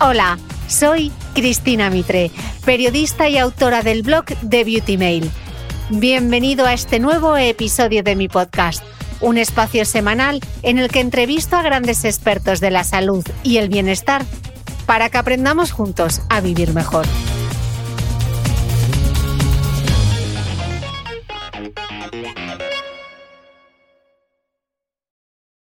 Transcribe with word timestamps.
Hola, 0.00 0.38
soy 0.68 1.10
Cristina 1.34 1.90
Mitre, 1.90 2.30
periodista 2.64 3.28
y 3.28 3.36
autora 3.36 3.82
del 3.82 4.02
blog 4.04 4.26
de 4.42 4.62
Beauty 4.62 4.96
Mail. 4.96 5.28
Bienvenido 5.90 6.66
a 6.66 6.72
este 6.72 7.00
nuevo 7.00 7.36
episodio 7.36 8.04
de 8.04 8.14
mi 8.14 8.28
podcast, 8.28 8.84
un 9.20 9.38
espacio 9.38 9.84
semanal 9.84 10.40
en 10.62 10.78
el 10.78 10.88
que 10.88 11.00
entrevisto 11.00 11.56
a 11.56 11.62
grandes 11.62 12.04
expertos 12.04 12.60
de 12.60 12.70
la 12.70 12.84
salud 12.84 13.26
y 13.42 13.56
el 13.56 13.70
bienestar 13.70 14.24
para 14.86 15.10
que 15.10 15.18
aprendamos 15.18 15.72
juntos 15.72 16.20
a 16.28 16.40
vivir 16.40 16.74
mejor. 16.74 17.04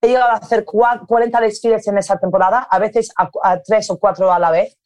He 0.08 0.12
llegado 0.12 0.32
a 0.32 0.36
hacer 0.36 0.64
40 0.66 1.42
desfiles 1.42 1.88
en 1.88 1.98
esa 1.98 2.18
temporada, 2.18 2.68
a 2.70 2.80
veces 2.80 3.12
a, 3.18 3.60
tres 3.62 3.90
o 3.90 4.00
cuatro 4.00 4.32
a 4.32 4.40
la 4.40 4.52
vez. 4.52 4.78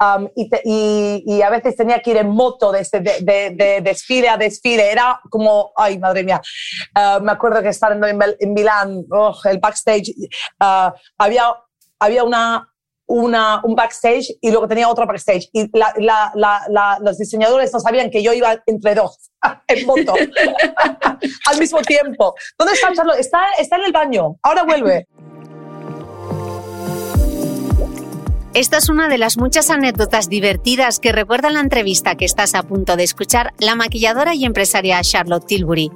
Um, 0.00 0.28
y, 0.34 1.42
a 1.42 1.50
veces 1.50 1.76
tenía 1.76 2.00
que 2.00 2.12
ir 2.12 2.16
en 2.18 2.28
moto 2.28 2.74
este, 2.74 3.00
de, 3.00 3.20
de, 3.20 3.80
desfile 3.82 4.28
a 4.28 4.36
desfile. 4.36 4.90
Era 4.90 5.20
como, 5.30 5.72
ay, 5.76 5.98
madre 5.98 6.22
mía. 6.22 6.40
Uh, 6.94 7.22
me 7.22 7.32
acuerdo 7.32 7.62
que 7.62 7.68
estando 7.68 8.06
en, 8.06 8.18
en 8.38 8.52
Milán, 8.52 9.04
oh, 9.10 9.34
el 9.44 9.58
backstage, 9.58 10.14
uh, 10.60 10.92
había, 11.18 11.54
había 11.98 12.24
una, 12.24 12.68
una, 13.08 13.60
un 13.64 13.74
backstage 13.74 14.36
y 14.40 14.50
luego 14.50 14.68
tenía 14.68 14.88
otro 14.88 15.06
backstage. 15.06 15.48
Y 15.52 15.70
los 17.00 17.18
diseñadores 17.18 17.72
no 17.72 17.80
sabían 17.80 18.10
que 18.10 18.22
yo 18.22 18.32
iba 18.32 18.62
entre 18.66 18.94
dos, 18.94 19.30
en 19.66 19.86
moto, 19.86 20.14
al 21.46 21.58
mismo 21.58 21.80
tiempo. 21.82 22.34
¿Dónde 22.56 22.74
está 22.74 22.92
Charlotte? 22.92 23.18
Está, 23.18 23.40
está 23.58 23.76
en 23.76 23.84
el 23.84 23.92
baño. 23.92 24.36
Ahora 24.42 24.62
vuelve. 24.62 25.08
Esta 28.54 28.78
es 28.78 28.88
una 28.88 29.08
de 29.08 29.18
las 29.18 29.36
muchas 29.36 29.70
anécdotas 29.70 30.28
divertidas 30.28 31.00
que 31.00 31.12
recuerda 31.12 31.50
la 31.50 31.60
entrevista 31.60 32.16
que 32.16 32.24
estás 32.24 32.54
a 32.54 32.62
punto 32.62 32.96
de 32.96 33.04
escuchar 33.04 33.52
la 33.58 33.76
maquilladora 33.76 34.34
y 34.34 34.44
empresaria 34.44 35.00
Charlotte 35.02 35.46
Tilbury. 35.46 35.92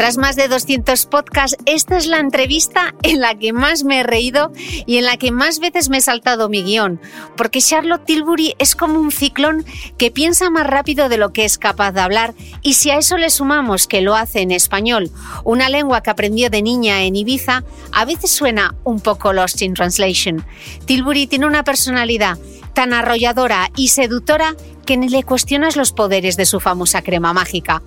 Tras 0.00 0.16
más 0.16 0.34
de 0.34 0.48
200 0.48 1.04
podcasts, 1.04 1.58
esta 1.66 1.98
es 1.98 2.06
la 2.06 2.20
entrevista 2.20 2.94
en 3.02 3.20
la 3.20 3.34
que 3.34 3.52
más 3.52 3.84
me 3.84 3.98
he 4.00 4.02
reído 4.02 4.50
y 4.86 4.96
en 4.96 5.04
la 5.04 5.18
que 5.18 5.30
más 5.30 5.58
veces 5.58 5.90
me 5.90 5.98
he 5.98 6.00
saltado 6.00 6.48
mi 6.48 6.62
guion, 6.62 6.98
porque 7.36 7.60
Charlotte 7.60 8.06
Tilbury 8.06 8.54
es 8.58 8.74
como 8.74 8.98
un 8.98 9.12
ciclón 9.12 9.62
que 9.98 10.10
piensa 10.10 10.48
más 10.48 10.66
rápido 10.66 11.10
de 11.10 11.18
lo 11.18 11.34
que 11.34 11.44
es 11.44 11.58
capaz 11.58 11.92
de 11.92 12.00
hablar 12.00 12.32
y 12.62 12.72
si 12.72 12.88
a 12.90 12.96
eso 12.96 13.18
le 13.18 13.28
sumamos 13.28 13.86
que 13.86 14.00
lo 14.00 14.16
hace 14.16 14.40
en 14.40 14.52
español, 14.52 15.10
una 15.44 15.68
lengua 15.68 16.02
que 16.02 16.08
aprendió 16.08 16.48
de 16.48 16.62
niña 16.62 17.02
en 17.02 17.14
Ibiza, 17.14 17.62
a 17.92 18.04
veces 18.06 18.30
suena 18.30 18.74
un 18.84 19.00
poco 19.00 19.34
lost 19.34 19.60
in 19.60 19.74
translation. 19.74 20.46
Tilbury 20.86 21.26
tiene 21.26 21.44
una 21.44 21.62
personalidad 21.62 22.38
tan 22.72 22.92
arrolladora 22.92 23.70
y 23.76 23.88
seductora 23.88 24.54
que 24.86 24.96
ni 24.96 25.08
le 25.08 25.22
cuestionas 25.22 25.76
los 25.76 25.92
poderes 25.92 26.36
de 26.36 26.46
su 26.46 26.58
famosa 26.58 27.02
crema 27.02 27.32
mágica. 27.32 27.82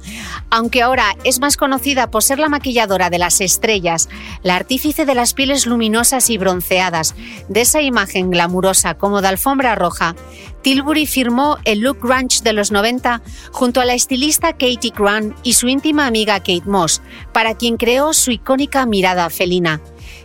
Aunque 0.50 0.82
ahora 0.82 1.16
es 1.24 1.40
más 1.40 1.58
conocida 1.58 2.10
por 2.10 2.24
ser 2.24 2.40
la 2.40 2.50
maquilladora 2.50 3.10
de 3.10 3.18
las 3.20 3.42
estrellas, 3.42 4.08
la 4.42 4.56
artífice 4.56 5.06
de 5.06 5.16
las 5.16 5.34
pieles 5.34 5.66
luminosas 5.66 6.30
y 6.30 6.38
bronceadas, 6.38 7.16
de 7.50 7.62
esa 7.62 7.82
imagen 7.82 8.30
glamurosa 8.30 8.94
como 8.94 9.22
de 9.22 9.28
alfombra 9.28 9.76
roja, 9.76 10.16
Tilbury 10.62 11.06
firmó 11.06 11.58
el 11.66 11.80
look 11.80 12.00
grunge 12.02 12.42
de 12.42 12.54
los 12.54 12.72
90 12.72 13.22
junto 13.52 13.82
a 13.82 13.86
la 13.86 13.96
estilista 13.96 14.54
Katie 14.54 14.94
Grant 14.98 15.36
y 15.44 15.54
su 15.54 15.68
íntima 15.68 16.08
amiga 16.08 16.40
Kate 16.40 16.64
Moss, 16.66 17.02
para 17.34 17.56
quien 17.56 17.76
creó 17.76 18.14
su 18.14 18.32
icónica 18.32 18.86
mirada 18.86 19.30
felina. 19.30 19.82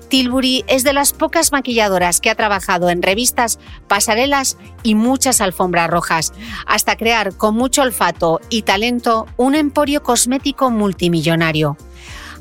Tilbury 0.09 0.65
es 0.67 0.85
de 0.85 0.93
las 0.93 1.13
pocas 1.13 1.53
maquilladoras 1.53 2.21
que 2.21 2.31
ha 2.31 2.35
trabajado 2.35 2.91
en 2.91 3.03
revistas, 3.03 3.59
pasarelas 3.87 4.57
y 4.83 4.95
muchas 4.95 5.41
alfombras 5.41 5.91
rojas, 5.91 6.33
hasta 6.67 6.97
crear 6.97 7.37
con 7.37 7.55
mucho 7.55 7.83
olfato 7.83 8.41
y 8.49 8.63
talento 8.63 9.27
un 9.37 9.55
emporio 9.55 10.03
cosmético 10.03 10.71
multimillonario. 10.71 11.77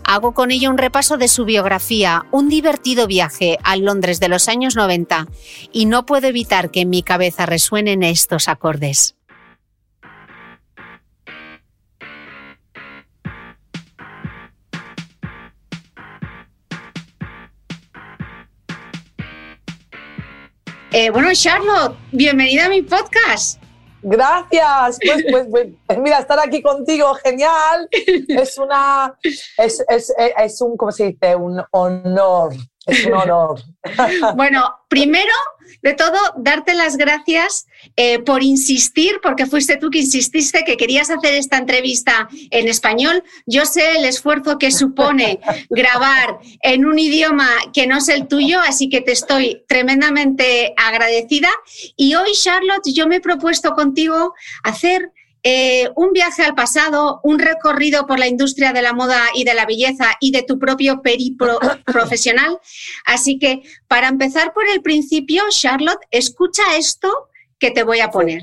Hago 0.06 0.34
con 0.34 0.52
ella 0.52 0.70
un 0.70 0.78
repaso 0.78 1.18
de 1.18 1.28
su 1.28 1.44
biografía, 1.44 2.26
un 2.32 2.48
divertido 2.48 3.08
viaje 3.08 3.60
al 3.64 3.82
Londres 3.82 4.22
de 4.22 4.30
los 4.30 4.48
años 4.48 4.78
90 4.78 5.28
y 5.74 5.86
no 5.86 6.06
puedo 6.06 6.28
evitar 6.28 6.72
que 6.72 6.82
en 6.82 6.90
mi 6.90 7.04
cabeza 7.04 7.46
resuenen 7.46 8.04
estos 8.04 8.48
acordes. 8.48 9.17
Eh, 21.00 21.12
bueno, 21.12 21.30
Charlotte, 21.32 21.96
bienvenida 22.12 22.66
a 22.66 22.70
mi 22.70 22.82
podcast. 22.82 23.62
Gracias. 24.02 24.98
Pues, 25.06 25.26
pues, 25.30 25.68
pues, 25.86 26.00
mira, 26.00 26.18
estar 26.18 26.40
aquí 26.40 26.60
contigo, 26.60 27.14
genial. 27.24 27.88
Es 27.92 28.58
una, 28.58 29.16
es, 29.22 29.86
es, 29.88 30.12
es 30.18 30.60
un, 30.60 30.76
¿cómo 30.76 30.92
se 30.92 31.12
dice? 31.12 31.36
Un 31.36 31.62
honor. 31.70 32.56
Es 32.88 33.06
un 33.06 33.13
honor. 33.13 33.62
Bueno, 34.36 34.75
primero 34.88 35.34
de 35.81 35.94
todo, 35.94 36.18
darte 36.38 36.74
las 36.74 36.98
gracias 36.98 37.68
eh, 37.95 38.19
por 38.19 38.44
insistir, 38.44 39.19
porque 39.22 39.45
fuiste 39.45 39.78
tú 39.78 39.89
que 39.89 40.00
insististe 40.00 40.63
que 40.63 40.78
querías 40.78 41.10
hacer 41.10 41.36
esta 41.36 41.57
entrevista 41.57 42.30
en 42.51 42.68
español. 42.68 43.24
Yo 43.45 43.66
sé 43.66 43.98
el 43.98 44.06
esfuerzo 44.06 44.57
que 44.57 44.72
supone 44.72 45.39
grabar 45.69 46.39
en 46.62 46.86
un 46.86 46.98
idioma 46.98 47.50
que 47.74 47.88
no 47.88 47.98
es 47.98 48.10
el 48.10 48.28
tuyo, 48.28 48.60
así 48.62 48.89
que 48.89 49.01
te 49.01 49.12
estoy 49.12 49.63
tremendamente 49.68 50.74
agradecida. 50.78 51.50
Y 51.95 52.16
hoy, 52.16 52.31
Charlotte, 52.34 52.94
yo 52.94 53.07
me 53.07 53.18
he 53.18 53.22
propuesto 53.22 53.72
contigo 53.72 54.34
hacer 54.63 55.12
eh, 55.50 55.90
un 55.96 56.12
viaje 56.12 56.44
al 56.44 56.56
pasado, 56.56 57.22
un 57.24 57.40
recorrido 57.40 58.06
por 58.06 58.20
la 58.20 58.28
industria 58.28 58.74
de 58.74 58.82
la 58.82 58.92
moda 58.92 59.22
y 59.34 59.46
de 59.46 59.54
la 59.54 59.66
belleza 59.66 60.18
y 60.20 60.32
de 60.32 60.44
tu 60.44 60.60
propio 60.60 61.02
periplo 61.02 61.58
profesional. 61.86 62.60
Así 63.06 63.40
que, 63.40 63.62
para 63.88 64.10
empezar 64.10 64.54
por 64.54 64.68
el 64.68 64.82
principio, 64.82 65.44
Charlotte, 65.50 66.02
escucha 66.12 66.76
esto 66.78 67.30
que 67.60 67.72
te 67.72 67.84
voy 67.84 68.02
a 68.02 68.12
poner. 68.12 68.42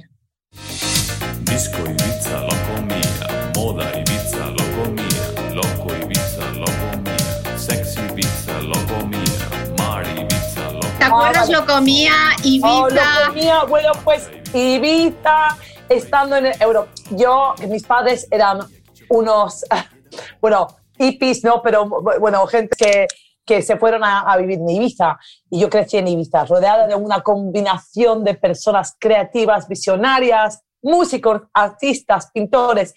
Disco 1.40 1.76
Ibiza, 1.90 2.40
loco 2.40 2.82
mía. 2.86 3.52
Moda 3.54 3.92
Ibiza, 3.98 4.46
loco 4.46 4.90
mía. 4.90 5.52
Loco 5.52 5.94
Ibiza, 6.04 6.52
loco 6.52 6.98
mía. 7.04 7.58
Sexy 7.58 8.00
Ibiza, 8.12 8.62
loco 8.62 9.06
mía. 9.06 9.74
Mar 9.76 10.06
Ibiza, 10.06 10.72
loco 10.72 10.88
¿Te 10.98 11.04
acuerdas? 11.04 11.50
Lo 11.50 11.66
comía, 11.66 12.14
Ibiza. 12.42 12.66
Oh, 12.66 12.88
lo 12.88 13.26
comía, 13.26 13.64
bueno, 13.64 13.92
pues 14.04 14.30
Ibiza, 14.54 15.58
estando 15.88 16.36
en 16.36 16.46
Europa. 16.60 16.90
Yo, 17.10 17.54
mis 17.68 17.84
padres 17.84 18.26
eran 18.30 18.60
unos, 19.08 19.64
bueno, 20.40 20.68
hippies, 20.98 21.44
¿no? 21.44 21.62
Pero 21.62 21.86
bueno, 21.86 22.46
gente 22.46 22.76
que, 22.76 23.06
que 23.44 23.62
se 23.62 23.76
fueron 23.76 24.02
a, 24.04 24.36
vivir 24.36 24.58
en 24.58 24.68
Ibiza 24.68 25.18
y 25.50 25.60
yo 25.60 25.68
crecí 25.68 25.98
en 25.98 26.08
Ibiza, 26.08 26.44
rodeada 26.44 26.86
de 26.86 26.94
una 26.94 27.22
combinación 27.22 28.24
de 28.24 28.34
personas 28.34 28.96
creativas, 28.98 29.68
visionarias, 29.68 30.62
músicos, 30.82 31.42
artistas, 31.52 32.30
pintores 32.32 32.94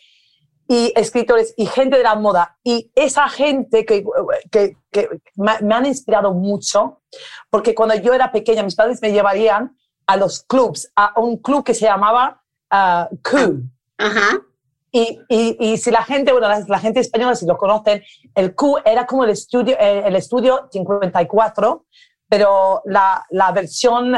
y 0.70 0.92
escritores 0.96 1.54
y 1.58 1.66
gente 1.66 1.98
de 1.98 2.04
la 2.04 2.16
moda. 2.16 2.58
Y 2.64 2.92
esa 2.96 3.30
gente 3.30 3.86
que, 3.86 4.04
que, 4.52 4.78
que 4.92 5.10
me, 5.36 5.54
me, 5.62 5.76
han 5.76 5.86
inspirado 5.86 6.34
mucho, 6.34 7.02
porque 7.50 7.74
cuando 7.74 7.96
yo 7.96 8.14
era 8.14 8.32
pequeña 8.32 8.64
mis 8.64 8.76
padres 8.76 9.02
me 9.02 9.12
llevarían 9.12 9.78
a 10.06 10.18
los 10.18 10.44
clubs, 10.44 10.92
a 10.96 11.20
un 11.20 11.38
club 11.38 11.64
que 11.64 11.74
se 11.74 11.86
llamaba 11.86 12.44
uh, 12.72 13.16
Q. 13.22 13.64
Ajá. 13.98 14.42
Y, 14.92 15.20
y, 15.28 15.58
y, 15.60 15.78
si 15.78 15.92
la 15.92 16.04
gente, 16.04 16.32
bueno, 16.32 16.48
la, 16.48 16.64
la, 16.68 16.80
gente 16.80 17.02
española, 17.02 17.36
si 17.36 17.46
lo 17.46 17.58
conocen, 17.58 18.02
el 18.34 18.56
Q 18.56 18.78
era 18.86 19.06
como 19.06 19.26
el 19.26 19.32
estudio, 19.32 19.76
eh, 19.80 20.04
el 20.06 20.16
estudio 20.16 20.70
54, 20.72 21.86
pero 22.30 22.82
la, 22.86 23.26
la 23.30 23.52
versión, 23.52 24.16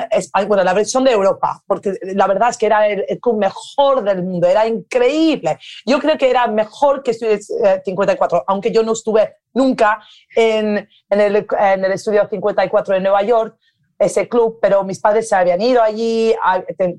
bueno, 0.47 0.63
la 0.63 0.73
versión 0.73 1.03
de 1.03 1.11
Europa, 1.11 1.61
porque 1.67 1.93
la 2.01 2.27
verdad 2.27 2.49
es 2.49 2.57
que 2.57 2.65
era 2.65 2.87
el, 2.87 3.05
el, 3.07 3.19
mejor 3.35 4.03
del 4.03 4.23
mundo, 4.23 4.47
era 4.47 4.65
increíble. 4.65 5.59
Yo 5.85 5.99
creo 5.99 6.17
que 6.17 6.29
era 6.29 6.47
mejor 6.47 7.03
que 7.03 7.11
Estudio 7.11 7.35
eh, 7.63 7.81
54, 7.85 8.45
aunque 8.47 8.71
yo 8.71 8.83
no 8.83 8.93
estuve 8.93 9.35
nunca 9.53 10.01
en, 10.35 10.87
en, 11.09 11.21
el, 11.21 11.47
en 11.59 11.85
el 11.85 11.91
Estudio 11.91 12.27
54 12.27 12.95
de 12.95 13.01
Nueva 13.01 13.21
York, 13.21 13.57
ese 13.99 14.29
club, 14.29 14.59
pero 14.61 14.85
mis 14.85 14.99
padres 14.99 15.27
se 15.27 15.35
habían 15.35 15.61
ido 15.61 15.83
allí, 15.83 16.33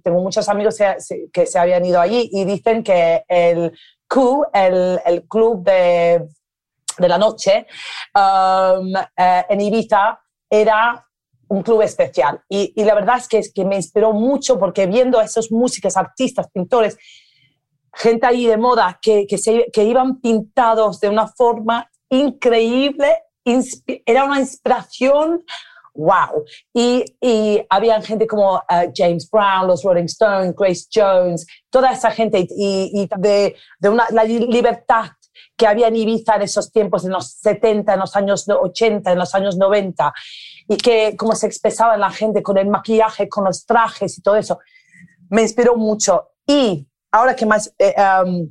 tengo 0.04 0.20
muchos 0.20 0.46
amigos 0.50 0.76
que 1.32 1.46
se 1.46 1.58
habían 1.58 1.84
ido 1.84 1.98
allí 1.98 2.28
y 2.30 2.44
dicen 2.44 2.82
que 2.82 3.24
el 3.26 3.72
Q, 4.06 4.44
el, 4.52 5.24
club 5.26 5.64
de, 5.64 6.28
de, 6.98 7.08
la 7.08 7.16
noche 7.16 7.66
um, 8.14 8.94
eh, 9.16 9.44
en 9.48 9.60
Ibiza, 9.60 10.20
era 10.50 11.06
un 11.48 11.62
club 11.62 11.82
especial. 11.82 12.42
Y, 12.48 12.84
la 12.84 12.94
verdad 12.94 13.22
es 13.30 13.52
que, 13.52 13.64
me 13.64 13.76
inspiró 13.76 14.12
mucho 14.12 14.58
porque 14.58 14.86
viendo 14.86 15.18
a 15.18 15.24
esos 15.24 15.50
músicos, 15.50 15.96
artistas, 15.96 16.48
pintores, 16.52 16.98
gente 17.94 18.26
ahí 18.26 18.46
de 18.46 18.56
moda 18.56 18.98
que, 19.00 19.26
que 19.26 19.84
iban 19.84 20.20
pintados 20.20 21.00
de 21.00 21.08
una 21.08 21.28
forma 21.28 21.90
increíble, 22.10 23.22
era 24.04 24.24
una 24.24 24.40
inspiración 24.40 25.44
wow. 25.94 26.44
Y, 26.74 27.04
y 27.20 27.62
había 27.68 28.00
gente 28.02 28.26
como 28.26 28.56
uh, 28.56 28.92
James 28.94 29.28
Brown, 29.30 29.66
los 29.66 29.82
Rolling 29.82 30.04
Stones, 30.04 30.54
Grace 30.56 30.86
Jones, 30.92 31.46
toda 31.70 31.92
esa 31.92 32.10
gente 32.10 32.46
y, 32.48 32.90
y 32.94 33.08
de, 33.18 33.56
de 33.78 33.88
una, 33.88 34.06
la 34.10 34.24
libertad 34.24 35.06
que 35.56 35.66
había 35.66 35.88
en 35.88 35.96
Ibiza 35.96 36.36
en 36.36 36.42
esos 36.42 36.72
tiempos, 36.72 37.04
en 37.04 37.12
los 37.12 37.32
70, 37.32 37.92
en 37.92 38.00
los 38.00 38.16
años 38.16 38.46
80, 38.48 39.12
en 39.12 39.18
los 39.18 39.34
años 39.34 39.56
90, 39.56 40.12
y 40.68 40.76
que 40.76 41.14
cómo 41.16 41.34
se 41.34 41.46
expresaba 41.46 41.96
la 41.96 42.10
gente 42.10 42.42
con 42.42 42.56
el 42.56 42.68
maquillaje, 42.68 43.28
con 43.28 43.44
los 43.44 43.66
trajes 43.66 44.16
y 44.16 44.22
todo 44.22 44.36
eso, 44.36 44.58
me 45.28 45.42
inspiró 45.42 45.76
mucho. 45.76 46.30
Y 46.46 46.86
ahora 47.12 47.36
que 47.36 47.46
más... 47.46 47.72
Eh, 47.78 47.94
um, 48.24 48.50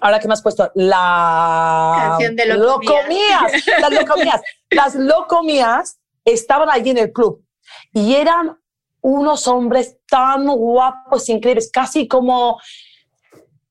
ahora 0.00 0.18
que 0.18 0.28
me 0.28 0.34
has 0.34 0.42
puesto 0.42 0.70
la 0.74 2.08
canción 2.08 2.36
de 2.36 2.46
locomías, 2.46 3.66
las 3.80 3.92
locomías, 3.92 4.40
las 4.70 4.94
locomías 4.94 5.98
estaban 6.26 6.68
allí 6.70 6.90
en 6.90 6.98
el 6.98 7.12
club 7.12 7.42
y 7.92 8.14
eran 8.14 8.58
unos 9.00 9.46
hombres 9.46 9.98
tan 10.08 10.46
guapos, 10.46 11.28
increíbles, 11.28 11.70
casi 11.72 12.08
como 12.08 12.60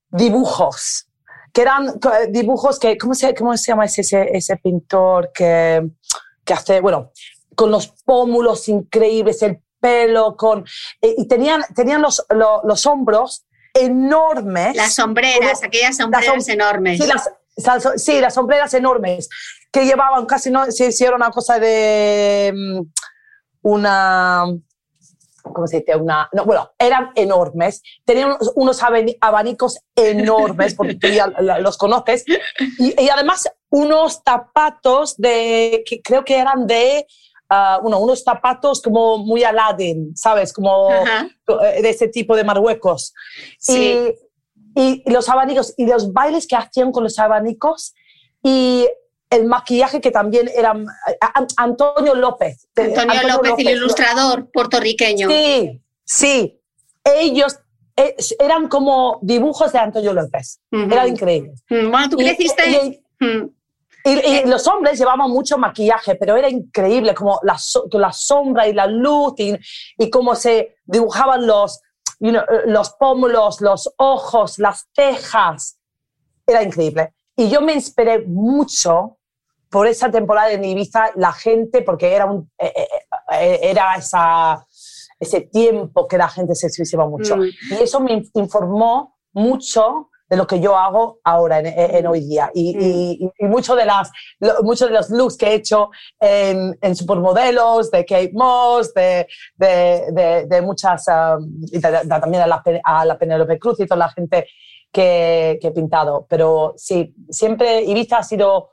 dibujos, 0.09 1.07
que 1.53 1.61
eran 1.61 1.99
dibujos 2.29 2.79
que, 2.79 2.97
¿cómo 2.97 3.13
se, 3.13 3.35
cómo 3.35 3.55
se 3.57 3.71
llama 3.71 3.85
ese, 3.85 4.29
ese 4.31 4.57
pintor 4.57 5.31
que, 5.33 5.85
que 6.45 6.53
hace, 6.53 6.79
bueno, 6.79 7.11
con 7.53 7.69
los 7.69 7.87
pómulos 7.87 8.69
increíbles, 8.69 9.41
el 9.41 9.61
pelo, 9.79 10.37
con, 10.37 10.65
eh, 11.01 11.15
y 11.17 11.27
tenían, 11.27 11.63
tenían 11.75 12.01
los, 12.01 12.25
los, 12.29 12.61
los, 12.63 12.85
hombros 12.85 13.45
enormes. 13.73 14.75
Las 14.75 14.95
sombreras, 14.95 15.59
como, 15.59 15.67
aquellas 15.67 15.97
sombreras 15.97 16.35
las, 16.35 16.47
enormes. 16.47 16.99
Sí 16.99 17.07
las, 17.07 17.29
sí, 18.01 18.21
las 18.21 18.33
sombreras 18.33 18.73
enormes 18.73 19.29
que 19.75 19.85
llevaban 19.85 20.25
casi, 20.25 20.49
no 20.49 20.71
si 20.71 21.03
era 21.03 21.17
una 21.17 21.31
cosa 21.31 21.59
de 21.59 22.53
um, 22.55 22.89
una, 23.61 24.45
¿cómo 25.43 25.67
se 25.67 25.79
dice? 25.79 25.97
Una, 25.97 26.29
no, 26.31 26.45
bueno, 26.45 26.71
eran 26.79 27.11
enormes, 27.13 27.81
tenían 28.05 28.37
unos 28.55 28.81
abanicos 29.19 29.79
enormes, 29.93 30.75
porque 30.75 30.95
tú 30.95 31.09
ya 31.09 31.27
los 31.27 31.77
conoces, 31.77 32.23
y, 32.79 33.03
y, 33.03 33.09
además 33.09 33.51
unos 33.69 34.21
zapatos 34.23 35.17
de, 35.17 35.83
que 35.85 36.01
creo 36.01 36.23
que 36.23 36.37
eran 36.37 36.65
de, 36.67 37.05
uh, 37.51 37.81
bueno, 37.81 37.99
unos 37.99 38.23
zapatos 38.23 38.81
como 38.81 39.17
muy 39.17 39.43
Aladdin, 39.43 40.15
¿sabes? 40.15 40.53
Como 40.53 40.89
Ajá. 40.89 41.27
de 41.81 41.89
ese 41.89 42.07
tipo 42.07 42.33
de 42.37 42.45
Marruecos. 42.45 43.13
Sí. 43.59 44.15
Y, 44.73 45.03
y 45.05 45.11
los 45.11 45.27
abanicos, 45.27 45.73
y 45.75 45.85
los 45.85 46.13
bailes 46.13 46.47
que 46.47 46.55
hacían 46.55 46.93
con 46.93 47.03
los 47.03 47.19
abanicos, 47.19 47.93
y 48.41 48.87
el 49.29 49.45
maquillaje 49.45 49.99
que 50.01 50.11
también 50.11 50.49
era 50.55 50.73
Antonio 51.57 52.15
López. 52.15 52.67
Antonio, 52.75 53.01
Antonio 53.01 53.27
López, 53.35 53.49
López, 53.51 53.65
el 53.65 53.75
ilustrador 53.77 54.51
puertorriqueño. 54.51 55.29
Sí, 55.29 55.81
sí. 56.03 56.61
Ellos 57.03 57.57
eh, 57.95 58.15
eran 58.39 58.67
como 58.67 59.19
dibujos 59.21 59.71
de 59.71 59.79
Antonio 59.79 60.13
López. 60.13 60.59
Uh 60.71 60.77
-huh. 60.77 60.91
Era 60.91 61.07
increíble. 61.07 61.53
Bueno, 61.69 62.09
tú 62.09 62.17
creciste... 62.17 62.63
Y, 62.69 63.01
y, 63.25 63.29
y, 64.05 64.11
y, 64.11 64.41
y, 64.43 64.45
los 64.45 64.67
hombres 64.67 64.99
llevaban 64.99 65.31
mucho 65.31 65.57
maquillaje, 65.57 66.15
pero 66.15 66.35
era 66.35 66.47
increíble 66.49 67.15
como 67.15 67.39
la, 67.43 67.57
la 67.93 68.11
sombra 68.11 68.67
y 68.67 68.73
la 68.73 68.85
luz 68.85 69.33
y, 69.37 69.55
y 69.97 70.09
cómo 70.11 70.35
se 70.35 70.75
dibujaban 70.85 71.47
los, 71.47 71.81
you 72.19 72.29
know, 72.29 72.43
los 72.67 72.91
pómulos, 72.91 73.61
los 73.61 73.91
ojos, 73.97 74.59
las 74.59 74.87
cejas. 74.95 75.77
Era 76.45 76.61
increíble. 76.61 77.13
Y 77.35 77.49
yo 77.49 77.61
me 77.61 77.73
inspiré 77.73 78.21
mucho 78.25 79.17
por 79.69 79.87
esa 79.87 80.09
temporada 80.09 80.51
en 80.51 80.63
Ibiza, 80.63 81.11
la 81.15 81.33
gente, 81.33 81.81
porque 81.81 82.13
era, 82.13 82.25
un, 82.25 82.49
eh, 82.57 82.71
eh, 83.33 83.59
era 83.61 83.95
esa, 83.95 84.65
ese 85.19 85.41
tiempo 85.41 86.07
que 86.07 86.17
la 86.17 86.29
gente 86.29 86.55
se 86.55 86.67
expresaba 86.67 87.07
mucho. 87.07 87.35
Mm. 87.35 87.43
Y 87.71 87.73
eso 87.81 87.99
me 87.99 88.23
informó 88.35 89.17
mucho 89.33 90.09
de 90.29 90.37
lo 90.37 90.47
que 90.47 90.59
yo 90.59 90.75
hago 90.75 91.19
ahora 91.23 91.59
en, 91.59 91.67
en 91.67 92.07
hoy 92.07 92.21
día. 92.21 92.49
Y, 92.53 92.75
mm. 92.75 92.81
y, 92.81 93.31
y 93.37 93.45
mucho 93.45 93.75
de 93.75 93.85
las, 93.85 94.11
muchos 94.63 94.87
de 94.87 94.95
los 94.95 95.09
looks 95.09 95.37
que 95.37 95.47
he 95.47 95.53
hecho 95.55 95.89
en, 96.19 96.77
en 96.81 96.95
Supermodelos, 96.95 97.91
de 97.91 98.05
Kate 98.05 98.31
Moss, 98.33 98.93
de, 98.93 99.27
de, 99.55 100.05
de, 100.11 100.45
de 100.47 100.61
muchas, 100.61 101.05
um, 101.07 101.61
y 101.71 101.79
también 101.79 102.43
a 102.43 102.47
la, 102.47 102.63
a 102.83 103.05
la 103.05 103.17
Penélope 103.17 103.59
Cruz 103.59 103.79
y 103.81 103.85
toda 103.85 103.97
la 103.97 104.09
gente 104.09 104.47
que, 104.95 105.59
he 105.61 105.71
pintado. 105.71 106.25
Pero 106.29 106.73
sí, 106.77 107.13
siempre 107.29 107.83
Ibiza 107.83 108.19
ha 108.19 108.23
sido, 108.23 108.69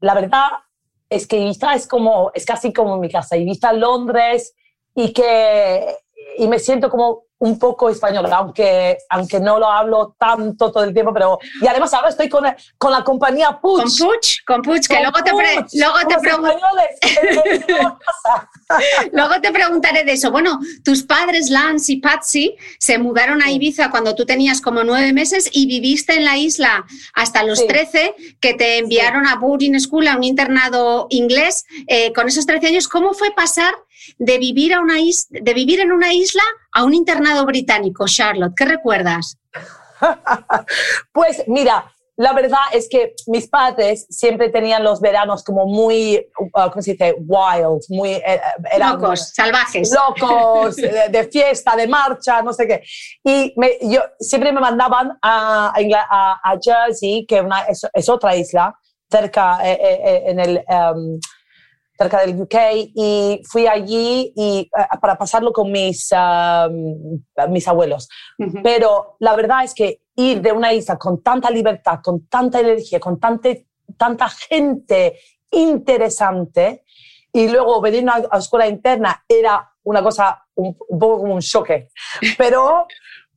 la 0.00 0.14
verdad 0.14 0.48
es 1.10 1.26
que 1.26 1.38
Ibiza 1.38 1.74
es 1.74 1.88
como, 1.88 2.30
es 2.34 2.46
casi 2.46 2.72
como 2.72 2.98
mi 2.98 3.10
casa. 3.10 3.36
Ibiza, 3.36 3.72
Londres, 3.72 4.54
y 4.94 5.12
que, 5.12 5.96
y 6.38 6.46
me 6.46 6.60
siento 6.60 6.88
como 6.88 7.24
un 7.42 7.58
poco 7.58 7.90
español, 7.90 8.26
aunque, 8.32 8.98
aunque 9.10 9.40
no 9.40 9.58
lo 9.58 9.66
hablo 9.68 10.14
tanto 10.16 10.70
todo 10.70 10.84
el 10.84 10.94
tiempo, 10.94 11.12
pero 11.12 11.40
y 11.60 11.66
además 11.66 11.92
ahora 11.92 12.10
estoy 12.10 12.28
con, 12.28 12.44
con 12.78 12.92
la 12.92 13.02
compañía 13.02 13.58
Puch. 13.60 13.98
Con 13.98 14.08
Puch, 14.08 14.44
con 14.46 14.62
Puch, 14.62 14.86
que 14.86 14.94
con 14.94 15.02
luego, 15.02 15.18
Puch, 15.18 15.24
te 15.24 15.34
pre, 15.34 15.66
luego 15.72 15.98
te 16.08 16.18
preguntaré. 16.20 16.60
luego 19.12 19.40
te 19.40 19.50
preguntaré 19.50 20.04
de 20.04 20.12
eso. 20.12 20.30
Bueno, 20.30 20.60
tus 20.84 21.02
padres, 21.02 21.50
Lance 21.50 21.94
y 21.94 21.96
Patsy, 21.96 22.54
se 22.78 22.98
mudaron 22.98 23.42
a 23.42 23.50
Ibiza 23.50 23.90
cuando 23.90 24.14
tú 24.14 24.24
tenías 24.24 24.60
como 24.60 24.84
nueve 24.84 25.12
meses 25.12 25.50
y 25.52 25.66
viviste 25.66 26.14
en 26.14 26.24
la 26.24 26.36
isla 26.36 26.86
hasta 27.14 27.42
los 27.42 27.58
sí. 27.58 27.66
13, 27.66 28.14
que 28.40 28.54
te 28.54 28.78
enviaron 28.78 29.24
sí. 29.24 29.32
a 29.32 29.36
boarding 29.36 29.80
school, 29.80 30.06
a 30.06 30.16
un 30.16 30.22
internado 30.22 31.08
inglés. 31.10 31.64
Eh, 31.88 32.12
con 32.12 32.28
esos 32.28 32.46
13 32.46 32.68
años, 32.68 32.86
¿cómo 32.86 33.14
fue 33.14 33.32
pasar 33.32 33.74
de 34.18 34.38
vivir, 34.38 34.74
a 34.74 34.80
una 34.80 35.00
is 35.00 35.26
de 35.30 35.54
vivir 35.54 35.80
en 35.80 35.92
una 35.92 36.12
isla 36.12 36.42
a 36.72 36.84
un 36.84 36.94
internado 36.94 37.44
británico, 37.46 38.06
Charlotte? 38.06 38.54
¿Qué 38.56 38.64
recuerdas? 38.64 39.38
pues 41.12 41.44
mira, 41.46 41.90
la 42.16 42.32
verdad 42.34 42.60
es 42.72 42.88
que 42.90 43.14
mis 43.26 43.48
padres 43.48 44.06
siempre 44.10 44.50
tenían 44.50 44.84
los 44.84 45.00
veranos 45.00 45.42
como 45.42 45.66
muy, 45.66 46.18
uh, 46.38 46.70
¿cómo 46.70 46.82
se 46.82 46.92
dice? 46.92 47.14
Wild, 47.18 47.80
muy... 47.88 48.10
eh, 48.10 48.40
eran 48.70 49.00
Locos, 49.00 49.30
salvajes. 49.34 49.90
locos, 49.92 50.76
de, 50.76 51.08
de 51.10 51.24
fiesta, 51.28 51.74
de 51.74 51.88
marcha, 51.88 52.42
no 52.42 52.52
sé 52.52 52.66
qué. 52.66 52.82
Y 53.24 53.54
me- 53.56 53.78
yo, 53.82 54.02
siempre 54.20 54.52
me 54.52 54.60
mandaban 54.60 55.18
a, 55.22 55.72
a, 55.74 56.40
a- 56.44 56.58
Jersey, 56.62 57.24
que 57.26 57.40
una- 57.40 57.62
es, 57.62 57.86
es 57.92 58.08
otra 58.08 58.36
isla, 58.36 58.74
cerca, 59.10 59.58
eh, 59.64 59.78
eh, 59.80 60.00
eh, 60.04 60.22
en 60.26 60.40
el, 60.40 60.56
em, 60.68 61.18
cerca 62.02 62.20
del 62.20 62.40
UK, 62.40 62.54
y 62.94 63.42
fui 63.48 63.66
allí 63.66 64.32
y, 64.36 64.60
eh, 64.60 64.98
para 65.00 65.16
pasarlo 65.16 65.52
con 65.52 65.70
mis, 65.70 66.08
em, 66.12 67.22
mis 67.48 67.66
abuelos. 67.68 68.08
Ujú. 68.38 68.58
Pero 68.62 69.16
la 69.20 69.34
verdad 69.36 69.64
es 69.64 69.74
que 69.74 70.02
ir 70.16 70.40
de 70.40 70.52
una 70.52 70.72
isla 70.72 70.96
con 70.98 71.22
tanta 71.22 71.50
libertad, 71.50 72.00
con 72.02 72.26
tanta 72.28 72.60
energía, 72.60 73.00
con 73.00 73.18
tante- 73.18 73.66
tanta 73.96 74.28
gente 74.28 75.18
interesante 75.50 76.84
y 77.32 77.48
luego 77.48 77.80
venir 77.80 78.08
a 78.08 78.22
a 78.30 78.38
escuela 78.38 78.66
interna 78.66 79.24
era 79.28 79.68
una 79.84 80.02
cosa 80.02 80.44
un, 80.54 80.76
un 80.88 80.98
poco 80.98 81.18
como 81.20 81.34
un 81.34 81.40
choque. 81.40 81.88
Pero, 82.38 82.86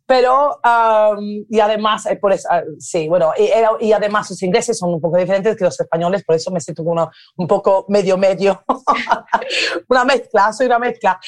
pero 0.07 0.59
um, 0.63 1.45
y 1.50 1.59
además, 1.59 2.05
eh, 2.05 2.15
por 2.17 2.31
eso, 2.31 2.47
ah, 2.51 2.62
sí, 2.79 3.07
bueno, 3.07 3.31
y, 3.38 3.85
y 3.88 3.91
además 3.93 4.29
los 4.29 4.41
ingleses 4.43 4.77
son 4.77 4.93
un 4.93 5.01
poco 5.01 5.17
diferentes 5.17 5.55
que 5.57 5.63
los 5.63 5.79
españoles, 5.79 6.24
por 6.24 6.35
eso 6.35 6.51
me 6.51 6.59
siento 6.59 6.83
una- 6.83 7.09
un 7.38 7.47
poco 7.47 7.85
medio 7.89 8.17
medio, 8.17 8.63
una 9.89 10.05
mezcla, 10.05 10.53
soy 10.53 10.67
una 10.67 10.79
mezcla. 10.79 11.19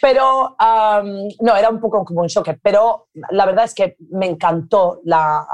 Pero 0.00 0.56
um, 0.60 1.28
no, 1.40 1.56
era 1.56 1.68
un 1.70 1.80
poco 1.80 2.04
como 2.04 2.22
un 2.22 2.28
choque, 2.28 2.58
pero 2.62 3.08
la 3.30 3.46
verdad 3.46 3.64
es 3.66 3.74
que 3.74 3.96
me 4.10 4.26
encantó 4.26 5.00
la, 5.04 5.46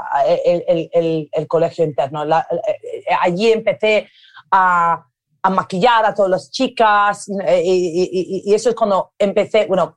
el, 0.45 0.63
el- 0.67 0.89
el- 0.93 1.29
el 1.31 1.47
colegio 1.47 1.85
interno. 1.85 2.25
La- 2.25 2.47
eh, 2.49 3.03
eh, 3.07 3.15
allí 3.21 3.51
empecé 3.51 4.09
a, 4.51 5.05
a 5.43 5.49
maquillar 5.49 6.05
a 6.05 6.13
todas 6.13 6.31
las 6.31 6.51
chicas 6.51 7.27
eh, 7.45 7.61
y, 7.63 8.01
y- 8.03 8.09
y- 8.11 8.51
y 8.51 8.53
eso 8.53 8.69
es 8.69 8.75
cuando 8.75 9.11
empecé, 9.17 9.65
bueno, 9.67 9.93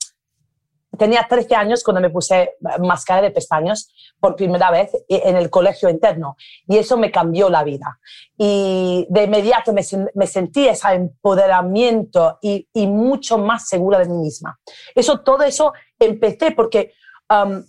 tenía 0.98 1.26
13 1.28 1.54
años 1.54 1.82
cuando 1.82 2.00
me 2.00 2.10
puse 2.10 2.54
máscara 2.80 3.22
de 3.22 3.30
pestañas 3.30 3.88
por 4.20 4.36
primera 4.36 4.70
vez 4.70 4.90
en 5.08 5.36
el 5.36 5.50
colegio 5.50 5.88
interno 5.88 6.36
y 6.66 6.78
eso 6.78 6.96
me 6.96 7.10
cambió 7.10 7.48
la 7.50 7.62
vida. 7.64 7.98
Y 8.36 9.06
de 9.10 9.24
inmediato 9.24 9.72
me, 9.72 9.82
sen- 9.82 10.10
me 10.14 10.26
sentí 10.26 10.66
ese 10.66 10.88
empoderamiento 10.92 12.38
y, 12.42 12.66
mucho 12.86 13.38
más 13.38 13.68
segura 13.68 13.98
de 13.98 14.06
mí 14.08 14.16
misma. 14.16 14.58
Eso, 14.94 15.20
todo 15.20 15.42
eso 15.42 15.72
empecé 15.98 16.52
porque 16.52 16.92
um, 17.30 17.62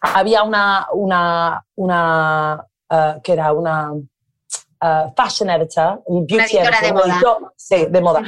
había 0.00 0.42
una, 0.42 0.86
una, 0.92 2.66
uh, 2.90 3.20
que 3.22 3.32
era 3.32 3.52
una 3.52 3.92
uh, 4.82 5.10
fashion 5.16 5.50
editor, 5.50 6.02
beauty 6.06 6.36
de 6.36 6.62
editor, 6.62 6.92
un 6.92 6.94
moda. 6.94 7.14
editor- 7.14 7.52
sí, 7.56 7.86
de 7.90 8.00
moda. 8.00 8.20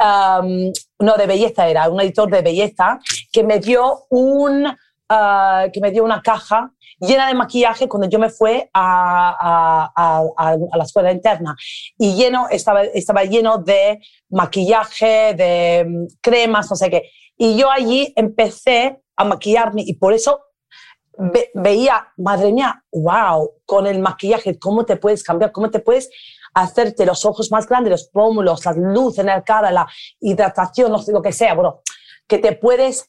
Um, 0.00 0.72
no, 1.00 1.14
de 1.16 1.26
belleza 1.26 1.68
era, 1.68 1.88
un 1.88 2.00
editor 2.00 2.30
de 2.30 2.42
belleza 2.42 2.98
que 3.32 3.42
me 3.44 3.58
dio 3.58 4.06
un, 4.10 4.66
uh, 4.66 5.70
que 5.72 5.80
me 5.80 5.90
dio 5.90 6.04
una 6.04 6.20
caja 6.22 6.70
llena 7.00 7.26
de 7.26 7.34
maquillaje 7.34 7.88
cuando 7.88 8.08
yo 8.08 8.18
me 8.18 8.28
fui 8.30 8.62
a, 8.72 9.30
a- 9.40 9.92
a- 9.96 10.22
a- 10.36 10.56
a 10.72 10.76
la 10.76 10.84
escuela 10.84 11.10
interna 11.10 11.56
y 11.98 12.14
lleno 12.14 12.46
estaba, 12.48 12.82
estaba 12.84 13.24
lleno 13.24 13.58
de 13.58 13.98
maquillaje, 14.30 15.34
de 15.34 15.84
mm, 15.88 16.06
cremas, 16.20 16.70
no 16.70 16.76
sé 16.76 16.90
qué. 16.90 17.10
Y 17.36 17.56
yo 17.56 17.70
allí 17.70 18.12
empecé 18.16 19.00
a 19.16 19.24
maquillarme 19.24 19.82
y 19.84 19.94
por 19.94 20.12
eso 20.12 20.40
ve- 21.18 21.50
veía, 21.54 22.08
madre 22.16 22.52
mía, 22.52 22.82
wow, 22.92 23.50
con 23.66 23.86
el 23.86 23.98
maquillaje, 24.00 24.58
cómo 24.58 24.84
te 24.84 24.96
puedes 24.96 25.22
cambiar, 25.22 25.52
cómo 25.52 25.70
te 25.70 25.78
puedes 25.80 26.10
hacerte 26.54 27.06
los 27.06 27.24
ojos 27.24 27.50
más 27.50 27.66
grandes, 27.66 27.90
los 27.90 28.08
pómulos, 28.08 28.64
la 28.66 28.72
luz 28.72 29.18
en 29.18 29.26
la 29.26 29.42
cara, 29.42 29.70
la 29.70 29.86
hidratación, 30.20 30.92
lo 31.08 31.22
que 31.22 31.32
sea, 31.32 31.54
bueno, 31.54 31.80
que 32.26 32.38
te 32.38 32.52
puedes... 32.52 33.08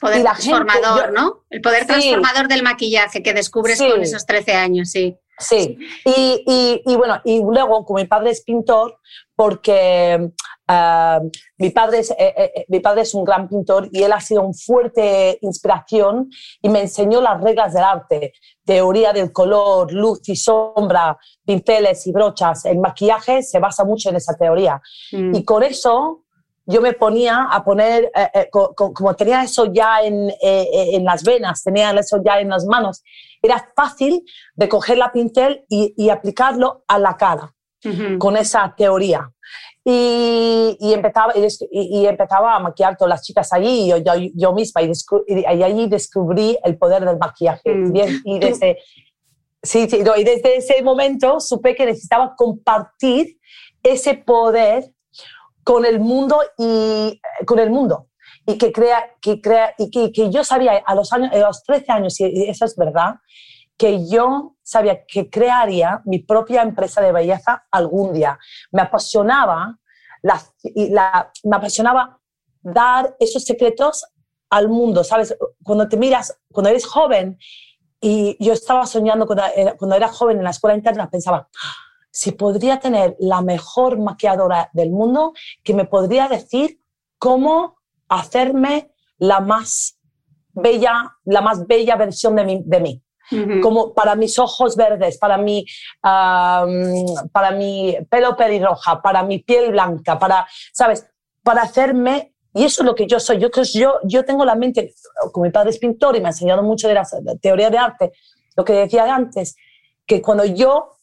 Poder 0.00 0.18
y 0.20 0.22
la 0.24 0.34
gente- 0.34 0.50
transformador, 0.56 1.06
yo- 1.06 1.12
¿no? 1.12 1.44
El 1.48 1.60
poder 1.60 1.80
Sí. 1.82 1.86
transformador 1.86 2.48
del 2.48 2.62
maquillaje 2.64 3.22
que 3.22 3.32
descubres 3.34 3.78
Sí. 3.78 3.88
con 3.88 4.02
esos 4.02 4.26
13 4.26 4.52
años, 4.54 4.90
sí. 4.90 5.16
Sí, 5.42 5.76
y, 6.04 6.44
y, 6.46 6.82
y 6.92 6.96
bueno, 6.96 7.20
y 7.24 7.40
luego, 7.42 7.84
como 7.84 7.98
mi 7.98 8.06
padre 8.06 8.30
es 8.30 8.42
pintor, 8.42 8.98
porque 9.36 10.30
ah, 10.68 11.20
mi, 11.58 11.70
padre 11.70 11.98
es, 12.00 12.10
eh, 12.12 12.16
eh, 12.18 12.52
eh, 12.54 12.64
mi 12.68 12.80
padre 12.80 13.02
es 13.02 13.14
un 13.14 13.24
gran 13.24 13.48
pintor 13.48 13.88
y 13.92 14.02
él 14.02 14.12
ha 14.12 14.20
sido 14.20 14.42
una 14.42 14.52
fuerte 14.54 15.38
inspiración 15.42 16.28
y 16.60 16.68
me 16.68 16.80
enseñó 16.82 17.20
las 17.20 17.40
reglas 17.40 17.72
del 17.74 17.82
arte, 17.84 18.32
teoría 18.64 19.12
del 19.12 19.32
color, 19.32 19.92
luz 19.92 20.20
y 20.28 20.36
sombra, 20.36 21.18
pinceles 21.44 22.06
y 22.06 22.12
brochas. 22.12 22.64
El 22.66 22.78
maquillaje 22.78 23.42
se 23.42 23.58
basa 23.58 23.84
mucho 23.84 24.10
en 24.10 24.16
esa 24.16 24.34
teoría. 24.36 24.80
Mm. 25.12 25.34
Y 25.34 25.44
con 25.44 25.62
eso 25.62 26.24
yo 26.64 26.80
me 26.80 26.92
ponía 26.92 27.48
a 27.50 27.64
poner, 27.64 28.04
eh, 28.14 28.30
eh, 28.34 28.48
co- 28.50 28.72
co- 28.76 28.92
como 28.92 29.14
tenía 29.16 29.42
eso 29.42 29.72
ya 29.72 30.00
en, 30.02 30.30
eh, 30.30 30.36
eh, 30.40 30.88
en 30.94 31.04
las 31.04 31.24
venas, 31.24 31.64
tenía 31.64 31.90
eso 31.90 32.20
ya 32.24 32.38
en 32.38 32.50
las 32.50 32.64
manos, 32.66 33.02
era 33.42 33.72
fácil 33.74 34.24
de 34.54 34.68
coger 34.68 34.98
la 34.98 35.12
pincel 35.12 35.64
y, 35.68 35.92
y 35.96 36.08
aplicarlo 36.08 36.84
a 36.86 36.98
la 36.98 37.16
cara 37.16 37.52
con 38.18 38.36
esa 38.36 38.72
teoría. 38.76 39.30
Y, 39.84 40.76
y 40.78 40.92
empezaba, 40.92 41.32
y, 41.36 42.06
empezaba 42.06 42.54
a 42.54 42.60
maquillar 42.60 42.96
todas 42.96 43.10
las 43.10 43.22
chicas 43.22 43.52
allí, 43.52 43.84
y 43.84 43.88
yo, 43.88 43.96
yo, 43.96 44.12
yo 44.34 44.52
misma, 44.52 44.82
y, 44.82 45.44
allí 45.44 45.88
descubrí 45.88 46.56
el 46.62 46.78
poder 46.78 47.04
del 47.04 47.18
maquillaje. 47.18 47.74
Mm. 47.74 47.96
Y, 48.24 48.38
desde, 48.38 48.78
sí, 49.60 49.88
sí, 49.90 50.02
no, 50.04 50.16
y 50.16 50.22
desde 50.22 50.56
ese 50.56 50.80
momento 50.82 51.40
supe 51.40 51.74
que 51.74 51.86
necesitaba 51.86 52.34
compartir 52.36 53.38
ese 53.82 54.14
poder 54.14 54.92
con 55.64 55.84
el 55.84 55.98
mundo 55.98 56.40
y 56.56 57.20
con 57.44 57.58
el 57.58 57.70
mundo 57.70 58.06
y 58.46 58.58
que 58.58 58.72
crea 58.72 59.14
que 59.20 59.40
crea 59.40 59.74
y 59.78 59.90
que, 59.90 60.10
que 60.12 60.30
yo 60.30 60.42
sabía 60.44 60.82
a 60.84 60.94
los 60.94 61.12
años 61.12 61.32
a 61.32 61.38
los 61.38 61.62
13 61.64 61.92
años 61.92 62.20
y 62.20 62.48
eso 62.48 62.64
es 62.64 62.76
verdad 62.76 63.16
que 63.76 64.06
yo 64.08 64.56
sabía 64.62 65.04
que 65.06 65.28
crearía 65.30 66.02
mi 66.04 66.20
propia 66.20 66.62
empresa 66.62 67.00
de 67.00 67.10
belleza 67.12 67.64
algún 67.70 68.12
día. 68.12 68.38
Me 68.70 68.82
apasionaba 68.82 69.78
la, 70.22 70.40
la- 70.74 71.32
me 71.44 71.56
apasionaba 71.56 72.20
dar 72.62 73.16
esos 73.18 73.44
secretos 73.44 74.04
al 74.50 74.68
mundo 74.68 75.02
sabes 75.02 75.34
cuando 75.64 75.88
te 75.88 75.96
miras 75.96 76.38
cuando 76.52 76.68
eres 76.70 76.84
joven 76.86 77.38
y 78.00 78.36
yo 78.44 78.52
estaba 78.52 78.86
soñando 78.86 79.26
cuando 79.26 79.44
era, 79.56 79.74
cuando 79.76 79.96
era 79.96 80.08
joven 80.08 80.38
en 80.38 80.44
la 80.44 80.50
escuela 80.50 80.76
interna 80.76 81.08
pensaba 81.10 81.48
si 82.10 82.32
podría 82.32 82.78
tener 82.78 83.16
la 83.18 83.40
mejor 83.40 83.98
maquilladora 83.98 84.68
del 84.74 84.90
mundo 84.90 85.32
que 85.64 85.72
me 85.74 85.86
podría 85.86 86.28
decir 86.28 86.78
cómo 87.18 87.78
hacerme 88.18 88.90
la 89.18 89.40
más 89.40 89.98
bella, 90.52 91.16
la 91.24 91.40
más 91.40 91.66
bella 91.66 91.96
versión 91.96 92.36
de 92.36 92.44
mí. 92.44 92.62
De 92.64 92.80
mí. 92.80 93.02
Como 93.62 93.94
para 93.94 94.14
mis 94.14 94.38
ojos 94.38 94.76
verdes, 94.76 95.16
para 95.16 95.38
mi, 95.38 95.64
am, 96.02 96.68
para 97.32 97.52
mi 97.52 97.96
pelo 98.10 98.36
pelirroja, 98.36 99.00
para 99.00 99.22
mi 99.22 99.38
piel 99.38 99.70
blanca, 99.70 100.18
para, 100.18 100.46
¿sabes? 100.70 101.06
Para 101.42 101.62
hacerme, 101.62 102.34
y 102.52 102.64
eso 102.64 102.82
es 102.82 102.86
lo 102.86 102.94
que 102.94 103.06
yo 103.06 103.18
soy. 103.18 103.38
Yo, 103.38 103.48
yo, 103.72 104.00
yo 104.04 104.24
tengo 104.26 104.44
la 104.44 104.54
mente, 104.54 104.92
como 105.32 105.44
mi 105.44 105.50
padre 105.50 105.70
es 105.70 105.78
pintor 105.78 106.14
y 106.14 106.20
me 106.20 106.26
ha 106.26 106.30
enseñado 106.32 106.62
mucho 106.62 106.88
de 106.88 106.94
la 106.94 107.06
teoría 107.40 107.70
de 107.70 107.78
arte, 107.78 108.12
lo 108.54 108.66
que 108.66 108.74
decía 108.74 109.14
antes, 109.14 109.56
que 110.04 110.20
cuando 110.20 110.44
yo 110.44 110.98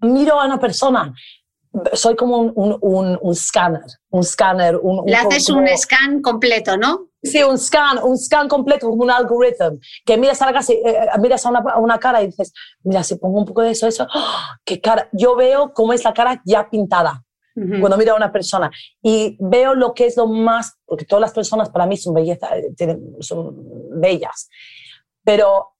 miro 0.00 0.38
a 0.38 0.44
una 0.44 0.60
persona, 0.60 1.14
soy 1.92 2.14
como 2.16 2.38
un, 2.38 2.52
un, 2.54 2.78
un, 2.80 3.18
un 3.20 3.34
scanner, 3.34 3.82
un 4.10 4.22
scanner. 4.24 4.76
Un, 4.76 5.04
Le 5.06 5.16
haces 5.16 5.46
como- 5.46 5.60
un 5.60 5.68
scan 5.76 6.22
completo, 6.22 6.76
¿no? 6.76 7.08
Sí, 7.22 7.42
un 7.42 7.58
scan, 7.58 7.98
un 8.02 8.18
scan 8.18 8.48
completo, 8.48 8.88
un 8.90 9.10
algoritmo, 9.10 9.78
que 10.04 10.18
miras 10.18 10.42
a, 10.42 10.46
la 10.46 10.52
casa, 10.52 10.74
y, 10.74 10.76
eh, 10.76 11.06
miras 11.20 11.44
a 11.46 11.48
una, 11.50 11.60
a 11.60 11.78
una 11.78 11.98
cara 11.98 12.22
y 12.22 12.26
dices, 12.26 12.52
mira, 12.82 13.02
si 13.02 13.16
pongo 13.16 13.38
un 13.38 13.46
poco 13.46 13.62
de 13.62 13.70
eso, 13.70 13.86
eso, 13.86 14.06
¡ah! 14.14 14.58
qué 14.64 14.78
cara. 14.80 15.08
Yo 15.12 15.34
veo 15.34 15.72
cómo 15.72 15.94
es 15.94 16.04
la 16.04 16.12
cara 16.12 16.42
ya 16.44 16.68
pintada 16.68 17.24
Ujú. 17.56 17.80
cuando 17.80 17.96
miro 17.96 18.12
a 18.12 18.16
una 18.16 18.30
persona 18.30 18.70
y 19.00 19.38
veo 19.40 19.74
lo 19.74 19.94
que 19.94 20.04
es 20.06 20.16
lo 20.18 20.26
más, 20.26 20.74
porque 20.84 21.06
todas 21.06 21.22
las 21.22 21.32
personas 21.32 21.70
para 21.70 21.86
mí 21.86 21.96
son 21.96 22.12
belleza, 22.12 22.56
eh, 22.58 22.74
tienen- 22.76 23.16
son 23.20 23.54
bellas, 24.00 24.48
pero 25.24 25.70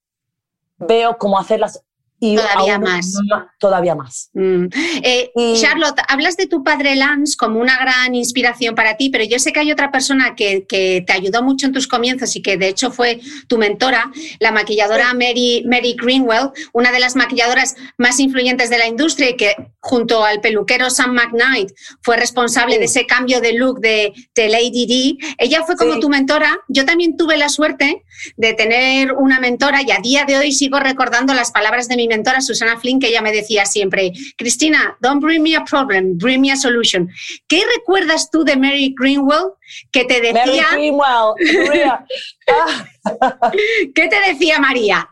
veo 0.77 1.17
cómo 1.19 1.37
hacerlas 1.37 1.85
y 2.33 2.35
Todavía 2.35 2.79
más. 2.79 3.13
Todavía 3.59 3.95
más. 3.95 4.29
Mm. 4.33 4.65
Eh, 5.03 5.31
Y- 5.35 5.59
Charlotte, 5.61 5.99
hablas 6.07 6.37
de 6.37 6.47
tu 6.47 6.63
padre 6.63 6.95
Lance 6.95 7.35
como 7.37 7.59
una 7.59 7.77
gran 7.77 8.15
inspiración 8.15 8.75
para 8.75 8.97
ti, 8.97 9.09
pero 9.09 9.23
yo 9.23 9.39
sé 9.39 9.51
que 9.53 9.59
hay 9.59 9.71
otra 9.71 9.91
persona 9.91 10.35
que, 10.35 10.65
que 10.67 11.03
te 11.05 11.13
ayudó 11.13 11.43
mucho 11.43 11.65
en 11.67 11.73
tus 11.73 11.87
comienzos 11.87 12.35
y 12.35 12.41
que 12.41 12.57
de 12.57 12.67
hecho 12.69 12.91
fue 12.91 13.19
tu 13.47 13.57
mentora, 13.57 14.11
la 14.39 14.51
maquilladora 14.51 15.13
Mary, 15.13 15.63
Mary 15.67 15.95
Greenwell, 15.99 16.49
una 16.73 16.91
de 16.91 16.99
las 16.99 17.15
maquilladoras 17.15 17.75
más 17.97 18.19
influyentes 18.19 18.69
de 18.69 18.77
la 18.77 18.87
industria 18.87 19.29
y 19.31 19.35
que 19.37 19.55
junto 19.79 20.23
al 20.25 20.41
peluquero 20.41 20.89
Sam 20.89 21.13
McKnight 21.13 21.69
fue 22.01 22.17
responsable 22.17 22.73
Sí. 22.75 22.79
de 22.79 22.85
ese 22.85 23.05
cambio 23.05 23.41
de 23.41 23.53
look 23.53 23.79
de, 23.79 24.13
de 24.35 24.49
Lady 24.49 24.85
D. 25.19 25.25
Ella 25.37 25.63
fue 25.65 25.75
como 25.75 25.93
Sí. 25.95 25.99
tu 25.99 26.09
mentora. 26.09 26.59
Yo 26.67 26.85
también 26.85 27.17
tuve 27.17 27.37
la 27.37 27.49
suerte 27.49 28.03
de 28.37 28.53
tener 28.53 29.11
una 29.13 29.39
mentora 29.39 29.81
y 29.83 29.91
a 29.91 29.97
día 29.99 30.25
de 30.25 30.37
hoy 30.37 30.51
sigo 30.51 30.79
recordando 30.79 31.33
las 31.33 31.51
palabras 31.51 31.87
de 31.87 31.95
mi 31.97 32.07
mentora 32.07 32.14
Susana 32.41 32.79
Flynn, 32.79 32.99
que 32.99 33.07
ella 33.07 33.21
me 33.21 33.31
decía 33.31 33.65
siempre, 33.65 34.11
Cristina, 34.37 34.97
don't 35.01 35.21
bring 35.21 35.41
me 35.41 35.55
a 35.55 35.63
problem, 35.63 36.17
bring 36.17 36.41
me 36.41 36.51
a 36.51 36.55
solution. 36.55 37.09
¿Qué 37.47 37.63
recuerdas 37.77 38.29
tú 38.31 38.43
de 38.43 38.55
Mary 38.55 38.93
Greenwell 38.97 39.53
que 39.91 40.05
te 40.05 40.21
Mary 40.33 40.51
decía, 40.51 40.65
Greenwell, 40.71 41.67
María. 41.67 42.05
Ah, 42.47 43.51
¿qué 43.93 44.07
te 44.07 44.19
decía 44.27 44.59
María? 44.59 45.09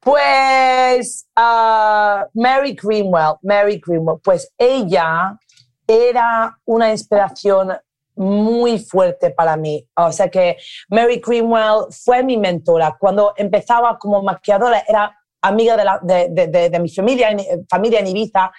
Pues 0.00 1.28
ah, 1.36 2.26
Mary 2.34 2.76
Greenwell, 2.80 3.36
Mary 3.42 3.80
Greenwell, 3.84 4.20
pues 4.22 4.52
ella 4.58 5.38
era 5.86 6.58
una 6.64 6.90
inspiración 6.90 7.72
muy 8.14 8.78
fuerte 8.78 9.30
para 9.30 9.56
mí. 9.56 9.86
O 9.96 10.12
sea 10.12 10.28
que 10.28 10.56
Mary 10.88 11.20
Greenwell 11.24 11.86
fue 11.90 12.22
mi 12.22 12.36
mentora. 12.36 12.96
Cuando 12.98 13.32
empezaba 13.36 13.98
como 13.98 14.22
maquilladora, 14.22 14.84
era 14.86 15.18
amiga 15.42 15.76
de, 15.76 15.84
la- 15.84 16.00
de- 16.02 16.28
de- 16.48 16.70
de- 16.70 16.80
mi 16.80 16.88
familia, 16.88 17.30
en, 17.30 17.66
familia 17.68 18.00
en 18.00 18.06
Ibiza. 18.06 18.50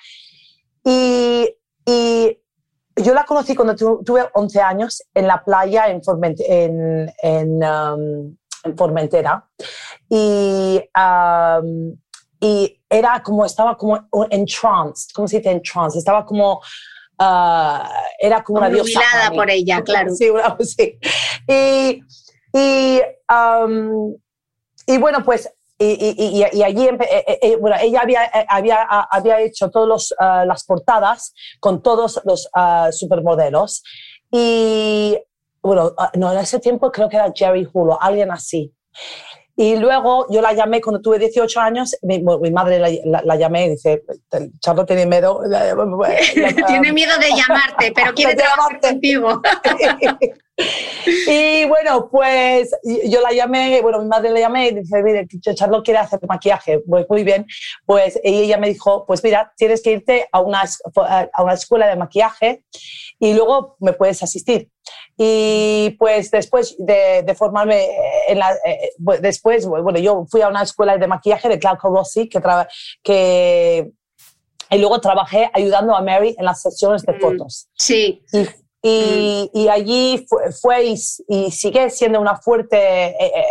Y, 0.86 1.50
y 1.86 2.38
yo 2.96 3.14
la 3.14 3.24
conocí 3.26 3.56
cuando 3.56 3.76
tu- 3.76 4.04
tuve 4.04 4.24
11 4.34 4.62
años 4.62 5.02
en 5.14 5.28
la 5.28 5.44
playa 5.44 5.88
en, 5.88 6.02
Forment- 6.02 6.44
en, 6.48 7.12
en, 7.22 7.64
um, 7.64 8.36
en 8.64 8.78
Formentera. 8.78 9.50
Y, 10.10 10.82
um, 10.96 11.96
y 12.40 12.82
era 12.90 13.24
como, 13.24 13.46
estaba 13.46 13.78
como 13.78 14.06
en 14.30 14.46
trance, 14.46 15.08
¿cómo 15.14 15.28
se 15.28 15.38
dice 15.38 15.50
en 15.52 15.62
trance? 15.62 15.98
Estaba 15.98 16.26
como, 16.26 16.62
ah, 17.18 17.90
era 18.20 18.44
como 18.44 18.60
una 18.60 18.68
diosa. 18.84 19.00
Por 19.36 19.50
ella, 19.50 19.82
claro. 19.82 20.14
Sí, 20.14 20.30
sí. 20.60 21.00
Y, 21.48 22.04
y, 22.54 23.02
um, 23.34 24.14
y 24.86 24.98
bueno, 24.98 25.24
pues, 25.24 25.50
y, 25.80 25.86
y- 26.18 26.46
y- 26.54 26.64
allí, 26.64 26.88
eh, 26.88 26.98
eh, 27.28 27.40
eh, 27.42 27.56
bueno, 27.58 27.76
ella 27.82 28.02
había, 28.02 28.22
había, 28.48 28.88
ah, 28.90 29.08
había 29.12 29.42
hecho 29.42 29.70
todas 29.70 30.14
las 30.46 30.64
portadas 30.66 31.34
con 31.60 31.82
todos 31.82 32.22
los 32.26 32.48
ah, 32.54 32.90
supermodelos. 32.92 33.84
Y 34.32 35.18
bueno, 35.62 35.94
ah, 35.98 36.12
no, 36.16 36.32
en 36.32 36.40
ese 36.40 36.60
tiempo 36.60 36.92
creo 36.92 37.10
que 37.10 37.18
era 37.18 37.32
Jerry 37.36 37.68
Hulo, 37.72 38.02
alguien 38.02 38.32
así. 38.32 38.74
Y 39.56 39.76
luego 39.76 40.26
yo 40.32 40.42
la 40.42 40.54
llamé 40.54 40.82
cuando 40.82 41.00
tuve 41.00 41.20
18 41.20 41.60
años, 41.60 41.96
mi, 42.02 42.24
mi 42.42 42.50
madre 42.52 42.80
la, 42.80 42.90
la- 43.06 43.22
la 43.24 43.36
llamé 43.36 43.66
y 43.66 43.70
dice, 43.72 44.04
Charlo 44.60 44.84
tiene 44.84 45.06
miedo. 45.06 45.42
Tiene 46.68 46.92
miedo 46.92 47.14
de 47.20 47.30
llamarte, 47.38 47.92
pero 47.96 48.14
quiere 48.16 48.34
trabajar 48.36 48.80
contigo. 48.82 49.42
y 51.28 51.66
bueno, 51.66 52.08
pues 52.12 52.70
yo 53.06 53.22
la 53.22 53.32
llamé, 53.32 53.82
bueno, 53.82 54.00
mi 54.02 54.08
madre 54.08 54.30
la 54.30 54.40
llamé 54.40 54.68
y 54.70 54.76
dice, 54.76 55.02
mire, 55.02 55.28
Charlotte 55.56 55.84
quiere 55.84 56.00
hacer 56.00 56.20
maquillaje. 56.28 56.80
Pues 56.80 57.06
muy 57.10 57.24
bien. 57.24 57.46
Pues 57.86 58.20
y 58.24 58.44
ella 58.44 58.58
me 58.58 58.70
dijo, 58.70 59.06
pues 59.06 59.24
mira, 59.24 59.52
tienes 59.58 59.82
que 59.82 59.92
irte 59.94 60.28
a 60.32 60.42
una, 60.42 60.64
a 61.34 61.44
una 61.44 61.54
escuela 61.54 61.88
de 61.88 61.96
maquillaje 61.96 62.64
y 63.20 63.34
luego 63.34 63.76
me 63.80 63.94
puedes 63.94 64.22
asistir. 64.24 64.70
Y 65.18 65.92
pues 66.00 66.30
después 66.32 66.76
de, 66.78 67.24
de 67.24 67.36
formarme 67.36 67.88
en 68.28 68.40
la, 68.40 68.54
eh, 68.66 68.92
bu- 69.00 69.20
después, 69.20 69.66
bueno, 69.66 69.98
yo 70.00 70.26
fui 70.30 70.42
a 70.42 70.50
una 70.50 70.64
escuela 70.64 70.98
de 70.98 71.08
maquillaje 71.08 71.50
de 71.50 71.58
Glauco 71.58 71.90
Rossi 71.90 72.28
que, 72.30 72.40
traba- 72.40 72.68
que 73.02 73.92
y 74.70 74.78
luego 74.80 75.00
trabajé 75.00 75.50
ayudando 75.54 75.96
a 75.96 76.02
Mary 76.02 76.36
en 76.38 76.46
las 76.46 76.62
sesiones 76.62 77.04
de 77.04 77.14
Mm. 77.14 77.20
fotos. 77.22 77.68
Sí, 77.78 78.24
Y, 78.34 78.48
y, 78.84 79.50
y 79.54 79.68
allí 79.70 80.26
fue, 80.28 80.52
fue 80.52 80.84
y, 80.86 80.96
y 81.30 81.52
sigue 81.52 81.90
siendo 81.90 82.20
una 82.20 82.36
fuerte. 82.36 82.78
eh, 82.78 83.16
eh, 83.20 83.44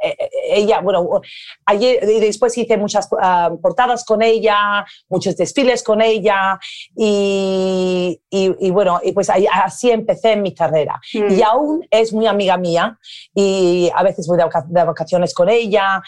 eh, 0.00 0.28
ella, 0.50 0.80
bueno, 0.80 1.20
allí 1.66 1.88
y 2.00 2.20
después 2.20 2.56
hice 2.56 2.76
muchas 2.76 3.08
ah, 3.20 3.50
portadas 3.60 4.04
con 4.04 4.22
ella, 4.22 4.86
muchos 5.08 5.36
desfiles 5.36 5.82
con 5.82 6.00
ella 6.00 6.56
y, 6.94 8.20
y, 8.30 8.70
bueno, 8.70 9.00
y 9.02 9.10
pues 9.10 9.28
ahí- 9.28 9.48
así 9.52 9.90
empecé 9.90 10.36
mi 10.36 10.54
carrera. 10.54 11.00
Mm. 11.12 11.32
Y 11.34 11.42
aún 11.42 11.86
es 11.90 12.12
muy 12.12 12.28
amiga 12.28 12.56
mía 12.56 12.96
y 13.34 13.90
a 13.92 14.04
veces 14.04 14.28
voy 14.28 14.36
de, 14.38 14.44
vaca- 14.44 14.66
de 14.68 14.84
vacaciones 14.84 15.34
con 15.34 15.48
ella. 15.48 16.00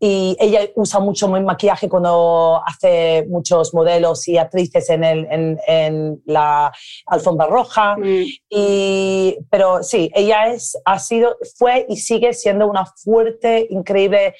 Y 0.00 0.36
ella 0.38 0.60
usa 0.76 1.00
mucho 1.00 1.26
maquillaje 1.28 1.88
cuando 1.88 2.60
hace 2.64 3.26
muchos 3.28 3.74
modelos 3.74 4.28
y 4.28 4.38
actrices 4.38 4.88
en, 4.90 5.02
el, 5.02 5.26
en, 5.30 5.58
en 5.66 6.22
la 6.26 6.72
alfombra 7.06 7.46
roja. 7.46 7.96
Mm. 7.96 8.24
Y, 8.50 9.38
pero 9.50 9.82
sí, 9.82 10.10
ella 10.14 10.48
es, 10.52 10.76
ha 10.84 10.98
sido, 10.98 11.36
fue 11.56 11.84
y 11.88 11.96
sigue 11.96 12.32
siendo 12.32 12.68
una 12.68 12.86
fuerte, 12.86 13.66
increíble, 13.70 14.34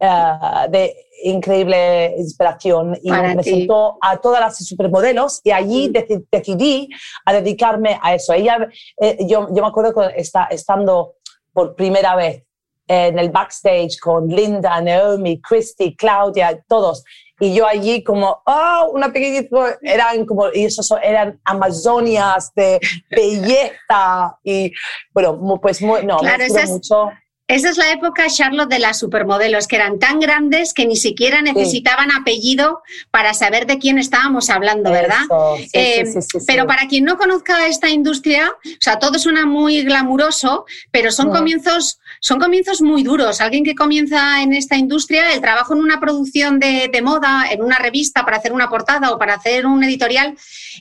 eh, 0.00 0.32
de 0.70 0.94
increíble 1.22 2.14
inspiración 2.18 2.98
y 3.02 3.08
Para 3.10 3.22
me 3.22 3.28
ti. 3.42 3.50
presentó 3.50 3.96
a 4.00 4.16
todas 4.18 4.40
las 4.40 4.56
supermodelos 4.58 5.40
y 5.44 5.50
allí 5.50 5.88
Mm. 5.88 5.92
deci- 5.92 6.26
decidí 6.30 6.88
a 7.24 7.32
dedicarme 7.34 7.98
a 8.02 8.14
eso. 8.14 8.32
Ella, 8.32 8.68
eh, 9.00 9.18
yo, 9.26 9.48
yo 9.54 9.62
me 9.62 9.68
acuerdo 9.68 9.94
que 9.94 10.18
está, 10.20 10.44
estando 10.46 11.14
por 11.52 11.74
primera 11.76 12.16
vez 12.16 12.42
en 12.86 13.18
el 13.18 13.30
backstage 13.30 13.98
con 14.00 14.28
Linda, 14.28 14.80
Naomi, 14.80 15.40
Christy, 15.40 15.94
Claudia, 15.96 16.62
todos. 16.68 17.04
Y 17.40 17.52
yo 17.54 17.66
allí 17.66 18.04
como, 18.04 18.42
oh, 18.46 18.90
una 18.92 19.12
pequeñita, 19.12 19.78
eran 19.82 20.24
como, 20.24 20.52
y 20.52 20.66
esos 20.66 20.88
eran 21.02 21.40
amazonias 21.44 22.52
de 22.54 22.78
belleza. 23.10 24.38
Y 24.44 24.72
bueno, 25.12 25.58
pues 25.60 25.82
muy, 25.82 26.04
no, 26.04 26.18
Claro, 26.18 26.38
me 26.38 26.46
esas- 26.46 26.70
mucho. 26.70 27.10
Esa 27.46 27.68
es 27.68 27.76
la 27.76 27.92
época, 27.92 28.26
Charlotte, 28.28 28.70
de 28.70 28.78
las 28.78 28.98
supermodelos, 28.98 29.66
que 29.68 29.76
eran 29.76 29.98
tan 29.98 30.18
grandes 30.18 30.72
que 30.72 30.86
ni 30.86 30.96
siquiera 30.96 31.42
necesitaban 31.42 32.10
apellido 32.10 32.82
para 33.10 33.34
saber 33.34 33.66
de 33.66 33.78
quién 33.78 33.98
estábamos 33.98 34.48
hablando, 34.48 34.90
¿verdad? 34.90 35.24
Eso, 35.24 35.56
sí, 35.58 35.70
Eh, 35.74 36.06
sí. 36.22 36.38
Pero 36.46 36.66
para 36.66 36.88
quien 36.88 37.04
no 37.04 37.18
conozca 37.18 37.66
esta 37.66 37.90
industria, 37.90 38.50
o 38.50 38.68
sea, 38.80 38.98
todo 38.98 39.18
suena 39.18 39.44
muy 39.44 39.82
glamuroso, 39.82 40.64
pero 40.90 41.12
son 41.12 41.28
Ujú. 41.28 41.36
comienzos, 41.36 41.98
son 42.20 42.40
comienzos 42.40 42.80
muy 42.80 43.02
duros. 43.02 43.42
Alguien 43.42 43.62
que 43.62 43.74
comienza 43.74 44.40
en 44.40 44.54
esta 44.54 44.76
industria, 44.76 45.34
el 45.34 45.42
trabajo 45.42 45.74
en 45.74 45.80
una 45.80 46.00
producción 46.00 46.58
de, 46.58 46.88
de 46.90 47.02
moda, 47.02 47.44
en 47.50 47.62
una 47.62 47.76
revista 47.76 48.24
para 48.24 48.38
hacer 48.38 48.54
una 48.54 48.70
portada 48.70 49.10
o 49.10 49.18
para 49.18 49.34
hacer 49.34 49.66
un 49.66 49.84
editorial, 49.84 50.34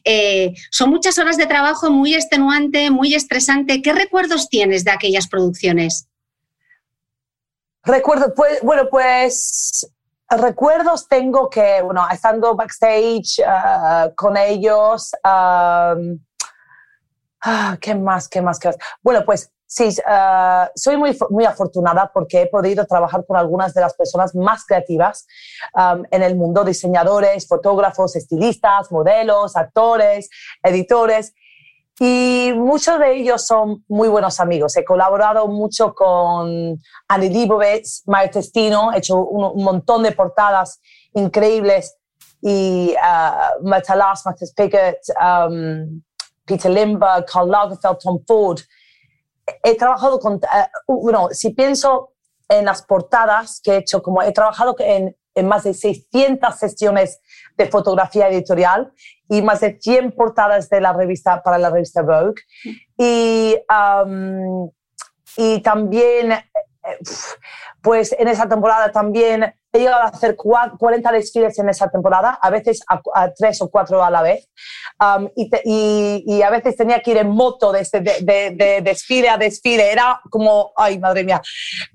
eh, 0.05 0.53
son 0.71 0.91
muchas 0.91 1.17
horas 1.17 1.35
de 1.35 1.45
trabajo 1.45 1.91
muy 1.91 2.15
extenuante, 2.15 2.89
muy 2.89 3.15
estresante. 3.15 3.81
¿Qué 3.81 3.91
recuerdos 3.91 4.47
tienes 4.47 4.85
de 4.85 4.91
aquellas 4.91 5.27
producciones? 5.27 6.07
Recuerdo, 7.85 8.33
pues, 8.33 8.61
bueno, 8.61 8.87
pues 8.89 9.91
recuerdos 10.29 11.07
tengo 11.07 11.49
que, 11.49 11.81
bueno, 11.81 12.07
estando 12.09 12.55
backstage 12.55 13.41
ah, 13.45 14.09
con 14.15 14.37
ellos, 14.37 15.11
ah, 15.21 15.95
¿qué 17.81 17.93
más, 17.95 18.29
qué 18.29 18.41
más, 18.41 18.57
qué 18.57 18.69
más? 18.69 18.77
Bueno, 19.01 19.23
pues 19.25 19.51
sí, 19.65 19.89
ah, 20.05 20.71
soy 20.75 20.95
muy, 20.95 21.17
muy 21.29 21.43
afortunada 21.43 22.09
porque 22.13 22.43
he 22.43 22.47
podido 22.47 22.85
trabajar 22.85 23.25
con 23.25 23.35
algunas 23.35 23.73
de 23.73 23.81
las 23.81 23.93
personas 23.95 24.33
más 24.33 24.65
creativas 24.65 25.27
am, 25.73 26.03
en 26.09 26.23
el 26.23 26.37
mundo, 26.37 26.63
diseñadores, 26.63 27.47
fotógrafos, 27.47 28.15
estilistas, 28.15 28.93
modelos, 28.93 29.57
actores, 29.57 30.29
editores. 30.63 31.33
Y 31.99 32.51
muchos 32.55 32.99
de 32.99 33.17
ellos 33.17 33.45
son 33.45 33.83
muy 33.87 34.07
buenos 34.09 34.39
amigos. 34.39 34.75
He 34.75 34.83
colaborado 34.83 35.47
mucho 35.47 35.93
con 35.93 36.79
Annie 37.07 37.29
Leibovitz, 37.29 38.03
Maya 38.07 38.31
Testino, 38.31 38.91
he 38.91 38.97
hecho 38.97 39.17
un, 39.17 39.63
montón 39.63 40.03
de 40.03 40.11
portadas 40.11 40.79
increíbles. 41.13 41.95
Y 42.41 42.93
uh, 42.95 43.65
Matalas, 43.65 44.25
Max 44.25 44.53
Pickett, 44.53 44.97
um, 45.21 46.01
Peter 46.45 46.69
Limber, 46.69 47.23
Karl 47.25 47.49
Lagerfeld, 47.49 47.99
Tom 47.99 48.19
Ford. 48.27 48.59
He 49.63 49.75
trabajado 49.77 50.19
con, 50.19 50.35
uh, 50.35 51.01
bueno, 51.01 51.29
si 51.31 51.51
pienso 51.51 52.13
en 52.49 52.65
las 52.65 52.81
portadas 52.81 53.61
que 53.63 53.71
he 53.73 53.77
hecho, 53.77 54.01
como 54.01 54.21
he 54.21 54.31
trabajado 54.33 54.75
en, 54.79 55.15
en 55.35 55.47
más 55.47 55.63
de 55.63 55.73
600 55.73 56.55
sesiones 56.55 57.21
de 57.57 57.67
fotografía 57.67 58.29
editorial 58.29 58.91
y 59.29 59.41
más 59.41 59.61
de 59.61 59.77
100 59.79 60.11
portadas 60.11 60.69
de 60.69 60.81
la 60.81 60.93
revista 60.93 61.41
para 61.41 61.57
la 61.57 61.69
revista 61.69 62.01
Vogue. 62.01 62.41
Y, 62.97 63.55
y 65.37 65.61
también, 65.61 66.31
eh, 66.31 66.43
pues 67.81 68.15
en 68.17 68.27
esa 68.27 68.47
temporada 68.47 68.91
también 68.91 69.53
he 69.73 69.79
llegado 69.79 70.03
a 70.03 70.07
hacer 70.07 70.35
40 70.35 71.11
desfiles 71.11 71.57
en 71.57 71.67
esa 71.67 71.89
temporada, 71.89 72.37
a 72.39 72.49
veces 72.51 72.83
a, 72.87 73.31
tres 73.33 73.59
o 73.61 73.69
cuatro 73.69 74.03
a 74.03 74.11
la 74.11 74.21
vez. 74.21 74.47
Um, 74.99 75.27
y, 75.35 76.41
a 76.43 76.49
veces 76.51 76.77
tenía 76.77 77.01
que 77.01 77.11
ir 77.11 77.17
en 77.17 77.29
moto 77.29 77.71
de, 77.71 77.81
de, 78.21 78.81
desfile 78.83 79.29
a 79.29 79.37
desfile. 79.37 79.91
Era 79.91 80.21
como, 80.29 80.73
ay, 80.77 80.99
madre 80.99 81.23
mía. 81.23 81.41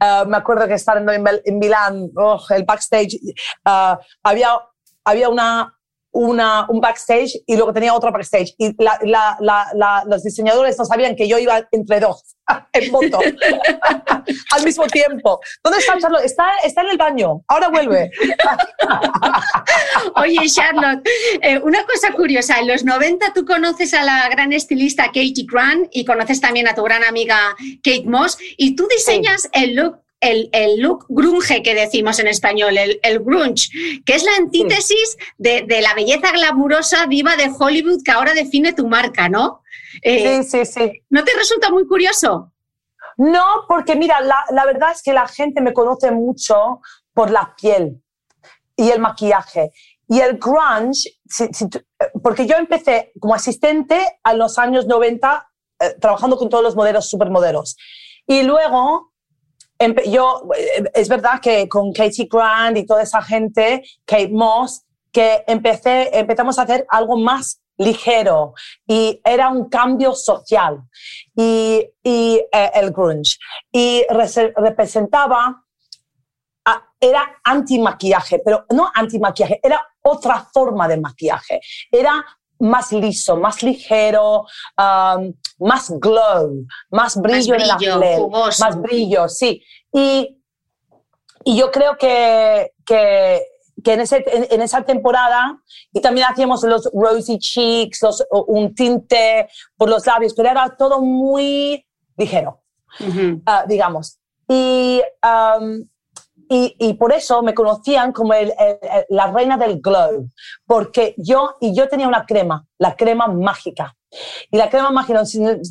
Uh, 0.01 0.29
me 0.29 0.39
acuerdo 0.39 0.67
que 0.67 0.75
estando 0.75 1.13
en, 1.13 1.23
Milán, 1.59 2.11
oh, 2.17 2.41
el 2.51 2.65
backstage, 2.65 3.17
uh, 3.65 3.97
había, 4.25 4.59
había 5.05 5.29
una, 5.29 5.78
una, 6.13 6.67
un 6.69 6.81
backstage 6.81 7.43
y 7.47 7.57
luego 7.57 7.73
tenía 7.73 7.95
otro 7.95 8.11
backstage. 8.11 8.55
Y 8.59 8.75
los 10.07 10.23
diseñadores 10.23 10.79
no 10.79 10.85
sabían 10.85 11.17
que 11.17 11.29
yo 11.29 11.39
iba 11.39 11.67
entre 11.71 12.01
dos, 12.01 12.37
en 12.73 12.91
moto, 12.91 13.21
al 14.53 14.65
mismo 14.65 14.87
tiempo. 14.87 15.41
¿Dónde 15.63 15.79
está 15.79 15.99
Charlotte? 15.99 16.25
Está, 16.25 16.51
está 16.65 16.83
en 16.83 16.89
el 16.89 16.99
baño, 16.99 17.43
ahora 17.49 17.69
vuelve. 17.69 18.11
Oye, 20.17 20.49
Charlotte, 20.49 21.07
eh, 21.43 21.59
una 21.59 21.85
cosa 21.85 22.13
curiosa, 22.13 22.59
en 22.59 22.69
los 22.69 22.85
90 22.85 23.33
tú 23.35 23.45
conoces 23.45 23.95
a 23.95 24.03
la 24.03 24.29
gran 24.29 24.53
estilista 24.53 25.07
Katie 25.07 25.47
Grant 25.51 25.89
y 25.93 26.05
conoces 26.05 26.41
también 26.41 26.69
a 26.69 26.75
tu 26.75 26.83
gran 26.83 27.05
amiga 27.05 27.55
Kate 27.83 28.05
Moss 28.07 28.39
y 28.57 28.75
tú 28.75 28.87
diseñas 28.89 29.49
el 29.53 29.75
look 29.75 30.01
el, 30.21 30.81
look 30.81 31.07
grunge 31.09 31.63
que 31.63 31.75
decimos 31.75 32.19
en 32.19 32.29
español, 32.29 32.77
el, 32.77 33.19
grunge, 33.21 33.69
que 34.05 34.15
es 34.15 34.25
la 34.25 34.33
antítesis 34.37 35.17
de, 35.37 35.65
la 35.81 35.95
belleza 35.95 36.33
glamurosa 36.33 37.07
diva 37.07 37.37
de 37.37 37.51
Hollywood 37.57 38.03
que 38.05 38.11
ahora 38.11 38.35
define 38.35 38.73
tu 38.73 38.89
marca, 38.89 39.29
¿no? 39.29 39.63
Eh, 40.03 40.43
sí, 40.43 40.65
sí, 40.65 40.73
sí. 40.73 41.03
¿No 41.11 41.25
te 41.25 41.33
resulta 41.35 41.71
muy 41.71 41.87
curioso? 41.87 42.53
No, 43.17 43.45
porque 43.67 43.97
mira, 43.97 44.21
la, 44.21 44.65
verdad 44.65 44.93
es 44.93 45.03
que 45.03 45.13
la 45.13 45.27
gente 45.27 45.61
me 45.61 45.73
conoce 45.73 46.11
mucho 46.11 46.81
por 47.13 47.31
la 47.31 47.55
piel 47.61 48.01
y 48.77 48.91
el 48.91 49.01
maquillaje. 49.01 49.73
Y 50.09 50.21
el 50.21 50.39
grunge, 50.39 51.19
porque 52.23 52.47
yo 52.47 52.57
empecé 52.57 53.13
como 53.21 53.35
asistente 53.35 54.01
a 54.23 54.35
los 54.35 54.59
años 54.59 54.87
90 54.87 55.51
eh, 55.81 55.95
trabajando 56.01 56.37
con 56.37 56.49
todos 56.49 56.65
los 56.65 56.77
modelos, 56.77 57.09
supermodelos. 57.09 57.77
Y 58.27 58.43
luego 58.43 59.13
yo, 60.07 60.49
es 60.95 61.09
verdad 61.09 61.41
que 61.41 61.69
con 61.69 61.93
Katie 61.93 62.29
Grant 62.31 62.77
y 62.79 62.87
toda 62.87 63.03
esa 63.03 63.23
gente, 63.23 63.83
Kate 64.05 64.31
Moss, 64.31 64.85
que 65.13 65.45
empecé, 65.47 66.11
empezamos 66.19 66.59
a 66.59 66.63
hacer 66.63 66.87
algo 66.91 67.17
más 67.17 67.61
ligero 67.79 68.55
y 68.87 69.21
era 69.25 69.49
un 69.49 69.69
cambio 69.69 70.13
social 70.13 70.83
y, 71.35 71.89
y 72.03 72.43
eh, 72.53 72.71
el 72.75 72.91
grunge. 72.91 73.37
Y 73.73 74.05
representaba 74.57 75.65
era 77.01 77.41
anti 77.45 77.79
maquillaje 77.79 78.41
pero 78.45 78.67
no 78.71 78.91
anti 78.93 79.19
maquillaje 79.19 79.61
era 79.63 79.81
otra 80.03 80.47
forma 80.53 80.89
de 80.89 80.99
maquillaje. 80.99 81.61
Era 81.91 82.25
más 82.61 82.93
liso 82.93 83.37
más 83.37 83.63
ligero 83.63 84.45
um, 84.77 85.33
más 85.59 85.91
glow, 85.99 86.67
más 86.91 87.21
brillo, 87.21 87.55
en 87.55 87.67
la 87.67 87.77
piel, 87.77 88.01
más 88.61 88.81
brillo, 88.81 89.29
sí. 89.29 89.63
Y, 89.93 90.41
y 91.45 91.57
yo 91.57 91.71
creo 91.71 91.97
que, 91.97 92.73
que, 92.85 93.43
que 93.83 93.93
en, 93.93 94.01
ese, 94.01 94.25
en, 94.27 94.63
esa 94.63 94.83
temporada, 94.83 95.61
y 95.93 96.01
también 96.01 96.27
hacíamos 96.31 96.63
los 96.65 96.91
rosy 96.93 97.39
cheeks, 97.39 98.03
los, 98.03 98.25
un 98.31 98.75
tinte 98.75 99.49
por 99.77 99.89
los 99.89 100.07
labios, 100.07 100.35
pero 100.35 100.51
era 100.51 100.77
todo 100.77 101.01
muy 101.01 101.85
ligero, 102.17 102.63
ah, 103.47 103.65
digamos. 103.67 104.19
Y, 104.49 105.03
y, 106.49 106.77
y, 106.79 106.95
por 106.95 107.13
eso 107.13 107.43
me 107.43 107.55
conocían 107.55 108.13
como 108.13 108.35
el, 108.35 108.53
la 109.09 109.31
reina 109.31 109.57
del 109.57 109.81
glow, 109.81 110.29
porque 110.67 111.15
yo, 111.17 111.57
y 111.61 111.75
yo 111.75 111.89
tenía 111.89 112.09
una 112.09 112.27
crema, 112.27 112.67
la 112.79 112.97
crema 112.97 113.27
mágica. 113.27 113.95
Y 114.51 114.57
la 114.57 114.71
crema 114.71 114.91
mágica, 114.91 115.23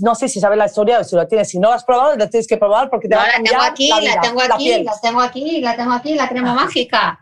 no, 0.02 0.16
sé 0.16 0.30
si 0.30 0.40
sabes 0.40 0.58
la 0.58 0.68
historia 0.68 1.00
o 1.00 1.04
si 1.04 1.16
lo 1.16 1.28
tienes. 1.28 1.50
Si 1.50 1.60
no 1.60 1.70
lo 1.70 1.74
has 1.74 1.84
probado, 1.84 2.16
la 2.16 2.30
tienes 2.30 2.48
que 2.48 2.58
probar 2.58 2.90
porque 2.90 3.08
te 3.08 3.16
no, 3.16 3.22
va 3.22 3.28
a 3.28 3.40
la 3.40 3.44
tengo 3.44 3.62
aquí, 3.62 3.90
la, 3.90 4.02
la, 4.02 4.22
tengo 4.22 4.42
aquí, 4.42 4.84
la, 4.84 5.02
tengo 5.02 5.22
aquí, 5.22 5.62
la 5.62 5.76
tengo 5.76 5.92
aquí, 5.92 6.14
la 6.14 6.30
crema 6.30 6.54
mágica. 6.54 7.20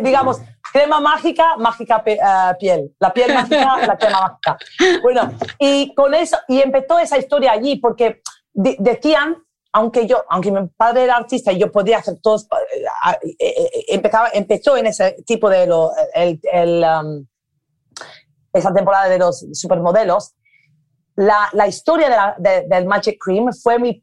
digamos, 0.00 0.40
crema 0.72 1.00
mágica, 1.00 1.56
mágica 1.58 2.02
eh, 2.06 2.54
piel. 2.58 2.94
La 2.98 3.12
piel 3.12 3.32
mágica, 3.32 3.78
la 3.86 3.96
crema 3.96 4.20
mágica. 4.20 4.58
Bueno, 5.02 5.32
y 5.58 5.94
con 5.94 6.14
eso, 6.14 6.38
y 6.48 6.60
empezó 6.60 6.98
esa 6.98 7.18
historia 7.18 7.52
allí 7.52 7.76
porque 7.76 8.20
decían, 8.52 9.36
aunque 9.72 10.06
yo, 10.06 10.22
aunque 10.28 10.52
mi 10.52 10.66
padre 10.68 11.04
era 11.04 11.16
artista 11.16 11.52
y 11.52 11.58
yo 11.58 11.72
podía 11.72 11.98
hacer 11.98 12.18
todos, 12.22 12.46
eh, 13.22 13.34
eh, 13.38 13.84
empezaba, 13.88 14.28
empezó 14.32 14.76
en 14.76 14.86
ese 14.86 15.16
tipo 15.26 15.48
de 15.48 15.66
lo, 15.66 15.90
el, 16.14 16.38
el 16.52 16.84
um, 16.84 17.26
esa 18.52 18.72
temporada 18.72 19.08
de 19.08 19.18
los 19.18 19.46
supermodelos, 19.52 20.34
la, 21.16 21.48
la 21.52 21.66
historia 21.66 22.34
de 22.38 22.66
del 22.68 22.86
Magic 22.86 23.18
Cream 23.22 23.52
fue 23.52 23.78
mi, 23.78 24.00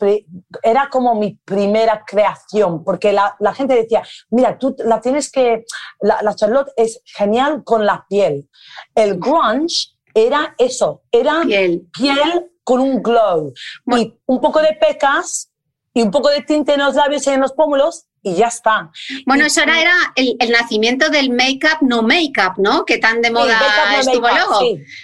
era 0.61 0.89
como 0.89 1.15
mi 1.15 1.35
primera 1.43 2.03
creación, 2.05 2.83
porque 2.83 3.11
la, 3.13 3.35
la, 3.39 3.53
gente 3.53 3.75
decía, 3.75 4.03
mira, 4.29 4.57
tú 4.57 4.75
la 4.79 5.01
tienes 5.01 5.31
que, 5.31 5.65
la, 6.01 6.21
la, 6.21 6.35
Charlotte 6.35 6.71
es 6.75 7.01
genial 7.05 7.63
con 7.63 7.85
la 7.85 8.05
piel. 8.07 8.47
El 8.93 9.19
grunge 9.19 9.89
era 10.13 10.53
eso, 10.57 11.03
era 11.11 11.41
piel, 11.41 11.87
piel 11.91 12.51
con 12.63 12.81
un 12.81 13.01
glow 13.01 13.53
y 13.97 14.15
un 14.27 14.39
poco 14.39 14.61
de 14.61 14.77
pecas 14.79 15.48
y 15.93 16.01
un 16.01 16.11
poco 16.11 16.29
de 16.29 16.41
tinte 16.41 16.73
en 16.73 16.79
los 16.79 16.95
labios 16.95 17.25
y 17.27 17.31
en 17.31 17.41
los 17.41 17.53
pómulos 17.53 18.05
y 18.21 18.35
ya 18.35 18.47
está. 18.47 18.91
Bueno, 19.25 19.45
eso 19.45 19.61
era, 19.61 19.79
era 19.79 19.93
el, 20.15 20.51
nacimiento 20.51 21.09
del 21.09 21.29
make-up 21.29 21.77
no 21.81 22.01
make-up, 22.01 22.53
¿no? 22.57 22.85
Que 22.85 22.97
tan 22.97 23.21
de 23.21 23.31
moda 23.31 23.57
estuvo 23.99 24.27
luego. 24.27 24.59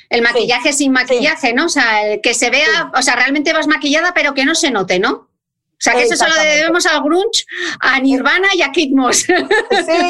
el 0.10 0.22
maquillaje 0.22 0.74
sin 0.74 0.92
maquillaje, 0.92 1.54
¿no? 1.54 1.66
O 1.66 1.70
sea, 1.70 2.20
que 2.22 2.34
se 2.34 2.50
vea, 2.50 2.92
o 2.94 3.02
sea, 3.02 3.16
realmente 3.16 3.54
vas 3.54 3.68
maquillada, 3.68 4.14
pero 4.14 4.34
que 4.34 4.46
no 4.46 4.54
se 4.54 4.72
note, 4.72 5.00
¿no? 5.00 5.30
O 5.78 5.82
sea, 5.86 5.94
que 5.94 6.04
eso 6.04 6.16
se 6.16 6.28
lo 6.28 6.36
debemos 6.36 6.86
al 6.86 7.04
grunge, 7.04 7.46
a 7.82 8.00
Nirvana 8.00 8.48
y 8.54 8.62
a 8.62 8.68
Kate 8.68 8.92
Moss. 8.94 9.18
Sí, 9.18 9.34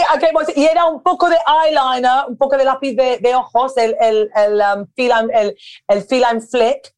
a 0.10 0.14
Kate 0.14 0.32
Moss. 0.32 0.46
Y 0.56 0.64
era 0.64 0.86
un 0.86 1.02
poco 1.02 1.28
de 1.28 1.38
eyeliner, 1.66 2.30
un 2.30 2.38
poco 2.38 2.56
de 2.56 2.66
lápiz 2.66 2.96
de, 2.96 3.36
ojos, 3.36 3.76
el, 3.78 3.96
el, 4.00 4.30
el, 4.36 4.62
um, 4.62 5.30
el, 5.34 5.58
el 5.88 6.04
Feline 6.04 6.42
Flick 6.42 6.94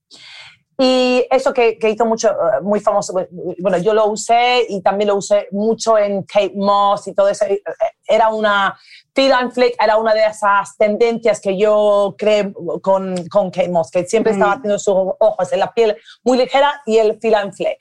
y 0.78 1.26
eso 1.32 1.54
que, 1.54 1.80
que, 1.80 1.90
hizo 1.90 2.06
mucho, 2.06 2.30
eh, 2.30 2.62
muy 2.62 2.80
famoso, 2.80 3.14
bueno, 3.60 3.78
yo 3.80 3.94
lo 3.94 4.08
usé 4.08 4.66
y 4.70 4.82
también 4.82 5.08
lo 5.08 5.16
usé 5.16 5.48
mucho 5.52 5.98
en 5.98 6.22
Kate 6.24 6.54
Moss 6.56 7.08
y 7.08 7.14
todo 7.14 7.30
eso. 7.30 7.46
Eh, 7.46 7.62
era 8.08 8.30
una, 8.30 8.78
Feel 9.18 9.34
and 9.34 9.52
Flick 9.52 9.76
era 9.82 9.98
una 9.98 10.14
de 10.14 10.24
esas 10.24 10.78
tendencias 10.78 11.42
que 11.42 11.58
yo 11.58 12.14
creé 12.16 12.54
con, 12.84 13.28
con 13.28 13.50
Kate 13.50 13.70
Moss, 13.70 13.90
que 13.90 14.06
siempre 14.06 14.34
estaba 14.34 14.52
mm. 14.52 14.58
haciendo 14.60 14.78
sus 14.78 14.94
ojos 15.20 15.52
en 15.52 15.60
la 15.60 15.74
piel 15.74 15.98
muy 16.24 16.38
ligera 16.38 16.84
y 16.86 16.98
el 16.98 17.20
Feel 17.20 17.34
and 17.34 17.54
Flick. 17.56 17.80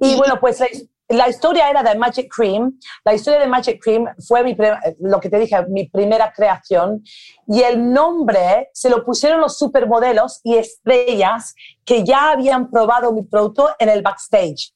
Y, 0.00 0.14
bueno, 0.14 0.38
pues 0.38 0.62
la 1.10 1.28
historia 1.28 1.68
era 1.68 1.82
de 1.82 1.96
Magic 1.96 2.32
Cream. 2.34 2.78
La 3.04 3.14
historia 3.14 3.40
de 3.40 3.48
Magic 3.48 3.82
Cream 3.82 4.06
fue 4.26 4.44
mi, 4.44 4.56
lo 5.00 5.20
que 5.20 5.28
te 5.28 5.38
dije, 5.38 5.56
mi 5.68 5.88
primera 5.88 6.32
creación. 6.32 7.02
Y 7.48 7.62
el 7.62 7.92
nombre 7.92 8.70
se 8.72 8.88
lo 8.88 9.04
pusieron 9.04 9.40
los 9.40 9.58
supermodelos 9.58 10.40
y 10.44 10.56
estrellas 10.56 11.54
que 11.84 12.04
ya 12.04 12.30
habían 12.30 12.70
probado 12.70 13.12
mi 13.12 13.22
producto 13.22 13.70
en 13.80 13.88
el 13.88 14.02
backstage. 14.02 14.72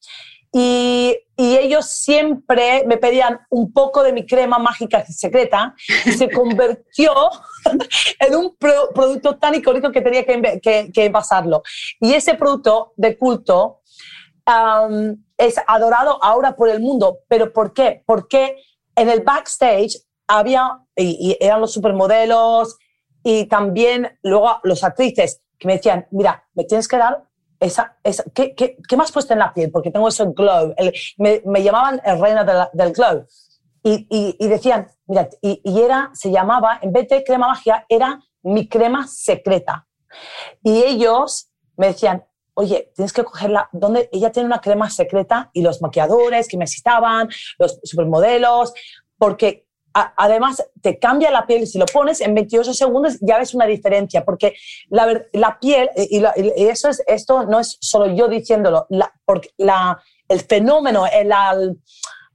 Y, 0.52 1.16
y, 1.36 1.56
ellos 1.56 1.86
siempre 1.86 2.84
me 2.86 2.96
pedían 2.96 3.40
un 3.50 3.72
poco 3.72 4.04
de 4.04 4.12
mi 4.12 4.24
crema 4.24 4.56
mágica 4.58 5.04
secreta 5.04 5.74
y 6.04 6.12
se 6.12 6.30
convirtió 6.30 7.12
en 8.20 8.36
un 8.36 8.56
producto 8.56 9.36
tan 9.36 9.56
icónico 9.56 9.90
que 9.90 10.00
tenía 10.00 10.24
que, 10.24 10.60
que, 10.62 10.92
que 10.92 11.04
envasarlo. 11.06 11.64
Y 12.00 12.14
ese 12.14 12.34
producto 12.34 12.92
de 12.96 13.18
culto 13.18 13.80
es 15.36 15.56
adorado 15.66 16.22
ahora 16.22 16.56
por 16.56 16.68
el 16.68 16.80
mundo. 16.80 17.18
¿Pero 17.28 17.52
por 17.52 17.72
qué? 17.72 18.02
Porque 18.06 18.56
en 18.96 19.08
el 19.08 19.20
backstage 19.20 19.98
había, 20.26 20.80
y, 20.96 21.36
eran 21.40 21.60
los 21.60 21.72
supermodelos 21.72 22.76
y 23.22 23.46
también 23.46 24.18
luego 24.22 24.60
los 24.62 24.84
actrices 24.84 25.42
que 25.58 25.68
me 25.68 25.74
decían, 25.76 26.06
mira, 26.10 26.46
me 26.54 26.64
tienes 26.64 26.88
que 26.88 26.96
dar 26.96 27.24
esa, 27.60 27.96
esa 28.02 28.24
¿qué, 28.34 28.54
qué, 28.54 28.76
qué 28.88 28.96
más 28.96 29.12
puesto 29.12 29.32
en 29.32 29.38
la 29.38 29.54
piel? 29.54 29.70
Porque 29.70 29.90
tengo 29.90 30.08
ese 30.08 30.24
glow. 30.26 30.74
me, 31.18 31.42
me, 31.44 31.62
llamaban 31.62 32.00
el 32.04 32.20
reina 32.20 32.70
del 32.72 32.92
glow. 32.92 33.26
Y, 33.82 34.06
y, 34.10 34.36
y, 34.38 34.48
decían, 34.48 34.88
mira, 35.06 35.28
y, 35.42 35.60
y, 35.62 35.80
era, 35.80 36.10
se 36.14 36.30
llamaba, 36.30 36.78
en 36.80 36.92
vez 36.92 37.08
de 37.08 37.22
crema 37.22 37.48
magia, 37.48 37.84
era 37.88 38.20
mi 38.42 38.68
crema 38.68 39.06
secreta. 39.06 39.86
Y 40.62 40.82
ellos 40.82 41.50
me 41.76 41.88
decían, 41.88 42.24
oye, 42.54 42.92
tienes 42.94 43.12
que 43.12 43.24
cogerla, 43.24 43.68
donde 43.72 44.08
ella 44.12 44.30
tiene 44.32 44.46
una 44.46 44.60
crema 44.60 44.88
secreta 44.90 45.50
y 45.52 45.62
los 45.62 45.82
maquilladores 45.82 46.48
que 46.48 46.56
me 46.56 46.66
los 47.58 47.80
supermodelos, 47.82 48.72
porque 49.18 49.66
además 49.92 50.64
te 50.82 50.98
cambia 50.98 51.30
la 51.30 51.46
piel 51.46 51.62
y 51.62 51.66
si 51.66 51.78
lo 51.78 51.86
pones 51.86 52.20
en 52.20 52.34
28 52.34 52.74
segundos 52.74 53.16
ya 53.20 53.38
ves 53.38 53.54
una 53.54 53.66
diferencia, 53.66 54.24
porque 54.24 54.54
la, 54.88 55.24
la 55.32 55.58
piel, 55.60 55.88
y, 55.96 56.20
eso 56.68 56.88
es, 56.88 57.02
esto 57.06 57.44
no 57.44 57.60
es 57.60 57.76
solo 57.80 58.06
yo 58.14 58.26
diciéndolo, 58.28 58.86
la, 58.90 59.12
porque 59.24 59.50
la, 59.56 60.02
el 60.28 60.40
fenómeno, 60.40 61.04
el, 61.06 61.32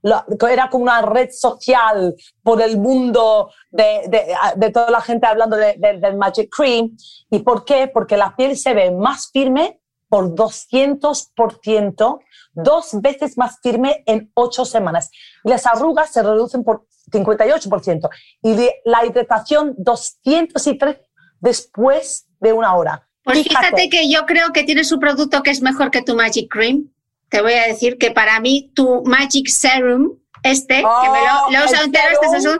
lo- 0.02 0.24
era 0.48 0.70
como 0.70 0.84
una 0.84 1.02
red 1.02 1.28
social 1.32 2.14
por 2.42 2.62
el 2.62 2.78
mundo 2.78 3.50
de, 3.70 4.04
de- 4.08 4.34
de 4.56 4.70
toda 4.70 4.90
la 4.90 5.02
gente 5.02 5.26
hablando 5.26 5.56
de- 5.56 5.74
de- 5.76 5.98
del 5.98 6.16
Magic 6.16 6.48
Cream. 6.54 6.96
¿Y 7.30 7.40
por 7.40 7.66
qué? 7.66 7.88
Porque 7.88 8.16
la 8.16 8.34
piel 8.34 8.56
se 8.56 8.72
ve 8.72 8.90
más 8.90 9.28
firme 9.30 9.79
por 10.10 10.34
200%, 10.34 12.20
dos 12.52 12.88
veces 13.00 13.38
más 13.38 13.58
firme 13.62 14.02
en 14.06 14.30
ocho 14.34 14.64
semanas. 14.66 15.10
Las 15.44 15.66
arrugas 15.66 16.12
se 16.12 16.22
reducen 16.22 16.64
por 16.64 16.86
58% 17.10 18.10
y 18.42 18.54
de- 18.54 18.74
la 18.84 19.06
hidratación 19.06 19.74
203 19.78 20.98
después 21.40 22.26
de 22.40 22.52
una 22.52 22.74
hora. 22.74 23.08
Pues 23.24 23.38
fíjate 23.44 23.88
que 23.88 24.10
yo 24.10 24.26
creo 24.26 24.52
que 24.52 24.64
tienes 24.64 24.90
un 24.92 25.00
producto 25.00 25.42
que 25.42 25.50
es 25.50 25.62
mejor 25.62 25.90
que 25.90 26.02
tu 26.02 26.14
Magic 26.16 26.50
Cream. 26.50 26.90
Te 27.28 27.40
voy 27.42 27.52
a 27.52 27.66
decir 27.66 27.96
que 27.98 28.10
para 28.10 28.40
mí 28.40 28.72
tu 28.74 29.02
Magic 29.04 29.46
Serum, 29.48 30.18
este, 30.42 30.76
que 30.76 30.82
me 31.10 31.20
lo, 31.20 31.50
lo 31.50 31.58
he 31.58 31.60
Oh, 31.62 31.64
usado 31.64 31.82
el 31.82 31.86
entero, 31.86 32.06
este 32.12 32.26
serum. 32.28 32.42
serum, 32.42 32.58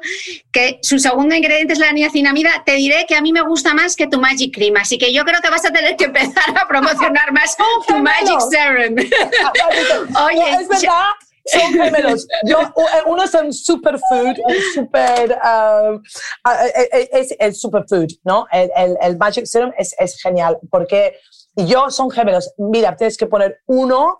que 0.53 0.79
su 0.83 0.99
segundo 0.99 1.35
ingrediente 1.35 1.73
es 1.73 1.79
la 1.79 1.93
niacinamida, 1.93 2.51
te 2.67 2.73
diré 2.73 3.07
que 3.07 3.15
a 3.17 3.21
mí 3.23 3.33
me 3.33 3.43
gusta 3.43 3.73
más 3.75 3.97
que 3.97 4.07
tu 4.07 4.21
Magic 4.21 4.55
Cream. 4.55 4.77
Así 4.77 4.99
que 4.99 5.13
yo 5.13 5.25
creo 5.25 5.41
que 5.41 5.51
vas 5.51 5.65
a 5.65 5.71
tener 5.73 5.97
que 5.97 6.05
empezar 6.05 6.45
a 6.61 6.67
promocionar 6.69 7.33
más 7.33 7.57
tu 7.89 7.97
Magic 7.99 8.41
Serum. 8.51 8.97
Oye, 10.27 10.51
es 10.61 10.69
verdad, 10.69 11.05
son 11.47 11.73
gemelos. 11.73 12.27
Yo, 12.45 12.59
u- 12.77 13.13
uno 13.13 13.25
es 13.25 13.35
un 13.35 13.53
superfood, 13.53 14.37
un 14.45 14.55
super, 14.75 15.31
um, 15.33 16.03
ah, 16.45 16.67
eh, 16.77 16.89
eh, 16.93 17.09
es 17.13 17.35
el 17.39 17.55
superfood, 17.55 18.09
¿no? 18.25 18.47
El, 18.53 18.71
el, 18.77 18.97
el 19.01 19.17
Magic 19.17 19.47
Serum 19.47 19.73
es, 19.79 19.95
es 19.99 20.21
genial 20.21 20.59
porque 20.71 21.17
yo 21.57 21.91
son 21.91 22.11
gemelos. 22.11 22.53
Mira, 22.59 22.95
tienes 22.97 23.17
que 23.17 23.27
poner 23.27 23.61
uno 23.67 24.19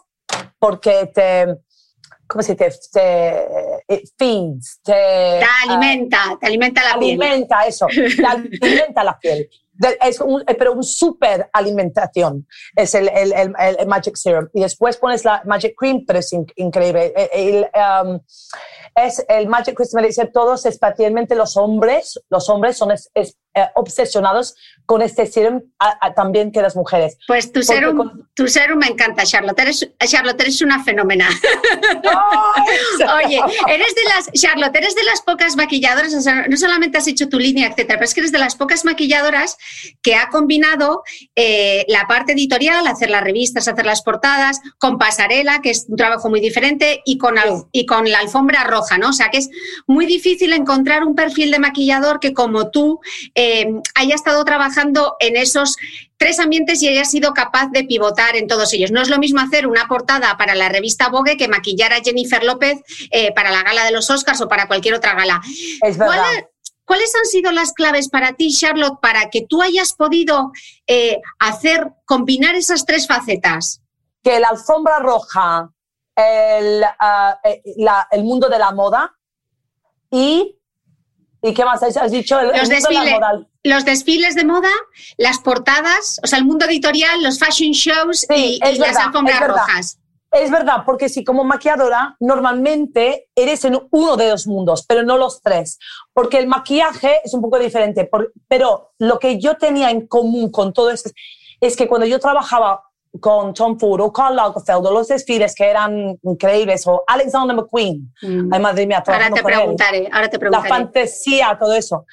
porque 0.59 1.11
te, 1.15 1.47
¿cómo 2.31 2.43
se 2.43 2.55
dice? 2.55 2.71
Te 2.93 3.47
it 3.89 4.09
feeds, 4.17 4.81
te, 4.85 4.93
te 4.93 5.45
alimenta, 5.69 6.39
te 6.41 6.47
alimenta 6.47 6.81
la 6.85 6.99
piel. 6.99 7.21
alimenta 7.21 7.67
eso, 7.67 7.87
te 7.89 8.25
alimenta 8.63 9.03
la 9.05 9.19
piel. 9.19 9.49
De- 9.73 9.97
Es 10.03 10.21
un, 10.21 10.43
eh, 10.47 10.55
pero 10.55 10.73
un 10.75 10.83
super 10.85 11.49
alimentación 11.53 12.47
es 12.77 12.95
el, 12.95 13.09
el, 13.09 13.33
el, 13.33 13.55
el 13.79 13.87
Magic 13.87 14.15
Serum. 14.15 14.47
Y 14.53 14.61
después 14.61 14.99
pones 14.99 15.25
la 15.25 15.43
Magic 15.47 15.75
Cream, 15.77 16.05
pero 16.07 16.19
es 16.19 16.33
in- 16.35 16.47
increíble. 16.57 17.13
Eh, 17.17 17.67
um, 18.05 18.21
es 18.95 19.25
el 19.29 19.49
Magic 19.49 19.75
Cream, 19.75 19.89
me 19.95 20.03
dice 20.07 20.27
todos, 20.27 20.67
especialmente 20.67 21.35
los 21.35 21.57
hombres, 21.57 22.21
los 22.29 22.49
hombres 22.51 22.77
son 22.77 22.91
es- 22.93 23.11
es, 23.15 23.39
eh, 23.55 23.67
obsesionados 23.75 24.55
con 24.87 25.03
este 25.03 25.27
serum 25.27 25.61
a- 25.79 25.99
a- 26.07 26.15
también 26.15 26.51
que 26.53 26.63
las 26.63 26.77
mujeres. 26.77 27.17
Pues 27.27 27.53
tu 27.53 27.63
serum, 27.63 27.97
con- 27.97 28.29
tu 28.35 28.49
serum 28.49 28.79
me 28.79 28.87
encanta, 28.87 29.25
Charlotte. 29.25 29.59
Eres, 29.61 29.89
Charlotte, 30.07 30.41
eres 30.41 30.61
una 30.63 30.83
fenómena. 30.85 31.29
Oye, 33.25 33.41
eres 33.69 33.95
de 33.95 34.05
las, 34.15 34.33
Charlotte, 34.33 34.77
eres 34.77 34.95
de 34.95 35.05
las 35.05 35.23
pocas 35.23 35.57
maquilladoras, 35.57 36.15
o 36.15 36.21
sea, 36.21 36.47
no 36.49 36.57
solamente 36.57 36.99
has 36.99 37.07
hecho 37.07 37.29
tu 37.29 37.39
línea, 37.39 37.69
etcétera, 37.69 37.95
pero 37.99 38.05
es 38.05 38.15
que 38.15 38.21
eres 38.21 38.33
de 38.33 38.39
las 38.39 38.57
pocas 38.57 38.85
maquilladoras 38.85 39.57
que 40.03 40.15
ha 40.15 40.29
combinado 40.29 41.03
eh, 41.37 41.85
la 41.89 42.07
parte 42.07 42.33
editorial, 42.33 42.87
hacer 42.87 43.11
las 43.11 43.23
revistas, 43.23 43.69
hacer 43.69 43.87
las 43.87 44.03
portadas, 44.03 44.61
con 44.79 44.99
pasarela, 44.99 45.61
que 45.63 45.71
es 45.71 45.87
un 45.89 45.97
trabajo 45.97 46.29
muy 46.31 46.41
diferente, 46.41 47.03
y 47.05 47.19
con, 47.19 47.39
al- 47.39 47.65
y 47.73 47.87
con 47.87 48.11
la 48.11 48.19
alfombra 48.19 48.65
roja, 48.65 48.99
¿no? 48.99 49.09
O 49.11 49.13
sea, 49.13 49.31
que 49.31 49.39
es 49.39 49.51
muy 49.87 50.07
difícil 50.07 50.53
encontrar 50.53 51.05
un 51.05 51.15
perfil 51.15 51.51
de 51.51 51.59
maquillador 51.59 52.21
que, 52.21 52.33
como 52.35 52.71
tú, 52.71 53.01
eh, 53.35 53.40
haya 53.95 54.15
estado 54.15 54.45
trabajando 54.45 55.17
en 55.21 55.37
esos 55.37 55.77
tres 56.17 56.39
ambientes 56.41 56.83
y 56.83 56.89
haya 56.89 57.05
sido 57.05 57.33
capaz 57.33 57.69
de 57.73 57.85
pivotar 57.85 58.37
en 58.37 58.47
todos 58.47 58.73
ellos. 58.73 58.91
No 58.91 59.01
es 59.01 59.09
lo 59.09 59.19
mismo 59.19 59.41
hacer 59.41 59.67
una 59.67 59.87
portada 59.89 60.37
para 60.37 60.55
la 60.55 60.69
revista 60.69 61.09
Vogue 61.09 61.37
que 61.37 61.49
maquillar 61.49 61.93
a 61.93 62.01
Jennifer 62.03 62.43
López 62.45 62.79
eh, 63.11 63.33
para 63.35 63.51
la 63.51 63.63
gala 63.63 63.85
de 63.85 63.91
los 63.93 64.11
Oscars 64.11 64.41
o 64.41 64.49
para 64.49 64.67
cualquier 64.67 64.95
otra 64.95 65.15
gala. 65.15 65.41
Es 65.83 65.97
verdad. 65.99 66.17
¿Cuál- 66.17 66.47
¿Cuáles 66.85 67.15
han 67.15 67.25
sido 67.27 67.53
las 67.53 67.73
claves 67.73 68.09
para 68.09 68.33
ti, 68.33 68.53
Charlotte, 68.53 68.99
para 69.01 69.31
que 69.31 69.47
tú 69.49 69.63
hayas 69.63 69.93
podido 69.93 70.51
eh, 70.89 71.21
hacer, 71.39 71.93
combinar 72.05 72.57
esas 72.57 72.85
tres 72.85 73.07
facetas? 73.07 73.81
que 74.25 74.39
la 74.41 74.49
alfombra 74.49 74.99
roja, 74.99 75.71
el, 76.17 76.83
ah, 76.99 77.39
eh, 77.45 77.63
la- 77.77 78.07
el 78.11 78.25
mundo 78.25 78.49
de 78.51 78.59
la 78.59 78.73
moda 78.73 79.15
y, 80.11 80.59
¿y 81.43 81.55
qué 81.55 81.65
más 81.65 81.83
has 81.83 82.11
dicho? 82.11 82.39
El, 82.41 82.49
Los 82.59 82.69
de 82.69 82.75
desfiles. 82.77 83.15
moda. 83.15 83.47
Los 83.63 83.85
desfiles 83.85 84.35
de 84.35 84.45
moda, 84.45 84.71
las 85.19 85.39
portadas, 85.39 86.21
o 86.23 86.27
sea, 86.27 86.39
el 86.39 86.45
mundo 86.45 86.65
editorial, 86.67 87.23
los 87.23 87.39
fashion 87.39 87.73
shows 87.73 88.21
Sí, 88.29 88.35
y, 88.35 88.67
y 88.67 88.69
es 88.69 88.79
las 88.79 88.89
verdad, 88.91 89.07
alfombras 89.07 89.35
es 89.37 89.41
verdad. 89.41 89.57
rojas. 89.57 89.97
Es 90.33 90.51
verdad, 90.51 90.77
porque 90.87 91.09
si 91.09 91.25
como 91.25 91.43
maquilladora 91.43 92.17
normalmente 92.21 93.29
eres 93.35 93.65
en 93.65 93.81
uno 93.91 94.17
de 94.17 94.31
los 94.31 94.47
mundos, 94.47 94.85
pero 94.87 95.03
no 95.03 95.17
los 95.19 95.43
tres, 95.43 95.79
porque 96.13 96.39
el 96.39 96.47
maquillaje 96.47 97.17
es 97.25 97.35
un 97.35 97.43
poco 97.43 97.59
diferente, 97.59 98.05
por- 98.05 98.33
pero 98.49 98.93
lo 98.99 99.19
que 99.19 99.41
yo 99.41 99.57
tenía 99.57 99.91
en 99.91 100.07
común 100.07 100.51
con 100.53 100.73
todo 100.73 100.91
esto 100.91 101.11
es 101.61 101.77
que 101.77 101.89
cuando 101.89 102.07
yo 102.07 102.19
trabajaba 102.21 102.85
con 103.19 103.53
Tom 103.55 103.79
Ford 103.79 104.01
o 104.03 104.13
Karl 104.13 104.37
Lagerfeld 104.37 104.87
o 104.87 104.93
los 104.93 105.09
desfiles 105.09 105.55
que 105.55 105.65
eran 105.69 106.17
increíbles 106.23 106.87
o 106.87 107.03
Alexander 107.07 107.57
McQueen, 107.57 108.13
Mm. 108.23 108.53
ay 108.55 108.61
madre 108.61 108.87
mía, 108.87 109.03
Ahora 109.05 109.31
te 109.31 109.43
con 109.43 109.51
él. 109.53 109.57
preguntaré, 109.59 110.09
ahora 110.13 110.29
te 110.29 110.37
la 110.37 110.41
preguntaré. 110.41 110.69
fantasía, 110.69 111.57
todo 111.59 111.75
eso. 111.75 112.07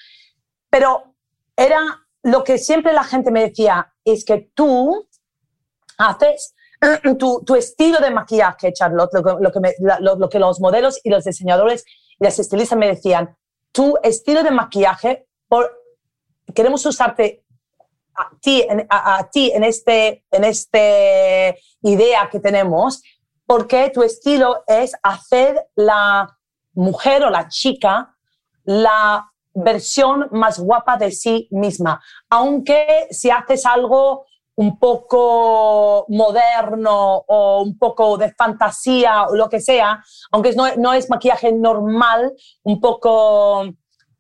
Pero 0.70 1.14
era 1.56 1.80
lo 2.24 2.44
que 2.44 2.58
siempre 2.58 2.94
la 2.94 3.04
gente 3.04 3.30
me 3.32 3.42
decía, 3.42 3.94
es 4.04 4.26
que 4.26 4.50
tú 4.56 5.08
haces 5.98 6.56
tu, 7.20 7.44
tu 7.46 7.56
estilo 7.56 8.00
de 8.00 8.12
maquillaje, 8.12 8.74
Charlotte, 8.74 9.10
lo, 9.14 9.24
que- 9.24 9.44
lo 9.44 9.52
que 9.52 9.60
me- 9.60 9.76
la- 9.80 10.00
lo- 10.00 10.16
lo 10.16 10.30
que 10.30 10.40
los 10.40 10.60
modelos 10.60 11.00
y 11.04 11.10
los 11.10 11.24
diseñadores 11.24 11.86
y 12.20 12.24
las 12.24 12.38
estilistas 12.40 12.78
me 12.78 12.88
decían, 12.88 13.36
tu 13.72 13.98
estilo 14.04 14.44
de 14.44 14.52
maquillaje, 14.52 15.28
por, 15.48 15.72
queremos 16.54 16.86
usarte 16.86 17.44
a 18.18 18.30
ti, 18.42 18.66
en, 18.68 18.86
a, 18.90 19.18
a 19.18 19.30
ti 19.30 19.52
en 19.54 19.64
este, 19.64 20.26
en 20.32 20.44
este 20.44 21.58
idea 21.82 22.30
que 22.32 22.40
tenemos, 22.40 23.02
porque 23.46 23.92
tu 23.94 24.04
estilo 24.04 24.64
es 24.68 24.94
hacer 25.04 25.68
la 25.76 26.38
mujer 26.74 27.24
o 27.24 27.30
la 27.30 27.48
chica 27.48 28.14
la 28.68 29.32
versión 29.54 30.28
más 30.32 30.60
guapa 30.60 30.98
de 30.98 31.12
sí 31.12 31.48
misma. 31.52 32.02
Aunque 32.30 33.08
si 33.12 33.32
haces 33.32 33.66
algo 33.66 34.26
un 34.56 34.78
poco 34.78 36.06
moderno 36.10 37.24
o 37.28 37.62
un 37.62 37.78
poco 37.78 38.18
de 38.18 38.34
fantasía 38.34 39.28
o 39.28 39.36
lo 39.36 39.48
que 39.50 39.62
sea, 39.62 40.04
aunque 40.32 40.54
no, 40.54 40.76
no 40.76 40.94
es 40.94 41.10
maquillaje 41.10 41.54
normal, 41.54 42.34
un 42.64 42.82
poco, 42.82 43.66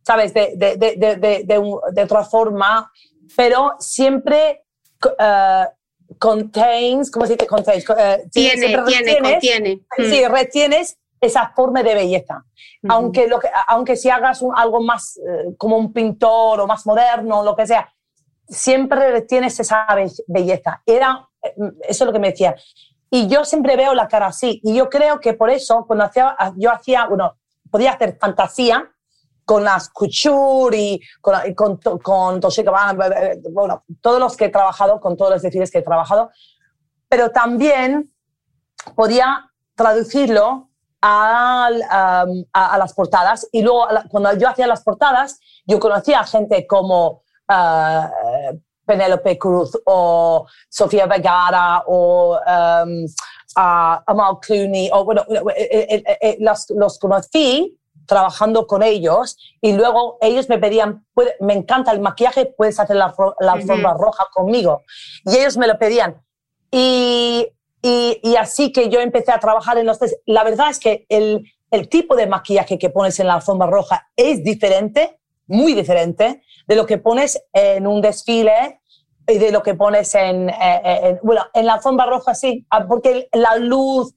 ¿sabes?, 0.06 0.34
de, 0.34 0.54
de, 0.56 0.78
de, 0.78 1.44
de, 1.92 2.04
otra 2.04 2.24
forma, 2.24 2.92
pero 3.36 3.76
siempre 3.80 4.64
eh, 5.20 5.66
contains, 6.18 7.12
¿cómo 7.12 7.26
se 7.26 7.34
dice 7.34 7.48
contains? 7.48 7.84
Sí, 7.86 7.94
Tiene, 8.32 8.68
tiene, 8.68 8.78
retienes- 8.78 9.22
contiene. 9.32 9.76
Mm. 9.98 10.04
Sí, 10.10 10.26
retienes 10.28 10.98
esa 11.20 11.52
forma 11.56 11.84
de 11.84 11.96
belleza. 11.96 12.44
Ujú. 12.84 12.94
Aunque, 12.94 13.28
lo 13.28 13.40
que, 13.40 13.50
aunque 13.68 13.96
si 13.96 14.10
hagas 14.10 14.42
un- 14.42 14.54
algo 14.56 14.82
más 14.82 15.18
eh, 15.18 15.56
como 15.58 15.78
un 15.78 15.92
pintor 15.94 16.62
o 16.62 16.68
más 16.68 16.86
moderno, 16.86 17.44
lo 17.44 17.56
que 17.56 17.66
sea, 17.68 17.92
siempre 18.48 19.12
retienes 19.12 19.60
esa 19.60 19.86
be- 19.96 20.12
belleza. 20.28 20.82
Era, 20.86 21.28
eh, 21.42 21.54
eso 21.88 22.04
es 22.04 22.06
lo 22.08 22.14
que 22.14 22.20
me 22.20 22.32
decía. 22.32 22.56
Y 23.10 23.28
yo 23.28 23.46
siempre 23.46 23.76
veo 23.78 23.94
la 23.94 24.08
cara 24.08 24.28
así. 24.28 24.60
Y 24.64 24.76
yo 24.76 24.90
creo 24.90 25.20
que 25.20 25.34
por 25.34 25.50
eso, 25.50 25.86
cuando 25.88 26.06
hacía, 26.06 26.36
yo 26.58 26.72
hacía, 26.72 27.06
bueno, 27.08 27.38
podía 27.72 27.92
hacer 27.92 28.18
fantasía 28.20 28.92
con 29.48 29.64
las 29.64 29.90
y 30.74 31.00
con, 31.22 31.78
con, 31.78 32.00
con 32.00 32.42
eh, 32.44 33.42
bueno, 33.50 33.86
todos 34.02 34.20
los 34.20 34.36
que 34.36 34.46
he 34.46 34.50
trabajado, 34.50 35.00
con 35.00 35.16
todos 35.16 35.32
los 35.32 35.42
desfiles 35.42 35.72
que 35.72 35.78
he 35.78 35.84
trabajado, 35.84 36.32
pero 37.08 37.32
también 37.32 38.14
podía 38.94 39.50
traducirlo 39.74 40.70
a, 41.02 41.70
las 42.78 42.94
portadas. 42.94 43.48
Y 43.54 43.62
luego 43.62 43.88
cuando 44.10 44.34
yo 44.34 44.50
hacía 44.50 44.68
las 44.68 44.84
portadas 44.84 45.40
yo 45.66 45.80
conocía 45.80 46.20
a 46.20 46.26
gente 46.26 46.68
como 46.68 47.24
ah, 47.48 48.12
Penélope 48.86 49.38
Cruz 49.38 49.80
o 49.86 50.46
Sofía 50.68 51.06
Vergara 51.06 51.84
o 51.88 52.38
Amal 53.56 54.40
Clooney 54.42 54.90
o 54.92 55.06
bueno 55.06 55.24
eh, 55.56 56.04
eh, 56.22 56.38
los, 56.42 56.70
los 56.72 57.00
conocí 57.00 57.77
trabajando 58.08 58.66
con 58.66 58.82
ellos 58.82 59.38
y 59.62 59.74
luego 59.74 60.18
ellos 60.22 60.50
me 60.50 60.58
pedían 60.58 61.06
"Puede- 61.14 61.36
me 61.40 61.54
encanta 61.54 61.92
el 61.92 62.00
maquillaje 62.00 62.46
puedes 62.58 62.80
hacer 62.80 62.96
la, 62.96 63.14
la 63.40 63.54
roja 63.94 64.26
conmigo 64.34 64.82
y 65.26 65.36
ellos 65.38 65.58
me 65.58 65.68
lo 65.68 65.78
pedían. 65.78 66.24
Y, 66.72 67.48
y, 67.82 68.20
y 68.24 68.36
así 68.36 68.72
que 68.72 68.90
yo 68.90 69.00
empecé 69.00 69.32
a 69.32 69.40
trabajar 69.40 69.78
en 69.78 69.86
los 69.86 70.00
tres. 70.00 70.18
La 70.26 70.44
verdad 70.44 70.70
es 70.70 70.80
que 70.80 71.06
el, 71.10 71.44
el 71.72 71.90
tipo 71.90 72.16
de 72.16 72.28
maquillaje 72.28 72.78
que 72.78 72.90
pones 72.90 73.20
en 73.20 73.28
la 73.28 73.36
alfombra 73.36 73.68
roja 73.68 74.10
es 74.16 74.44
diferente, 74.44 75.20
muy 75.48 75.74
diferente, 75.74 76.42
de 76.68 76.76
lo 76.76 76.86
que 76.86 76.98
pones 76.98 77.42
en 77.54 77.88
un 77.88 78.02
desfile 78.02 78.82
y 79.28 79.38
de 79.38 79.52
lo 79.52 79.62
que 79.64 79.76
pones 79.76 80.14
en, 80.16 80.50
eh, 80.50 80.54
eh, 80.84 81.00
en- 81.04 81.20
bueno, 81.24 81.46
en 81.54 81.66
la 81.66 81.74
alfombra 81.76 82.06
roja 82.06 82.34
sí, 82.36 82.66
ah, 82.70 82.86
porque 82.88 83.30
la 83.34 83.56
luz, 83.58 84.14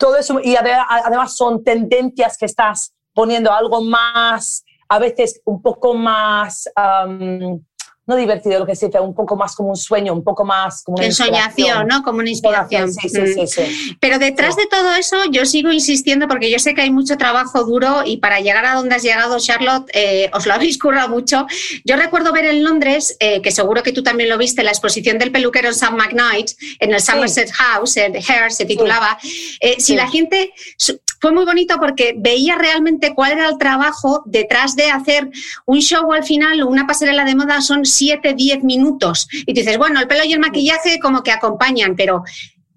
todo 0.00 0.16
eso, 0.16 0.40
y 0.42 0.56
ade- 0.56 0.84
además 0.88 1.36
son 1.36 1.62
tendencias 1.62 2.36
que 2.36 2.46
estás 2.46 2.92
poniendo 3.14 3.52
algo 3.52 3.82
más, 3.82 4.64
a 4.88 4.98
veces 4.98 5.40
un 5.44 5.62
poco 5.62 5.94
más, 5.94 6.68
am, 6.74 7.60
no 8.10 8.16
divertido 8.16 8.58
lo 8.58 8.66
que 8.66 8.74
se 8.74 8.86
dice, 8.86 8.98
un 9.00 9.14
poco 9.14 9.36
más 9.36 9.54
como 9.54 9.70
un 9.70 9.76
sueño, 9.76 10.12
un 10.12 10.24
poco 10.24 10.44
más 10.44 10.82
como 10.82 10.96
una 10.98 11.06
Ensoñación. 11.06 11.86
¿no? 11.86 12.02
Como 12.02 12.18
una 12.18 12.28
inspiración. 12.30 12.92
Sí, 12.92 13.08
sí, 13.08 13.20
Mm. 13.20 13.26
sí, 13.34 13.46
sí. 13.46 13.96
Pero 14.00 14.18
detrás 14.18 14.54
Sí. 14.56 14.62
de 14.62 14.66
todo 14.66 14.92
eso, 14.94 15.16
yo 15.30 15.46
sigo 15.46 15.70
insistiendo 15.72 16.26
porque 16.28 16.50
yo 16.50 16.58
sé 16.58 16.74
que 16.74 16.82
hay 16.82 16.90
mucho 16.90 17.16
trabajo 17.16 17.64
duro 17.64 18.02
y 18.04 18.16
para 18.18 18.40
llegar 18.40 18.64
a 18.66 18.74
donde 18.74 18.96
has 18.96 19.02
llegado, 19.02 19.38
Charlotte, 19.38 19.88
eh, 19.94 20.28
os 20.34 20.44
lo 20.46 20.54
habéis 20.54 20.76
currado 20.78 21.08
mucho. 21.08 21.46
Yo 21.84 21.96
recuerdo 21.96 22.32
ver 22.32 22.46
en 22.46 22.64
Londres, 22.64 23.16
eh, 23.20 23.40
que 23.42 23.52
seguro 23.52 23.82
que 23.82 23.92
tú 23.92 24.02
también 24.02 24.28
lo 24.28 24.36
viste, 24.38 24.62
la 24.64 24.70
exposición 24.70 25.18
del 25.18 25.30
peluquero 25.30 25.68
St. 25.70 25.92
McKnight, 25.94 26.50
en 26.80 26.92
el 26.92 27.00
Somerset 27.00 27.50
House, 27.52 27.96
en 27.96 28.16
Hair 28.16 28.50
se 28.50 28.64
titulaba. 28.64 29.18
Eh, 29.60 29.76
Si 29.78 29.92
Sí. 29.92 29.94
la 29.96 30.08
gente. 30.08 30.52
Fue 31.20 31.32
muy 31.32 31.44
bonito 31.44 31.76
porque 31.78 32.14
veía 32.16 32.56
realmente 32.56 33.14
cuál 33.14 33.32
era 33.32 33.48
el 33.48 33.58
trabajo 33.58 34.22
detrás 34.26 34.74
de 34.74 34.90
hacer 34.90 35.30
un 35.66 35.80
show 35.80 36.12
al 36.12 36.24
final, 36.24 36.62
una 36.62 36.86
pasarela 36.86 37.24
de 37.24 37.34
moda 37.36 37.60
son 37.60 37.84
7, 37.84 38.34
10 38.34 38.64
minutos. 38.64 39.28
Y 39.32 39.52
tú 39.52 39.60
dices, 39.60 39.78
bueno, 39.78 40.00
el 40.00 40.08
pelo 40.08 40.24
y 40.24 40.32
el 40.32 40.40
maquillaje 40.40 40.98
como 40.98 41.22
que 41.22 41.30
acompañan, 41.32 41.94
pero 41.96 42.22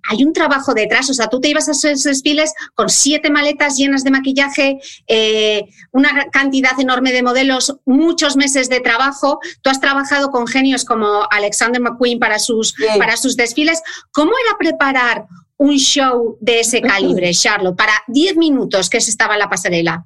hay 0.09 0.23
un 0.25 0.33
trabajo 0.33 0.73
detrás. 0.73 1.09
O 1.09 1.13
sea, 1.13 1.27
tú 1.27 1.39
te 1.39 1.47
ibas 1.47 1.69
a 1.69 1.71
esos 1.71 2.03
desfiles 2.03 2.53
con 2.75 2.89
siete 2.89 3.29
maletas 3.29 3.77
llenas 3.77 4.03
de 4.03 4.11
maquillaje, 4.11 4.79
eh, 5.07 5.63
una 5.91 6.25
cantidad 6.31 6.77
enorme 6.79 7.13
de 7.13 7.23
modelos, 7.23 7.77
muchos 7.85 8.35
meses 8.35 8.67
de 8.67 8.81
trabajo. 8.81 9.39
Tú 9.61 9.69
has 9.69 9.79
trabajado 9.79 10.29
con 10.31 10.47
genios 10.47 10.83
como 10.83 11.25
Alexander 11.31 11.81
McQueen 11.81 12.19
para 12.19 12.39
sus, 12.39 12.73
Sí. 12.77 12.83
para 12.99 13.15
sus 13.15 13.37
desfiles. 13.37 13.81
¿Cómo 14.11 14.31
era 14.45 14.57
preparar 14.57 15.25
un 15.57 15.77
show 15.77 16.37
de 16.41 16.59
ese 16.61 16.81
calibre, 16.81 17.31
Charlotte, 17.33 17.75
para 17.77 17.93
10 18.07 18.35
minutos 18.37 18.89
que 18.89 18.99
se 19.01 19.11
estaba 19.11 19.33
en 19.33 19.39
la 19.39 19.49
pasarela? 19.49 20.05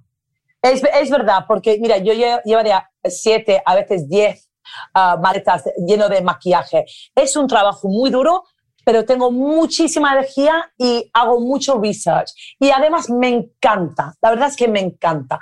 Es, 0.62 0.82
es 0.84 1.10
verdad, 1.10 1.46
porque 1.48 1.78
mira, 1.80 1.98
yo 1.98 2.14
lle- 2.14 2.42
llevaría 2.44 2.90
siete, 3.04 3.62
a 3.66 3.76
veces 3.76 4.10
diez 4.10 4.50
ah, 4.94 5.18
maletas 5.22 5.64
lleno 5.86 6.10
de 6.10 6.22
maquillaje. 6.22 6.86
Es 7.16 7.36
un 7.36 7.48
trabajo 7.48 7.88
muy 7.88 8.10
duro, 8.10 8.44
pero 8.84 9.06
tengo 9.06 9.32
muchísima 9.32 10.14
energía 10.14 10.72
y 10.78 11.10
hago 11.14 11.40
mucho 11.40 11.80
research. 11.80 12.32
Y 12.60 12.70
además 12.72 13.10
me 13.10 13.30
encanta, 13.30 14.14
la 14.22 14.30
verdad 14.32 14.48
es 14.50 14.56
que 14.56 14.68
me 14.68 14.80
encanta. 14.80 15.40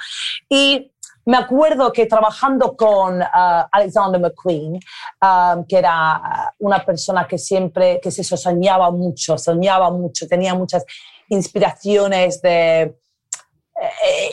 Y 0.49 0.91
me 1.25 1.37
acuerdo 1.37 1.91
que 1.91 2.05
trabajando 2.05 2.75
con 2.75 3.21
ah, 3.21 3.67
Alexander 3.71 4.21
McQueen, 4.21 4.79
ah, 5.21 5.57
que 5.67 5.77
era 5.77 6.15
ah, 6.15 6.53
una 6.59 6.85
persona 6.85 7.27
que 7.27 7.37
siempre, 7.37 7.99
que 8.01 8.11
se 8.11 8.23
soñaba 8.23 8.91
mucho, 8.91 9.37
soñaba 9.37 9.89
mucho, 9.91 10.27
tenía 10.27 10.53
muchas 10.53 10.85
inspiraciones 11.29 12.41
de... 12.41 12.81
eh, 12.81 14.31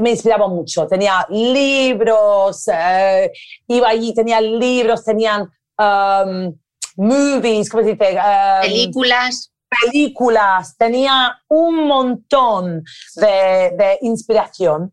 me 0.00 0.10
inspiraba 0.10 0.48
mucho. 0.48 0.86
Tenía 0.86 1.24
libros, 1.30 2.68
eh, 2.68 3.30
iba 3.68 3.88
allí, 3.88 4.12
tenía 4.12 4.40
libros, 4.40 5.04
tenían 5.04 5.42
um, 5.78 6.52
movies, 6.96 7.70
¿cómo 7.70 7.84
se 7.84 7.92
dice? 7.92 8.16
Um, 8.16 8.60
Películas. 8.62 9.52
películas, 9.68 10.76
tenía 10.76 11.38
un 11.48 11.86
montón 11.86 12.82
de, 13.16 13.72
de 13.76 13.98
inspiración. 14.02 14.92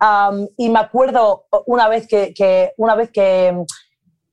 Um, 0.00 0.46
y 0.56 0.68
me 0.68 0.78
acuerdo 0.80 1.46
una 1.66 1.88
vez 1.88 2.06
que, 2.06 2.32
que- 2.34 2.72
una 2.76 2.94
vez 2.94 3.10
que 3.10 3.52
mm, 3.52 3.64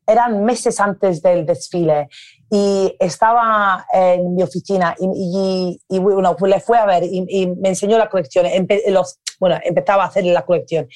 eran 0.08 0.44
meses 0.44 0.80
antes 0.80 1.22
del 1.22 1.46
desfile 1.46 2.10
y 2.52 2.94
estaba 3.00 3.86
en 3.94 4.36
mi 4.36 4.44
oficina 4.44 4.96
y, 5.00 5.08
y- 5.08 5.96
y, 5.96 6.00
bueno, 6.00 6.36
pues 6.36 6.50
le 6.54 6.60
fue 6.60 6.78
a 6.78 6.86
ver 6.86 7.04
y, 7.04 7.26
y 7.30 7.48
me 7.48 7.70
enseñó 7.70 7.98
la 7.98 8.10
colección. 8.10 8.46
Empe- 8.46 8.84
los, 8.90 9.20
bueno, 9.40 9.58
empezaba 9.64 10.04
a 10.04 10.08
hacer 10.08 10.26
la 10.26 10.46
colección 10.46 10.88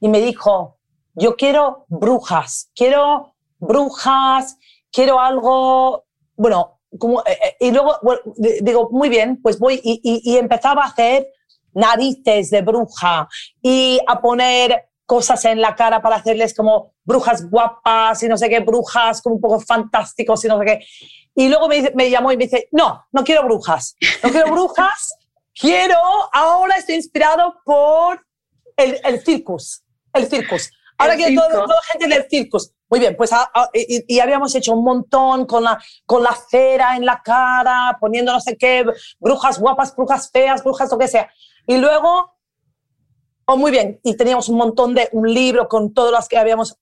y 0.00 0.08
me 0.08 0.20
dijo, 0.20 0.78
yo 1.14 1.36
quiero 1.36 1.84
brujas, 1.88 2.70
quiero 2.74 3.34
brujas, 3.58 4.56
quiero 4.92 5.18
algo, 5.20 6.04
bueno, 6.36 6.78
como, 6.98 7.20
eh, 7.20 7.38
eh, 7.44 7.56
y 7.60 7.70
luego 7.72 7.96
bueno, 8.02 8.20
di- 8.36 8.60
digo, 8.62 8.88
muy 8.90 9.08
bien, 9.08 9.40
pues 9.42 9.58
voy 9.58 9.80
y, 9.82 10.00
y- 10.04 10.22
y 10.32 10.36
empezaba 10.38 10.82
a 10.82 10.86
hacer 10.88 11.26
narices 11.74 12.50
de 12.50 12.62
bruja 12.62 13.28
y 13.62 13.98
a 14.06 14.20
poner 14.20 14.88
cosas 15.06 15.44
en 15.44 15.60
la 15.60 15.74
cara 15.74 16.00
para 16.00 16.16
hacerles 16.16 16.54
como 16.54 16.94
brujas 17.04 17.48
guapas 17.50 18.22
y 18.22 18.28
no 18.28 18.38
sé 18.38 18.48
qué, 18.48 18.60
brujas 18.60 19.20
como 19.20 19.34
un 19.36 19.40
poco 19.40 19.60
fantásticos 19.60 20.44
y 20.44 20.48
no 20.48 20.58
sé 20.58 20.64
qué. 20.64 20.80
Y 21.34 21.48
luego 21.48 21.68
me, 21.68 21.90
me 21.94 22.08
llamó 22.10 22.32
y 22.32 22.36
me 22.36 22.44
dice, 22.44 22.68
no, 22.72 23.06
no 23.12 23.24
quiero 23.24 23.44
brujas, 23.44 23.96
no 24.22 24.30
quiero 24.30 24.46
brujas, 24.52 25.14
quiero, 25.54 25.96
ahora 26.32 26.76
estoy 26.76 26.94
inspirado 26.96 27.56
por 27.64 28.24
el, 28.76 28.98
el 29.04 29.20
circus, 29.22 29.82
el 30.14 30.28
circus. 30.28 30.70
Ahora 30.98 31.16
quiero 31.16 31.42
todo, 31.42 31.64
toda 31.66 31.80
gente 31.90 32.06
del 32.08 32.28
circus. 32.30 32.72
Muy 32.88 33.00
bien, 33.00 33.16
pues 33.16 33.32
a- 33.32 33.50
a- 33.52 33.70
y, 33.72 34.04
y 34.06 34.20
habíamos 34.20 34.54
hecho 34.54 34.72
un 34.74 34.84
montón 34.84 35.46
con 35.46 35.64
la, 35.64 35.82
con 36.06 36.22
la 36.22 36.34
cera 36.50 36.94
en 36.96 37.04
la 37.06 37.20
cara, 37.22 37.96
poniendo 38.00 38.32
no 38.32 38.40
sé 38.40 38.56
qué, 38.56 38.84
brujas 39.18 39.58
guapas, 39.58 39.96
brujas 39.96 40.30
feas, 40.30 40.62
brujas 40.62 40.90
lo 40.92 40.98
que 40.98 41.08
sea. 41.08 41.30
Y 41.66 41.78
luego, 41.78 42.34
oh, 43.46 43.56
muy 43.56 43.70
bien, 43.70 44.00
y 44.02 44.16
teníamos 44.16 44.48
un 44.48 44.56
montón 44.56 44.94
de, 44.94 45.08
un 45.12 45.32
libro 45.32 45.68
con 45.68 45.94
todas 45.94 46.12
las 46.12 46.28
que 46.28 46.38
habíamos, 46.38 46.76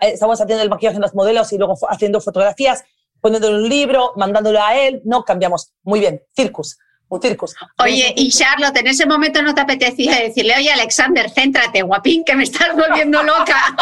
estábamos 0.00 0.40
haciendo 0.40 0.62
el 0.62 0.70
maquillaje 0.70 0.96
en 0.96 1.02
los 1.02 1.14
modelos 1.14 1.52
y 1.52 1.58
luego 1.58 1.74
haciendo 1.88 2.20
fotografías, 2.20 2.84
poniéndole 3.20 3.56
un 3.56 3.68
libro, 3.68 4.12
mandándolo 4.16 4.62
a 4.62 4.76
él, 4.76 5.00
no 5.04 5.24
cambiamos. 5.24 5.72
Muy 5.82 6.00
bien, 6.00 6.22
circus, 6.34 6.78
un 7.08 7.20
circus. 7.20 7.54
Oye, 7.78 8.12
y 8.16 8.30
Charlotte, 8.30 8.76
en 8.76 8.88
ese 8.88 9.06
momento 9.06 9.42
no 9.42 9.54
te 9.54 9.60
apetecía 9.60 10.20
decirle, 10.20 10.54
oye, 10.56 10.70
Alexander, 10.70 11.30
céntrate, 11.30 11.82
guapín, 11.82 12.24
que 12.24 12.34
me 12.34 12.44
estás 12.44 12.74
volviendo 12.74 13.22
loca. 13.22 13.76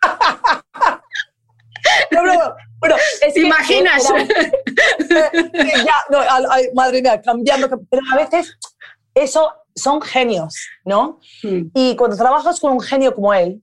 No, 2.10 2.22
no, 2.24 2.34
no. 2.34 2.54
Bueno, 2.80 2.96
es 2.96 3.34
¿Te 3.34 3.40
que 3.40 3.46
imaginas? 3.46 4.10
era- 4.10 5.30
Eh, 5.52 5.72
ya, 5.84 5.94
no, 6.10 6.18
al- 6.20 6.46
ay, 6.50 6.64
madre 6.74 7.02
mía, 7.02 7.20
cambiando. 7.20 7.68
Pero 7.90 8.02
a 8.12 8.16
veces 8.16 8.56
eso 9.14 9.52
son 9.74 10.00
genios, 10.00 10.54
¿no? 10.84 11.20
Mm. 11.42 11.66
Y 11.74 11.96
cuando 11.96 12.16
trabajas 12.16 12.58
con 12.58 12.72
un 12.72 12.80
genio 12.80 13.14
como 13.14 13.32
él, 13.34 13.62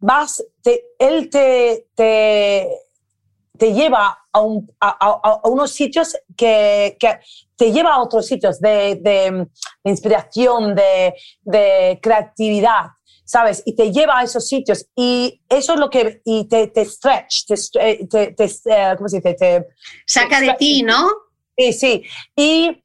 vas, 0.00 0.42
te- 0.62 0.84
él 0.98 1.28
te, 1.30 1.88
te, 1.94 2.68
te 3.56 3.72
lleva 3.72 4.18
a, 4.32 4.40
un- 4.40 4.70
a- 4.80 4.96
a- 5.06 5.40
a 5.44 5.48
unos 5.48 5.72
sitios 5.72 6.16
que, 6.36 6.96
que 7.00 7.18
te 7.56 7.72
lleva 7.72 7.94
a 7.94 8.00
otros 8.02 8.26
sitios 8.26 8.60
de, 8.60 8.96
de- 9.00 9.46
de 9.82 9.90
inspiración, 9.90 10.74
de, 10.74 11.14
de 11.42 11.98
creatividad, 12.02 12.86
¿sabes? 13.28 13.62
Y 13.66 13.74
te 13.76 13.92
lleva 13.92 14.18
a 14.18 14.22
esos 14.24 14.48
sitios. 14.48 14.86
Y 14.96 15.42
eso 15.50 15.74
es 15.74 15.78
lo 15.78 15.90
que, 15.90 16.22
y 16.24 16.48
te, 16.48 16.68
te 16.68 16.84
stretch, 16.86 17.44
te, 17.46 17.54
stre- 17.54 18.08
te, 18.08 18.32
te, 18.32 18.44
eh, 18.44 18.94
¿cómo 18.96 19.06
se 19.08 19.16
dice? 19.18 19.34
Te, 19.34 19.66
Saca 20.06 20.40
de 20.40 20.54
ti, 20.54 20.82
¿no? 20.82 21.06
Sí, 21.56 21.72
sí. 21.74 22.02
Y 22.34 22.82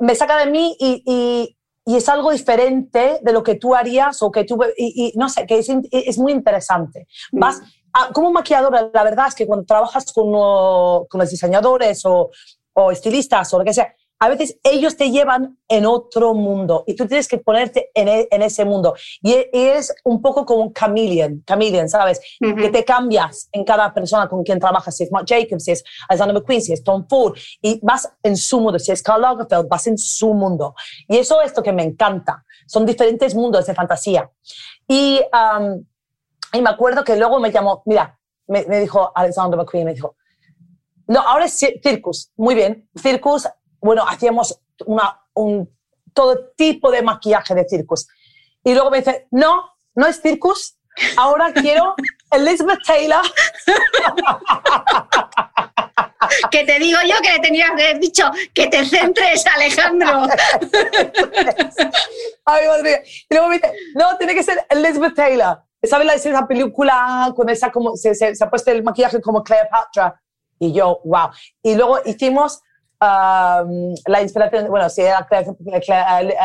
me 0.00 0.14
saca 0.14 0.38
de 0.44 0.50
mí 0.50 0.76
y, 0.78 1.02
y- 1.04 1.54
y 1.84 1.96
es 1.96 2.08
algo 2.08 2.30
diferente 2.30 3.18
de 3.22 3.32
lo 3.32 3.42
que 3.42 3.54
tú 3.56 3.74
harías 3.74 4.22
o 4.22 4.30
que 4.30 4.44
tú... 4.44 4.58
Y, 4.76 5.06
y 5.08 5.18
no 5.18 5.28
sé, 5.28 5.44
que 5.46 5.58
es, 5.58 5.68
es 5.90 6.18
muy 6.18 6.32
interesante. 6.32 7.08
Vas, 7.32 7.60
a- 7.94 8.12
como 8.12 8.30
maquilladora, 8.30 8.90
la 8.92 9.02
verdad 9.02 9.26
es 9.28 9.34
que 9.34 9.46
cuando 9.46 9.64
trabajas 9.66 10.12
con, 10.12 10.30
con 10.32 11.18
los 11.20 11.30
diseñadores 11.30 12.04
o, 12.04 12.30
o 12.74 12.90
estilistas 12.92 13.52
o 13.54 13.58
lo 13.58 13.64
que 13.64 13.72
sea, 13.74 13.92
a 14.20 14.28
veces 14.28 14.58
ellos 14.64 14.96
te 14.96 15.10
llevan 15.10 15.58
en 15.68 15.86
otro 15.86 16.34
mundo 16.34 16.84
y 16.86 16.96
tú 16.96 17.06
tienes 17.06 17.28
que 17.28 17.38
ponerte 17.38 17.90
en, 17.94 18.08
e- 18.08 18.28
en 18.30 18.42
ese 18.42 18.64
mundo. 18.64 18.94
Y 19.22 19.32
e- 19.32 19.50
y 19.52 19.58
es 19.60 19.94
un 20.04 20.20
poco 20.20 20.44
como 20.44 20.62
un 20.62 20.72
chameleon, 20.72 21.44
chameleon 21.46 21.88
¿sabes? 21.88 22.20
Ujú. 22.40 22.56
que 22.56 22.70
te 22.70 22.84
cambias 22.84 23.48
en 23.52 23.64
cada 23.64 23.92
persona 23.94 24.28
con 24.28 24.42
quien 24.42 24.58
trabajas, 24.58 24.96
si 24.96 25.04
es 25.04 25.12
Marc 25.12 25.26
Jacobs, 25.28 25.64
si 25.64 25.70
es 25.72 25.84
Alexander 26.08 26.34
McQueen, 26.34 26.62
si 26.62 26.72
es 26.72 26.82
Tom 26.82 27.06
Ford, 27.08 27.36
y 27.62 27.78
vas 27.82 28.12
en 28.22 28.36
su 28.36 28.60
mundo, 28.60 28.78
si 28.78 28.90
es 28.92 29.02
Karl 29.02 29.22
Lagerfeld, 29.22 29.68
vas 29.68 29.86
en 29.86 29.96
su 29.98 30.34
mundo. 30.34 30.74
Y 31.08 31.18
eso 31.18 31.40
es 31.42 31.56
lo 31.56 31.62
que 31.62 31.72
me 31.72 31.84
encanta. 31.84 32.44
Son 32.66 32.84
diferentes 32.84 33.34
mundos 33.34 33.66
de 33.66 33.74
fantasía. 33.74 34.30
Y, 34.86 35.20
um, 35.32 35.84
y 36.52 36.60
me 36.62 36.70
acuerdo 36.70 37.04
que 37.04 37.16
luego 37.16 37.38
me 37.40 37.50
llamó, 37.52 37.82
mira, 37.86 38.18
me, 38.46 38.64
me 38.64 38.80
dijo 38.80 39.12
Alexander 39.14 39.58
McQueen, 39.58 39.84
me 39.84 39.94
dijo, 39.94 40.16
no, 41.06 41.20
ahora 41.20 41.44
es 41.46 41.62
ci- 41.62 41.80
circus, 41.82 42.32
muy 42.36 42.54
bien, 42.54 42.88
circus, 43.00 43.48
bueno, 43.80 44.04
hacíamos 44.06 44.60
una, 44.86 45.20
un, 45.34 45.68
todo 46.14 46.50
tipo 46.56 46.90
de 46.90 47.02
maquillaje 47.02 47.54
de 47.54 47.68
circus. 47.68 48.08
Y 48.64 48.74
luego 48.74 48.90
me 48.90 48.98
dice, 48.98 49.28
no, 49.30 49.70
no 49.94 50.06
es 50.06 50.20
circus, 50.20 50.78
ahora 51.16 51.52
quiero 51.54 51.94
Elizabeth 52.30 52.80
Taylor. 52.86 53.24
Que 56.50 56.64
te 56.64 56.78
digo 56.80 56.98
yo 57.06 57.14
que 57.22 57.32
le 57.32 57.38
tenías 57.38 57.70
que 57.76 57.82
haber 57.82 58.00
dicho 58.00 58.30
que 58.52 58.66
te 58.66 58.84
centres, 58.84 59.46
Alejandro. 59.46 60.22
Ay, 62.44 62.66
madre 62.66 62.82
mía. 62.82 63.00
Y 63.30 63.34
luego 63.34 63.48
me 63.48 63.54
dice, 63.54 63.72
no, 63.94 64.16
tiene 64.18 64.34
que 64.34 64.42
ser 64.42 64.66
Elizabeth 64.68 65.14
Taylor. 65.14 65.62
¿Sabes 65.82 66.06
la 66.06 66.14
esa 66.14 66.46
película 66.46 67.32
con 67.36 67.48
esa 67.48 67.70
como 67.70 67.96
se, 67.96 68.14
se, 68.14 68.34
se 68.34 68.44
ha 68.44 68.50
puesto 68.50 68.72
el 68.72 68.82
maquillaje 68.82 69.20
como 69.20 69.44
Cleopatra? 69.44 70.20
Y 70.58 70.72
yo, 70.72 71.00
wow. 71.04 71.30
Y 71.62 71.76
luego 71.76 72.00
hicimos 72.04 72.62
um, 73.00 73.94
la 74.06 74.22
inspiración, 74.22 74.68
bueno, 74.68 74.88
sí, 74.90 75.02
era 75.02 75.26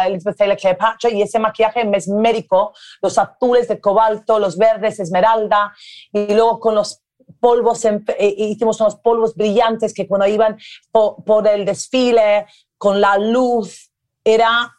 Elizabeth 0.06 0.38
Taylor 0.38 0.58
Cleopatra, 0.58 1.10
y 1.12 1.22
ese 1.22 1.40
maquillaje 1.40 1.86
mesmérico, 1.86 2.74
los 3.02 3.18
azules 3.18 3.68
de 3.68 3.80
cobalto, 3.80 4.40
los 4.40 4.58
verdes 4.58 5.00
esmeralda, 5.00 5.74
y 6.12 6.34
luego 6.34 6.60
con 6.60 6.76
los 6.76 7.02
polvos, 7.40 7.84
en- 7.86 8.06
eh, 8.18 8.34
hicimos 8.38 8.80
unos 8.82 8.96
polvos 8.98 9.36
brillantes 9.36 9.94
que 9.94 10.08
cuando 10.08 10.28
iban 10.28 10.58
po- 10.92 11.24
por 11.24 11.48
el 11.48 11.66
desfile, 11.66 12.46
con 12.78 13.00
la 13.00 13.18
luz, 13.18 13.92
era 14.24 14.72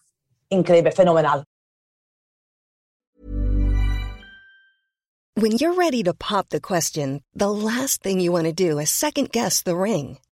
increíble, 0.50 0.92
fenomenal. 0.92 1.44
When 5.36 5.58
you're 5.58 5.74
ready 5.76 6.02
to 6.04 6.14
pop 6.14 6.50
the 6.50 6.60
question, 6.60 7.22
the 7.34 7.50
last 7.50 8.02
thing 8.02 8.20
you 8.20 8.30
want 8.30 8.46
to 8.46 8.52
do 8.52 8.78
is 8.78 8.88
second 8.90 9.30
guess 9.32 9.62
the 9.62 9.74
ring. 9.74 10.18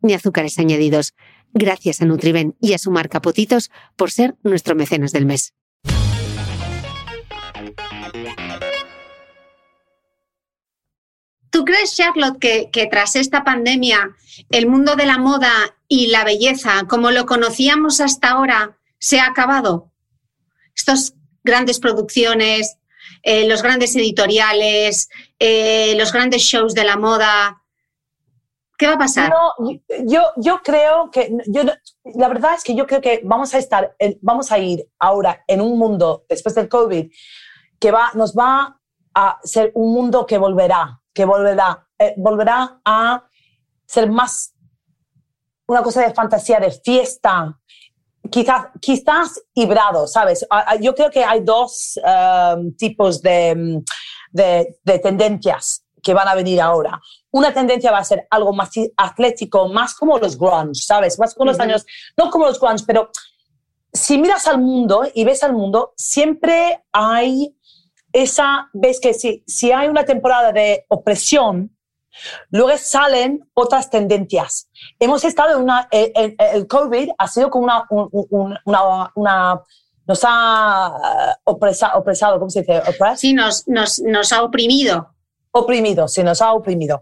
ni 0.00 0.14
azúcares 0.14 0.58
añadidos. 0.58 1.14
Gracias 1.52 2.02
a 2.02 2.04
Nutriben 2.04 2.56
y 2.60 2.72
a 2.72 2.78
su 2.78 2.90
marca 2.90 3.20
Potitos 3.20 3.70
por 3.96 4.10
ser 4.10 4.34
nuestro 4.42 4.74
mecenas 4.74 5.12
del 5.12 5.26
mes. 5.26 5.54
¿Tú 11.54 11.64
crees, 11.64 11.94
Charlotte, 11.94 12.40
que, 12.40 12.88
tras 12.90 13.14
esta 13.14 13.44
pandemia 13.44 14.16
el 14.50 14.66
mundo 14.66 14.96
de 14.96 15.06
la 15.06 15.18
moda 15.18 15.52
y 15.86 16.08
la 16.08 16.24
belleza, 16.24 16.84
como 16.88 17.12
lo 17.12 17.26
conocíamos 17.26 18.00
hasta 18.00 18.30
ahora, 18.30 18.76
se 18.98 19.20
ha 19.20 19.26
acabado? 19.26 19.92
Estas 20.74 21.14
grandes 21.44 21.78
producciones, 21.78 22.78
eh, 23.22 23.46
los 23.46 23.62
grandes 23.62 23.94
editoriales, 23.94 25.08
eh, 25.38 25.94
los 25.96 26.12
grandes 26.12 26.42
shows 26.42 26.74
de 26.74 26.82
la 26.82 26.96
moda. 26.96 27.62
¿Qué 28.78 28.86
va 28.88 28.94
a 28.94 28.98
pasar? 28.98 29.30
No, 29.30 29.52
yo, 30.06 30.22
yo 30.36 30.60
creo 30.62 31.10
que, 31.10 31.36
yo, 31.46 31.62
la 32.14 32.28
verdad 32.28 32.54
es 32.54 32.64
que 32.64 32.74
yo 32.74 32.86
creo 32.86 33.00
que 33.00 33.20
vamos 33.24 33.54
a 33.54 33.58
estar, 33.58 33.94
en- 33.98 34.18
vamos 34.20 34.50
a 34.50 34.58
ir 34.58 34.88
ahora 34.98 35.44
en 35.46 35.60
un 35.60 35.78
mundo 35.78 36.24
después 36.28 36.54
del 36.54 36.68
COVID 36.68 37.10
que 37.78 37.90
va, 37.90 38.10
nos 38.14 38.34
va 38.34 38.80
a 39.14 39.38
ser 39.44 39.70
un 39.74 39.92
mundo 39.94 40.26
que 40.26 40.38
volverá, 40.38 41.00
que 41.12 41.24
volverá, 41.24 41.86
eh, 41.98 42.14
volverá 42.16 42.80
a 42.84 43.24
ser 43.86 44.10
más 44.10 44.54
una 45.68 45.82
cosa 45.82 46.02
de 46.02 46.12
fantasía, 46.12 46.58
de 46.60 46.70
fiesta, 46.72 47.58
quizás, 48.30 48.66
quizás 48.80 49.40
hibrado, 49.54 50.06
¿sabes? 50.06 50.46
Yo 50.80 50.94
creo 50.94 51.10
que 51.10 51.24
hay 51.24 51.40
dos 51.40 51.98
um, 52.02 52.74
tipos 52.76 53.22
de, 53.22 53.82
de, 54.30 54.78
de 54.82 54.98
tendencias 54.98 55.84
que 56.02 56.12
van 56.12 56.28
a 56.28 56.34
venir 56.34 56.60
ahora. 56.60 57.00
Una 57.34 57.52
tendencia 57.52 57.90
va 57.90 57.98
a 57.98 58.04
ser 58.04 58.26
algo 58.30 58.52
más 58.52 58.70
atlético, 58.96 59.68
más 59.68 59.94
como 59.94 60.18
los 60.18 60.38
grunge, 60.38 60.80
¿sabes? 60.82 61.18
Más 61.18 61.34
como 61.34 61.46
los 61.46 61.56
Ujú. 61.56 61.64
años, 61.64 61.84
no 62.16 62.30
como 62.30 62.46
los 62.46 62.60
grunge, 62.60 62.84
pero 62.86 63.10
si 63.92 64.18
miras 64.18 64.46
al 64.46 64.60
mundo 64.60 65.02
y 65.14 65.24
ves 65.24 65.42
al 65.42 65.52
mundo, 65.52 65.94
siempre 65.96 66.84
hay 66.92 67.56
esa, 68.12 68.68
ves 68.72 69.00
que 69.00 69.14
si, 69.14 69.42
si 69.46 69.72
hay 69.72 69.88
una 69.88 70.04
temporada 70.04 70.52
de 70.52 70.84
opresión, 70.88 71.76
luego 72.50 72.76
salen 72.78 73.48
otras 73.54 73.90
tendencias. 73.90 74.68
Hemos 75.00 75.24
estado 75.24 75.56
en 75.56 75.62
una, 75.64 75.88
el, 75.90 76.12
el- 76.14 76.36
el 76.38 76.66
COVID 76.68 77.10
ha 77.18 77.26
sido 77.26 77.50
como 77.50 77.64
una, 77.64 77.84
un- 77.90 78.08
un- 78.12 78.58
una, 78.64 79.10
una- 79.16 79.60
nos 80.06 80.20
ha 80.22 80.92
eh, 81.32 81.40
opresa- 81.44 81.96
opresado, 81.96 82.38
¿cómo 82.38 82.50
se 82.50 82.60
dice? 82.60 82.78
Oppressed? 82.78 83.16
Sí, 83.16 83.32
nos, 83.32 83.66
nos, 83.66 83.98
nos 84.00 84.32
ha 84.32 84.42
oprimido. 84.44 85.13
Oprimido, 85.54 86.08
se 86.08 86.22
nos 86.24 86.42
ha 86.42 86.52
oprimido. 86.52 87.00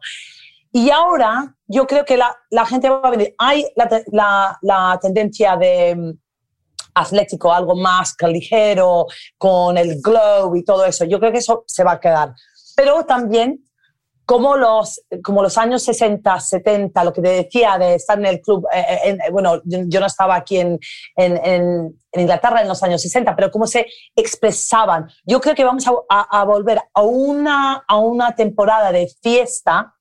Y 0.73 0.91
ahora 0.91 1.55
yo 1.67 1.87
creo 1.87 2.05
que 2.05 2.17
la, 2.17 2.67
gente 2.67 2.89
va 2.89 3.01
a 3.03 3.11
venir. 3.11 3.35
Hay 3.39 3.67
la 3.77 4.99
tendencia 5.01 5.57
de 5.57 5.95
mm, 5.95 6.13
atlético, 6.95 7.53
algo 7.53 7.75
más 7.75 8.15
que 8.17 8.29
ligero, 8.29 9.07
con 9.39 9.77
el 9.77 10.01
glow 10.01 10.55
y 10.57 10.65
todo 10.65 10.85
eso. 10.85 11.05
Yo 11.05 11.19
creo 11.19 11.33
que 11.33 11.39
eso 11.39 11.65
se 11.67 11.85
va 11.85 11.93
a 11.93 12.01
quedar. 12.01 12.35
Pero 12.77 13.05
también, 13.05 13.65
como 14.33 14.57
los, 14.57 15.03
como 15.23 15.43
los 15.43 15.59
años 15.59 15.83
60, 15.83 16.41
70, 16.41 17.05
lo 17.05 17.13
que 17.13 17.21
te 17.21 17.29
decía 17.29 17.77
de 17.77 17.97
estar 17.97 18.19
en 18.19 18.25
el 18.25 18.41
club, 18.41 18.67
eh, 18.73 18.81
eh, 18.81 18.99
en- 19.05 19.33
bueno, 19.33 19.61
yo, 19.65 20.01
no 20.01 20.07
estaba 20.07 20.37
aquí 20.37 20.57
en, 20.59 20.79
en, 21.17 21.37
en- 21.45 22.01
Inglaterra 22.15 22.63
en 22.63 22.69
los 22.69 22.83
años 22.83 23.03
60, 23.03 23.37
pero 23.37 23.51
cómo 23.51 23.67
se 23.67 23.87
expresaban. 24.17 25.07
Yo 25.25 25.39
creo 25.41 25.55
que 25.55 25.65
vamos 25.65 25.87
a, 25.87 25.93
a- 26.09 26.41
a 26.41 26.45
volver 26.45 26.81
a 26.95 27.03
una, 27.03 27.85
a 27.87 27.97
una 27.99 28.35
temporada 28.35 28.91
de 28.91 29.07
fiesta. 29.23 29.95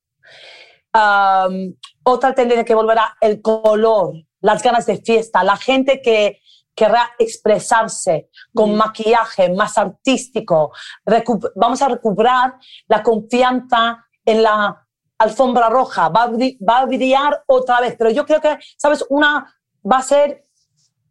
Um, 0.94 1.74
otra 2.04 2.34
tendencia 2.34 2.64
que 2.66 2.76
volverá 2.76 3.16
el 3.22 3.42
color, 3.42 4.14
las 4.42 4.62
ganas 4.64 4.86
de 4.86 4.98
fiesta, 4.98 5.44
la 5.44 5.58
gente 5.58 6.02
que 6.02 6.40
querrá 6.74 7.12
expresarse 7.20 8.30
con 8.54 8.76
maquillaje 8.76 9.50
más 9.54 9.78
artístico. 9.78 10.72
Recu- 11.06 11.52
vamos 11.56 11.82
a 11.82 11.90
recuperar 11.90 12.54
la 12.88 13.04
confianza 13.04 14.06
en 14.26 14.44
la 14.44 14.88
alfombra 15.18 15.70
roja, 15.70 16.10
va 16.10 16.24
a, 16.24 16.30
va 16.30 16.86
brillar 16.86 17.44
otra 17.48 17.80
vez, 17.80 17.96
pero 17.98 18.10
yo 18.10 18.26
creo 18.26 18.42
que, 18.42 18.58
¿sabes? 18.78 19.06
Una 19.10 19.54
va 19.90 19.98
a 19.98 20.02
ser 20.04 20.46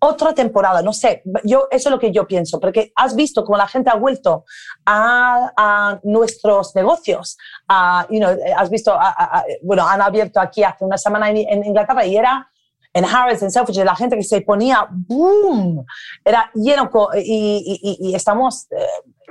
otra 0.03 0.33
temporada, 0.33 0.81
no 0.81 0.95
sé, 0.95 1.23
yo, 1.45 1.69
eso 1.71 1.89
es 1.89 1.93
lo 1.93 1.99
que 1.99 2.11
yo 2.11 2.27
pienso, 2.27 2.59
porque 2.59 2.91
has 2.97 3.15
visto 3.15 3.45
cómo 3.45 3.59
la 3.59 3.69
gente 3.69 3.91
ha 3.91 3.97
vuelto 3.97 4.45
a, 4.87 6.01
nuestros 6.05 6.75
negocios, 6.75 7.37
has 7.69 8.71
visto, 8.71 8.95
a- 8.95 9.45
bueno, 9.63 9.87
han 9.87 10.01
abierto 10.01 10.41
aquí 10.41 10.65
hace 10.65 10.85
una 10.85 10.97
semana 10.97 11.29
en, 11.31 11.37
en 11.37 11.65
Inglaterra 11.67 12.07
y 12.07 12.17
era 12.17 12.51
en 12.95 13.05
Harrods, 13.05 13.43
en 13.43 13.51
Selfridges, 13.51 13.85
la 13.85 13.95
gente 13.95 14.17
que 14.17 14.25
se 14.25 14.41
ponía, 14.41 14.89
¡boom! 14.91 15.85
Era 16.25 16.51
lleno 16.55 16.91
y 17.15 18.13
estamos, 18.15 18.67
eh, 18.73 18.87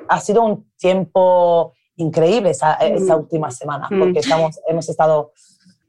ha 0.08 0.20
sido 0.22 0.44
un 0.44 0.72
tiempo 0.78 1.74
increíble 2.00 2.50
esa, 2.52 2.74
esa 2.76 3.16
Mm. 3.16 3.20
última 3.20 3.52
semana, 3.52 3.88
Mm. 3.92 4.00
porque 4.00 4.20
estamos, 4.20 4.60
hemos 4.68 4.88
estado 4.90 5.32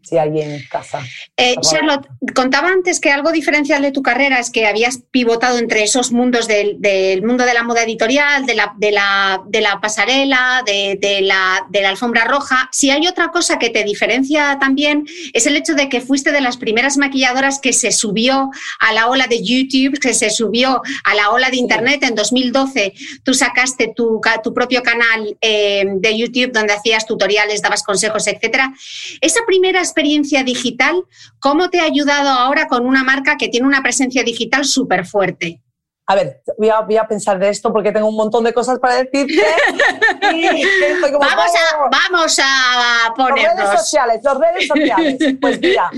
sí, 0.03 0.19
ahí 0.19 0.41
en 0.41 0.63
casa. 0.71 1.03
Eh, 1.37 1.57
Charlotte, 1.61 2.07
contaba 2.35 2.69
antes 2.69 3.01
que 3.01 3.11
algo 3.11 3.33
diferencial 3.33 3.83
de 3.83 3.93
tu 3.93 4.03
carrera 4.03 4.39
es 4.39 4.51
que 4.51 4.67
habías 4.67 5.03
pivotado 5.11 5.59
entre 5.59 5.83
esos 5.83 6.13
mundos 6.13 6.49
del, 6.49 6.81
del 6.81 7.23
mundo 7.23 7.45
de 7.45 7.55
la 7.55 7.63
moda 7.63 7.83
editorial, 7.83 8.47
de 8.47 8.55
la, 8.55 8.75
de 8.77 8.93
la, 8.93 9.43
de 9.47 9.61
la 9.61 9.81
pasarela, 9.81 10.63
de, 10.65 10.99
de 11.01 11.21
la, 11.23 11.67
de 11.71 11.83
la 11.83 11.91
alfombra 11.91 12.25
roja. 12.25 12.69
Si 12.73 12.91
hay 12.91 13.07
otra 13.07 13.29
cosa 13.29 13.59
que 13.59 13.71
te 13.71 13.85
diferencia 13.85 14.59
también 14.61 15.07
es 15.33 15.47
el 15.47 15.57
hecho 15.57 15.75
de 15.75 15.89
que 15.89 16.01
fuiste 16.01 16.33
de 16.33 16.41
las 16.41 16.57
primeras 16.57 16.97
maquilladoras 16.97 17.59
que 17.61 17.73
se 17.73 17.93
subió 17.93 18.51
a 18.79 18.93
la 18.93 19.09
ola 19.09 19.27
de 19.27 19.43
YouTube, 19.43 19.99
que 19.99 20.15
se 20.15 20.31
subió 20.31 20.83
a 21.05 21.15
la 21.15 21.31
ola 21.31 21.51
de 21.51 21.57
Internet 21.57 22.03
en 22.05 22.15
2012. 22.15 22.95
Tú 23.25 23.35
sacaste 23.35 23.93
tu, 23.95 24.21
tu 24.43 24.55
propio 24.55 24.83
canal 24.83 25.37
eh, 25.41 25.85
de 25.87 26.19
YouTube 26.19 26.53
donde 26.53 26.73
hacías 26.73 27.07
tutoriales, 27.07 27.63
dabas 27.63 27.83
consejos, 27.83 28.27
etcétera. 28.27 28.73
Esa 29.21 29.41
primera 29.47 29.81
experiencia 29.91 30.43
digital, 30.45 31.05
¿cómo 31.41 31.69
te 31.71 31.81
ha 31.81 31.85
ayudado 31.85 32.29
ahora 32.31 32.67
con 32.69 32.87
una 32.87 33.05
marca 33.05 33.37
que 33.37 33.49
tiene 33.49 33.67
una 33.67 33.83
presencia 33.83 34.23
digital 34.23 34.65
súper 34.65 35.05
fuerte? 35.05 35.61
A 36.07 36.15
ver, 36.15 36.43
voy 36.59 36.69
a, 36.69 36.81
voy 36.81 36.97
a 36.97 37.07
pensar 37.07 37.39
de 37.39 37.49
esto 37.49 37.73
porque 37.73 37.93
tengo 37.93 38.09
un 38.09 38.17
montón 38.17 38.43
de 38.43 38.53
cosas 38.53 38.79
para 38.81 38.97
decirte. 38.97 39.35
y 40.33 40.45
estoy 40.45 41.13
como, 41.13 41.21
Vamos 41.21 41.53
a, 41.55 41.89
vamos 41.89 42.39
a 42.43 43.15
Los 43.17 43.31
redes 43.31 43.79
sociales, 43.79 44.21
los 44.25 44.39
redes 44.39 44.67
sociales. 44.67 45.19
Pues 45.41 45.61
mira, 45.61 45.91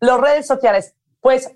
los 0.00 0.20
redes 0.20 0.46
sociales, 0.46 0.94
pues 1.20 1.50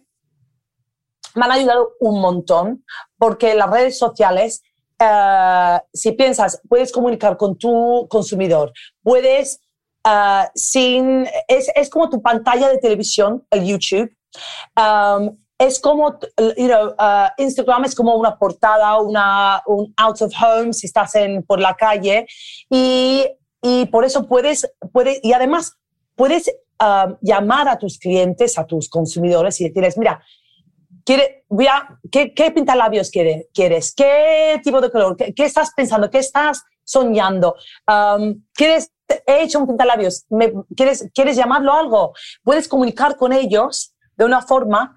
me 1.34 1.44
han 1.44 1.52
ayudado 1.52 1.92
un 2.00 2.20
montón 2.20 2.84
porque 3.16 3.54
las 3.54 3.70
redes 3.70 3.96
sociales, 3.98 4.62
eh, 4.98 5.78
si 5.92 6.12
piensas, 6.12 6.60
puedes 6.68 6.90
comunicar 6.90 7.36
con 7.36 7.56
tu 7.56 8.08
consumidor, 8.08 8.72
puedes 9.02 9.60
eh, 10.06 10.44
sin, 10.54 11.26
es, 11.48 11.70
es 11.74 11.90
como 11.90 12.08
tu 12.08 12.20
pantalla 12.22 12.68
de 12.68 12.78
televisión, 12.78 13.46
el 13.50 13.64
YouTube. 13.64 14.10
Um, 14.76 15.36
es 15.58 15.78
como, 15.78 16.18
you 16.56 16.68
know, 16.68 16.94
uh, 16.98 17.28
Instagram 17.36 17.84
es 17.84 17.94
como 17.94 18.14
una 18.16 18.38
portada, 18.38 18.98
una, 18.98 19.62
un 19.66 19.92
out 19.98 20.22
of 20.22 20.32
home 20.40 20.72
si 20.72 20.86
estás 20.86 21.14
en, 21.16 21.42
por 21.42 21.60
la 21.60 21.74
calle 21.74 22.26
y, 22.70 23.26
y 23.60 23.84
por 23.86 24.06
eso 24.06 24.26
puedes, 24.26 24.66
puedes, 24.90 25.20
y 25.22 25.34
además 25.34 25.74
puedes 26.14 26.50
um, 26.80 27.14
llamar 27.20 27.68
a 27.68 27.76
tus 27.76 27.98
clientes, 27.98 28.58
a 28.58 28.64
tus 28.64 28.88
consumidores 28.88 29.60
y 29.60 29.64
decirles, 29.64 29.98
mira, 29.98 30.22
quiere, 31.04 31.44
voy 31.48 31.66
a, 31.66 31.98
¿qué, 32.10 32.32
¿qué 32.32 32.50
pintalabios 32.52 33.10
quiere, 33.10 33.48
quieres? 33.52 33.94
¿Qué 33.94 34.60
tipo 34.64 34.80
de 34.80 34.90
color? 34.90 35.14
¿Qué, 35.14 35.34
qué 35.34 35.44
estás 35.44 35.72
pensando? 35.76 36.08
¿Qué 36.08 36.20
estás 36.20 36.62
soñando? 36.84 37.54
Um, 37.86 38.44
¿Quieres, 38.54 38.92
he 39.26 39.42
hecho 39.42 39.58
un 39.58 39.66
pintalabios? 39.66 40.24
¿Me, 40.28 40.52
¿quieres, 40.76 41.08
¿Quieres 41.14 41.36
llamarlo 41.36 41.72
algo? 41.72 42.12
Puedes 42.42 42.68
comunicar 42.68 43.16
con 43.16 43.32
ellos 43.32 43.94
de 44.16 44.24
una 44.24 44.42
forma 44.42 44.94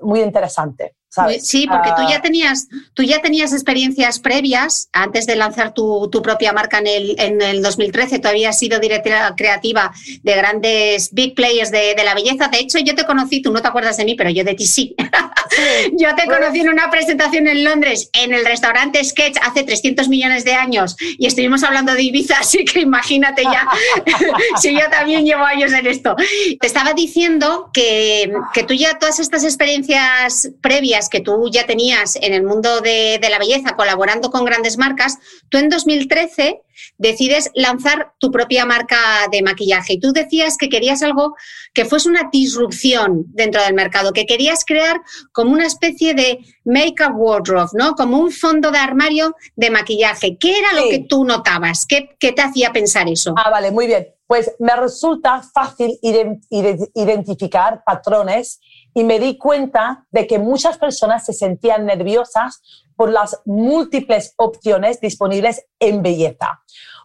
muy 0.00 0.20
interesante. 0.20 0.96
¿Sabes? 1.14 1.46
Sí, 1.46 1.66
porque 1.68 1.90
tú 1.90 2.02
Ah, 2.04 2.10
ya 2.10 2.20
tenías, 2.22 2.66
tú 2.94 3.02
ya 3.02 3.20
tenías 3.22 3.52
experiencias 3.52 4.18
previas 4.18 4.88
antes 4.92 5.26
de 5.26 5.36
lanzar 5.36 5.72
tu, 5.72 6.08
tu 6.10 6.20
propia 6.22 6.52
marca 6.52 6.78
en 6.78 6.86
el, 6.86 7.14
en 7.18 7.40
el 7.40 7.62
2013. 7.62 8.18
Tú 8.18 8.28
habías 8.28 8.58
sido 8.58 8.78
directora 8.80 9.34
creativa 9.36 9.92
de 10.22 10.34
grandes 10.34 11.10
big 11.12 11.34
players 11.34 11.70
de, 11.70 11.94
de 11.94 12.04
la 12.04 12.14
belleza. 12.14 12.48
De 12.48 12.58
hecho, 12.58 12.78
yo 12.78 12.94
te 12.94 13.04
conocí, 13.04 13.40
tú 13.42 13.52
no 13.52 13.62
te 13.62 13.68
acuerdas 13.68 13.96
de 13.96 14.04
mí, 14.04 14.14
pero 14.16 14.30
yo 14.30 14.44
de 14.44 14.54
ti 14.54 14.66
sí. 14.66 14.94
yo 15.92 16.14
te 16.14 16.24
Pues- 16.24 16.38
conocí 16.38 16.60
en 16.60 16.68
una 16.68 16.90
presentación 16.90 17.46
en 17.48 17.64
Londres, 17.64 18.10
en 18.12 18.32
el 18.34 18.44
restaurante 18.44 19.02
Sketch, 19.04 19.36
hace 19.42 19.62
300 19.62 20.08
millones 20.08 20.44
de 20.44 20.54
años, 20.54 20.96
y 21.18 21.26
estuvimos 21.26 21.62
hablando 21.62 21.94
de 21.94 22.02
Ibiza, 22.02 22.36
así 22.40 22.64
que 22.64 22.80
imagínate 22.80 23.42
ya 23.44 23.68
si 24.60 24.72
yo 24.74 24.88
también 24.90 25.24
llevo 25.24 25.44
años 25.44 25.72
en 25.72 25.86
esto. 25.86 26.16
Te 26.60 26.66
estaba 26.66 26.92
diciendo 26.92 27.70
que, 27.72 28.32
que 28.52 28.64
tú 28.64 28.74
ya 28.74 28.98
todas 28.98 29.18
estas 29.20 29.44
experiencias 29.44 30.50
previas 30.60 31.03
que 31.08 31.20
tú 31.20 31.48
ya 31.50 31.66
tenías 31.66 32.16
en 32.16 32.32
el 32.34 32.42
mundo 32.42 32.80
de, 32.80 33.18
de 33.20 33.28
la 33.30 33.38
belleza, 33.38 33.76
colaborando 33.76 34.30
con 34.30 34.44
grandes 34.44 34.78
marcas, 34.78 35.18
tú 35.48 35.58
en 35.58 35.68
2013 35.68 36.60
decides 36.98 37.50
lanzar 37.54 38.12
tu 38.18 38.30
propia 38.30 38.66
marca 38.66 38.96
de 39.30 39.42
maquillaje 39.42 39.94
y 39.94 40.00
tú 40.00 40.12
decías 40.12 40.56
que 40.56 40.68
querías 40.68 41.02
algo 41.02 41.34
que 41.72 41.84
fuese 41.84 42.08
una 42.08 42.28
disrupción 42.32 43.24
dentro 43.28 43.62
del 43.62 43.74
mercado, 43.74 44.12
que 44.12 44.26
querías 44.26 44.64
crear 44.64 45.00
como 45.32 45.52
una 45.52 45.66
especie 45.66 46.14
de 46.14 46.38
make-up 46.64 47.12
wardrobe, 47.14 47.70
¿no? 47.74 47.94
Como 47.94 48.18
un 48.18 48.30
fondo 48.32 48.70
de 48.70 48.78
armario 48.78 49.34
de 49.56 49.70
maquillaje. 49.70 50.36
¿Qué 50.38 50.58
era 50.58 50.72
lo 50.72 50.88
que 50.88 51.00
tú 51.08 51.24
notabas? 51.24 51.86
¿Qué, 51.86 52.16
qué 52.18 52.32
te 52.32 52.42
hacía 52.42 52.72
pensar 52.72 53.08
eso? 53.08 53.34
Ah, 53.36 53.50
vale, 53.50 53.70
muy 53.70 53.86
bien. 53.86 54.08
Pues 54.26 54.52
me 54.58 54.74
resulta 54.74 55.42
fácil 55.42 55.98
ide- 56.02 56.40
ide- 56.50 56.90
identificar 56.94 57.82
patrones 57.84 58.58
y 58.94 59.04
me 59.04 59.18
di 59.18 59.36
cuenta 59.36 60.06
de 60.10 60.26
que 60.26 60.38
muchas 60.38 60.78
personas 60.78 61.26
se 61.26 61.32
sentían 61.32 61.84
nerviosas 61.84 62.62
por 62.96 63.10
las 63.10 63.42
múltiples 63.44 64.34
opciones 64.36 65.00
disponibles 65.00 65.66
en 65.80 66.02
belleza. 66.02 66.62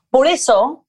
Por 0.10 0.28
eso 0.28 0.86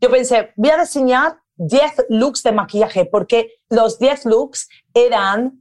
yo 0.00 0.10
pensé, 0.10 0.52
voy 0.56 0.70
a 0.70 0.78
diseñar 0.78 1.38
10 1.56 2.06
looks 2.08 2.42
de 2.42 2.52
maquillaje 2.52 3.04
porque 3.04 3.52
los 3.68 3.98
10 3.98 4.24
looks 4.26 4.68
eran 4.92 5.60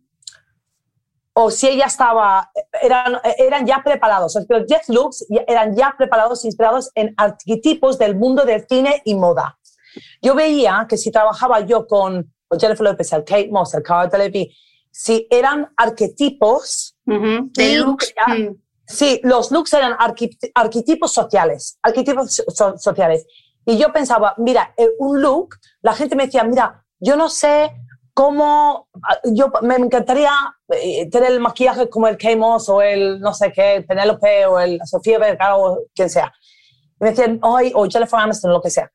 o 1.36 1.50
si 1.50 1.68
ella 1.68 1.86
estaba, 1.86 2.52
eran, 2.82 3.20
eran 3.38 3.66
ya 3.66 3.82
preparados. 3.84 4.38
Los 4.48 4.68
10 4.68 4.90
looks 4.90 5.26
eran 5.48 5.76
ya 5.76 5.96
preparados, 5.98 6.46
inspirados 6.46 6.92
en 6.94 7.14
arquetipos 7.18 7.98
del 7.98 8.16
mundo 8.16 8.46
del 8.46 8.66
cine 8.68 9.02
y 9.04 9.16
moda. 9.16 9.58
Yo 10.22 10.36
veía 10.36 10.86
que 10.88 10.98
si 10.98 11.12
trabajaba 11.12 11.62
yo 11.62 11.88
con 11.88 12.33
Jennifer 12.60 12.84
Lopez, 12.84 13.12
el 13.14 13.24
Kate 13.24 13.50
Moss, 13.52 13.74
el 13.74 13.84
Cara 13.84 14.08
Delevingne, 14.08 14.54
si 14.92 15.28
eran 15.30 15.72
arquetipos, 15.78 16.96
Ujú, 17.06 17.50
De 17.54 17.64
Sí, 17.66 17.76
looks. 17.78 18.14
mm. 18.28 18.56
sí, 18.86 19.20
los 19.24 19.52
looks 19.52 19.74
eran 19.74 19.96
arquetipos 20.56 21.12
sociales, 21.12 21.78
arquetipos 21.82 22.42
so- 22.48 22.78
sociales. 22.78 23.26
Y 23.66 23.78
yo 23.78 23.92
pensaba, 23.92 24.34
mira, 24.38 24.74
eh, 24.78 24.90
un 25.00 25.22
look, 25.22 25.56
la 25.82 25.94
gente 25.94 26.16
me 26.16 26.26
decía, 26.26 26.44
mira, 26.44 26.86
yo 27.00 27.16
no 27.16 27.30
sé 27.30 27.72
cómo, 28.14 28.88
ah, 29.04 29.20
yo 29.26 29.52
me 29.64 29.76
encantaría 29.76 30.32
eh, 30.70 31.10
tener 31.10 31.32
el 31.32 31.40
maquillaje 31.40 31.90
como 31.90 32.08
el 32.08 32.18
Kate 32.18 32.36
Moss 32.36 32.70
o 32.70 32.82
el 32.82 33.20
no 33.20 33.34
sé 33.34 33.52
qué, 33.52 33.84
Penélope 33.88 34.46
o 34.46 34.60
el 34.60 34.80
Sofía 34.86 35.18
Vergara 35.18 35.58
o 35.58 35.80
quien 35.96 36.10
sea. 36.10 36.32
Y 37.00 37.04
me 37.04 37.10
decían, 37.10 37.40
hoy, 37.42 37.72
o 37.76 37.86
Jennifer 37.90 38.20
Aniston, 38.20 38.52
lo 38.52 38.62
que 38.62 38.70
sea. 38.70 38.92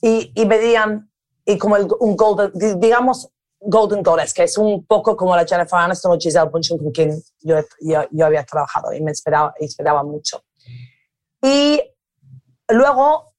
Y, 0.00 0.32
y 0.34 0.46
me 0.46 0.56
decían, 0.58 1.11
y 1.44 1.58
como 1.58 1.76
el, 1.76 1.88
un 2.00 2.16
golden, 2.16 2.50
di- 2.54 2.74
digamos, 2.76 3.28
Golden 3.64 4.02
Goddess, 4.02 4.34
que 4.34 4.42
es 4.44 4.58
un 4.58 4.84
poco 4.86 5.16
como 5.16 5.36
la 5.36 5.46
Jennifer 5.46 5.78
Aniston 5.78 6.12
o 6.12 6.18
Giselle 6.18 6.48
Bundchen 6.50 6.78
con 6.78 6.90
quien 6.90 7.22
yo, 7.40 7.56
yo, 7.80 8.02
yo 8.10 8.26
había 8.26 8.44
trabajado 8.44 8.92
y 8.92 9.00
me 9.00 9.12
esperaba, 9.12 9.54
esperaba 9.60 10.02
mucho. 10.02 10.42
Y 11.42 11.80
luego 12.68 13.32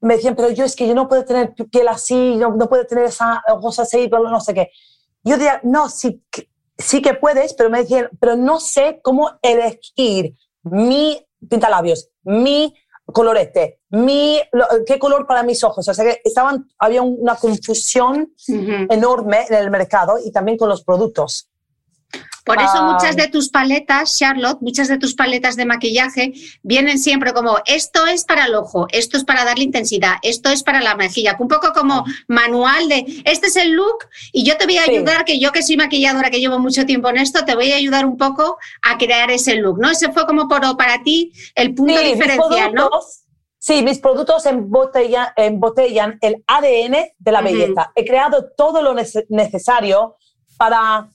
me 0.00 0.14
decían, 0.16 0.34
pero 0.34 0.50
yo 0.50 0.64
es 0.64 0.74
que 0.74 0.88
yo 0.88 0.94
no 0.94 1.08
puedo 1.08 1.24
tener 1.24 1.54
piel 1.70 1.88
así, 1.88 2.36
no, 2.36 2.50
no 2.56 2.68
puedo 2.68 2.86
tener 2.86 3.04
esa 3.04 3.42
ojos 3.48 3.78
así, 3.78 4.08
no 4.08 4.40
sé 4.40 4.54
qué. 4.54 4.70
Yo 5.22 5.36
decía, 5.36 5.60
no, 5.62 5.88
sí, 5.88 6.24
sí 6.78 7.02
que 7.02 7.14
puedes, 7.14 7.54
pero 7.54 7.68
me 7.70 7.80
decían, 7.80 8.08
pero 8.18 8.36
no 8.36 8.58
sé 8.60 9.00
cómo 9.02 9.30
elegir 9.42 10.34
mi 10.62 11.24
pintalabios, 11.48 12.08
mi 12.22 12.74
colorete, 13.12 13.80
mi, 13.90 14.40
lo- 14.52 14.66
qué 14.86 14.98
color 14.98 15.26
para 15.26 15.42
mis 15.42 15.62
ojos. 15.64 15.86
O 15.88 15.94
sea 15.94 16.04
que 16.04 16.20
estaban, 16.24 16.68
había 16.78 17.02
una 17.02 17.34
confusión 17.36 18.32
enorme 18.90 19.44
en 19.48 19.54
el 19.56 19.70
mercado 19.70 20.14
y 20.24 20.30
también 20.32 20.56
con 20.56 20.68
los 20.68 20.82
productos. 20.84 21.49
Por 22.44 22.60
eso 22.60 22.82
muchas 22.84 23.16
de 23.16 23.28
tus 23.28 23.50
paletas, 23.50 24.16
Charlotte, 24.18 24.58
muchas 24.60 24.88
de 24.88 24.98
tus 24.98 25.14
paletas 25.14 25.56
de 25.56 25.66
maquillaje 25.66 26.32
vienen 26.62 26.98
siempre 26.98 27.32
como 27.32 27.56
esto 27.66 28.06
es 28.06 28.24
para 28.24 28.46
el 28.46 28.54
ojo, 28.54 28.86
esto 28.90 29.16
es 29.16 29.24
para 29.24 29.44
darle 29.44 29.64
intensidad, 29.64 30.14
esto 30.22 30.50
es 30.50 30.62
para 30.62 30.80
la 30.80 30.94
mejilla, 30.94 31.36
un 31.38 31.48
poco 31.48 31.72
como 31.72 32.04
manual 32.28 32.88
de 32.88 33.22
este 33.24 33.48
es 33.48 33.56
el 33.56 33.72
look 33.72 33.98
y 34.32 34.44
yo 34.44 34.56
te 34.56 34.64
voy 34.66 34.78
a 34.78 34.84
Sí. 34.84 34.90
ayudar, 34.92 35.24
que 35.24 35.38
yo 35.38 35.52
que 35.52 35.62
soy 35.62 35.76
maquilladora, 35.76 36.30
que 36.30 36.40
llevo 36.40 36.58
mucho 36.58 36.86
tiempo 36.86 37.08
en 37.10 37.18
esto, 37.18 37.44
te 37.44 37.54
voy 37.54 37.72
a 37.72 37.76
ayudar 37.76 38.06
un 38.06 38.16
poco 38.16 38.56
a 38.82 38.96
crear 38.98 39.30
ese 39.30 39.56
look, 39.56 39.78
¿no? 39.78 39.90
Ese 39.90 40.10
fue 40.12 40.26
como 40.26 40.48
por, 40.48 40.60
para 40.76 41.02
ti 41.02 41.32
el 41.54 41.74
punto 41.74 41.98
Sí, 41.98 42.04
diferencial, 42.14 42.72
¿no? 42.74 42.88
Sí, 43.58 43.82
mis 43.82 43.98
productos 43.98 44.46
embotella- 44.46 45.34
embotellan 45.36 46.18
el 46.22 46.42
ADN 46.46 47.12
de 47.18 47.32
la 47.32 47.42
belleza. 47.42 47.92
He 47.94 48.06
creado 48.06 48.46
todo 48.56 48.80
lo 48.82 48.94
nece- 48.94 49.26
necesario 49.28 50.16
para 50.56 51.10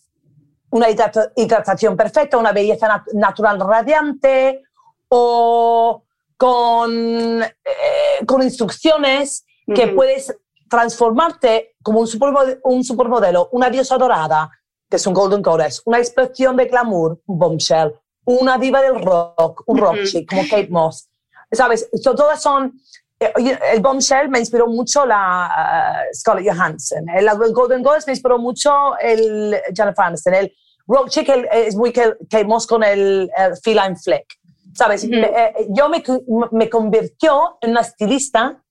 una 0.72 0.90
hidrata- 0.90 1.32
hidratación 1.36 1.96
perfecta, 1.96 2.38
una 2.38 2.52
belleza 2.52 2.88
nat- 2.88 3.14
natural 3.14 3.60
radiante 3.60 4.64
o 5.10 6.04
con, 6.38 7.42
eh, 7.44 8.26
con 8.26 8.42
instrucciones 8.44 9.46
que 9.74 9.88
puedes 9.96 10.36
transformarte 10.70 11.76
como 11.82 12.00
un, 12.02 12.08
supermo- 12.08 12.60
un 12.64 12.84
supermodelo, 12.84 13.50
una 13.52 13.70
diosa 13.70 13.98
dorada, 13.98 14.50
que 14.90 14.98
es 14.98 15.08
un 15.08 15.14
Golden 15.14 15.42
Goddess, 15.42 15.82
una 15.86 15.98
expresión 16.00 16.56
de 16.58 16.66
glamour, 16.66 17.20
un 17.26 17.40
bombshell, 17.40 17.94
una 18.26 18.58
diva 18.58 18.82
del 18.82 19.02
rock, 19.04 19.64
un 19.68 19.78
rock 19.78 20.04
chic, 20.06 20.30
como 20.30 20.42
Kate 20.50 20.68
Moss. 20.70 21.10
¿Sabes? 21.52 21.90
Todas 22.04 22.42
son... 22.42 22.74
Eh, 23.20 23.58
el 23.74 23.82
Bombshell 23.82 24.30
me 24.30 24.40
inspiró 24.40 24.68
mucho 24.68 25.06
la 25.06 26.04
uh, 26.12 26.16
Scarlett 26.16 26.54
Johansson. 26.54 27.06
El, 27.10 27.30
Golden 27.54 27.82
Goals 27.82 28.06
me 28.08 28.14
inspiró 28.14 28.38
mucho 28.38 28.98
el 29.00 29.56
Jennifer 29.74 30.06
Aniston. 30.06 30.34
El 30.34 30.54
rock 30.88 31.10
chic 31.10 31.30
es 31.52 31.76
muy 31.76 31.92
Kate 31.94 32.46
Moss 32.46 32.68
con 32.68 32.84
el, 32.84 33.30
el 33.36 33.58
feline 33.64 33.98
flick. 33.98 34.26
¿Sabes? 34.74 35.06
Eh, 35.06 35.68
yo 35.70 35.88
me, 35.88 36.04
me 36.52 36.70
convirtió 36.70 37.58
en 37.62 37.72
una 37.72 37.82
estilista 37.82 38.62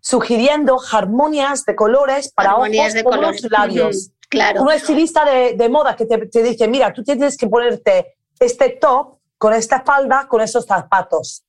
sugiriendo 0.00 0.78
armonías 0.92 1.64
de 1.64 1.76
colores 1.76 2.32
para 2.32 2.52
armonías 2.52 2.94
ojos, 3.04 3.14
de 3.14 3.22
los 3.22 3.50
labios. 3.50 4.10
Claro. 4.28 4.62
Una 4.62 4.74
estilista 4.74 5.24
de, 5.24 5.54
de 5.54 5.68
moda 5.68 5.94
que 5.94 6.06
te, 6.06 6.26
te, 6.26 6.42
dice, 6.42 6.66
mira, 6.66 6.92
tú 6.92 7.04
tienes 7.04 7.36
que 7.36 7.46
ponerte 7.46 8.16
este 8.40 8.70
top 8.70 9.18
con 9.38 9.52
esta 9.52 9.82
falda, 9.82 10.26
con 10.28 10.40
esos 10.40 10.66
zapatos. 10.66 11.44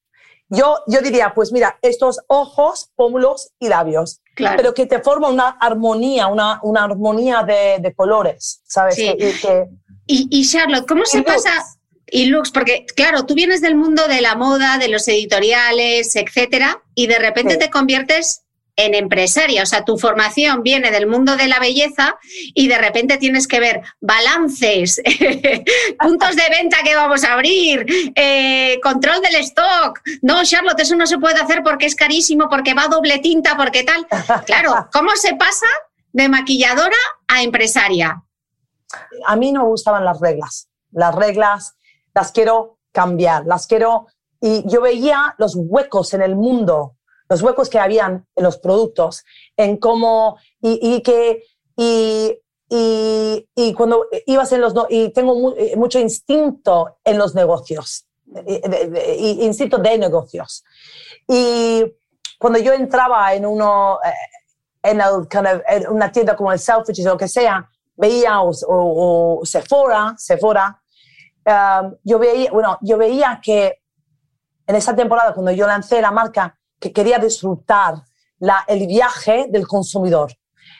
Yo, 0.49 0.77
yo 0.87 1.01
diría, 1.01 1.33
pues 1.35 1.51
mira, 1.51 1.77
estos 1.81 2.21
ojos, 2.27 2.91
pómulos 2.95 3.51
y 3.59 3.67
labios, 3.67 4.21
claro. 4.33 4.55
pero 4.57 4.73
que 4.73 4.85
te 4.85 4.99
forma 4.99 5.27
una 5.29 5.49
armonía, 5.49 6.27
una, 6.27 6.59
una 6.63 6.85
armonía 6.85 7.43
de, 7.43 7.77
de 7.79 7.93
colores, 7.93 8.61
¿sabes? 8.65 8.95
Sí. 8.95 9.13
Que, 9.17 9.67
y, 10.05 10.27
y, 10.31 10.47
Charlotte, 10.47 10.87
¿cómo 10.87 11.05
se 11.05 11.21
pasa? 11.21 11.51
Y 12.09 12.27
Lux, 12.27 12.51
porque 12.51 12.85
claro, 12.95 13.25
tú 13.25 13.33
vienes 13.33 13.59
del 13.59 13.75
mundo 13.75 14.07
de 14.07 14.21
la 14.21 14.35
moda, 14.35 14.77
de 14.77 14.87
los 14.87 15.05
editoriales, 15.09 16.15
etcétera, 16.15 16.81
y 16.95 17.07
de 17.07 17.19
repente 17.19 17.53
sí. 17.53 17.59
te 17.59 17.69
conviertes 17.69 18.43
en 18.77 18.93
empresaria, 18.93 19.63
o 19.63 19.65
sea, 19.65 19.83
tu 19.83 19.97
formación 19.97 20.61
viene 20.61 20.91
del 20.91 21.07
mundo 21.07 21.35
de 21.35 21.47
la 21.47 21.59
belleza 21.59 22.17
y 22.53 22.67
de 22.67 22.77
repente 22.77 23.17
tienes 23.17 23.47
que 23.47 23.59
ver 23.59 23.81
balances, 23.99 25.01
puntos 25.99 26.35
de 26.35 26.49
venta 26.49 26.77
que 26.83 26.95
vamos 26.95 27.23
a 27.23 27.33
abrir, 27.33 27.85
eh, 28.15 28.79
control 28.83 29.19
del 29.21 29.35
stock. 29.41 29.99
No, 30.21 30.43
Charlotte, 30.43 30.79
eso 30.79 30.95
no 30.95 31.07
se 31.07 31.17
puede 31.17 31.41
hacer 31.41 31.63
porque 31.63 31.87
es 31.87 31.95
carísimo, 31.95 32.47
porque 32.49 32.75
va 32.75 32.87
doble 32.87 33.17
tinta, 33.17 33.57
porque 33.57 33.83
tal. 33.83 34.05
Claro, 34.45 34.87
¿cómo 34.93 35.09
se 35.15 35.35
pasa 35.35 35.67
de 36.13 36.29
maquilladora 36.29 36.95
a 37.27 37.41
empresaria? 37.41 38.23
A 39.25 39.35
mí 39.35 39.51
no 39.51 39.63
me 39.63 39.69
gustaban 39.69 40.05
las 40.05 40.19
reglas. 40.19 40.69
Las 40.91 41.15
reglas 41.15 41.75
las 42.13 42.31
quiero 42.31 42.79
cambiar, 42.91 43.45
las 43.45 43.65
quiero... 43.65 44.07
Y 44.39 44.63
yo 44.69 44.81
veía 44.81 45.33
los 45.39 45.55
huecos 45.55 46.13
en 46.13 46.21
el 46.21 46.35
mundo 46.35 46.96
los 47.29 47.41
huecos 47.41 47.69
que 47.69 47.79
habían 47.79 48.25
en 48.35 48.43
los 48.43 48.57
productos, 48.57 49.23
en 49.55 49.77
cómo, 49.77 50.37
y, 50.61 50.95
y 50.95 51.01
que, 51.01 51.43
y, 51.75 52.39
y, 52.69 53.49
y, 53.55 53.73
cuando 53.73 54.07
ibas 54.25 54.51
en 54.51 54.61
los, 54.61 54.73
y 54.89 55.09
tengo 55.09 55.35
mu, 55.35 55.53
mucho 55.75 55.99
instinto 55.99 56.97
en 57.03 57.17
los 57.17 57.35
negocios, 57.35 58.07
de, 58.25 58.59
de, 58.89 59.15
instinto 59.15 59.77
de 59.77 59.97
negocios. 59.97 60.63
Y 61.27 61.83
cuando 62.39 62.59
yo 62.59 62.73
entraba 62.73 63.33
en 63.33 63.45
uno, 63.45 63.99
en, 64.83 65.01
el, 65.01 65.27
kind 65.29 65.47
of, 65.47 65.61
en 65.67 65.87
una 65.89 66.11
tienda 66.11 66.35
como 66.35 66.51
el 66.51 66.59
Selfridges 66.59 67.05
o 67.05 67.09
lo 67.09 67.17
que 67.17 67.27
sea, 67.27 67.69
veía 67.95 68.41
o, 68.41 68.51
o, 68.67 69.39
o 69.41 69.45
Sephora, 69.45 70.15
Sephora, 70.17 70.81
um, 71.45 71.95
yo 72.03 72.19
veía, 72.19 72.51
bueno, 72.51 72.77
yo 72.81 72.97
veía 72.97 73.39
que 73.43 73.81
en 74.65 74.75
esa 74.75 74.95
temporada 74.95 75.33
cuando 75.33 75.51
yo 75.51 75.65
lancé 75.65 76.01
la 76.01 76.11
marca, 76.11 76.56
que 76.79 76.91
quería 76.91 77.19
disfrutar 77.19 77.95
la, 78.39 78.63
el 78.67 78.87
viaje 78.87 79.47
del 79.49 79.67
consumidor, 79.67 80.31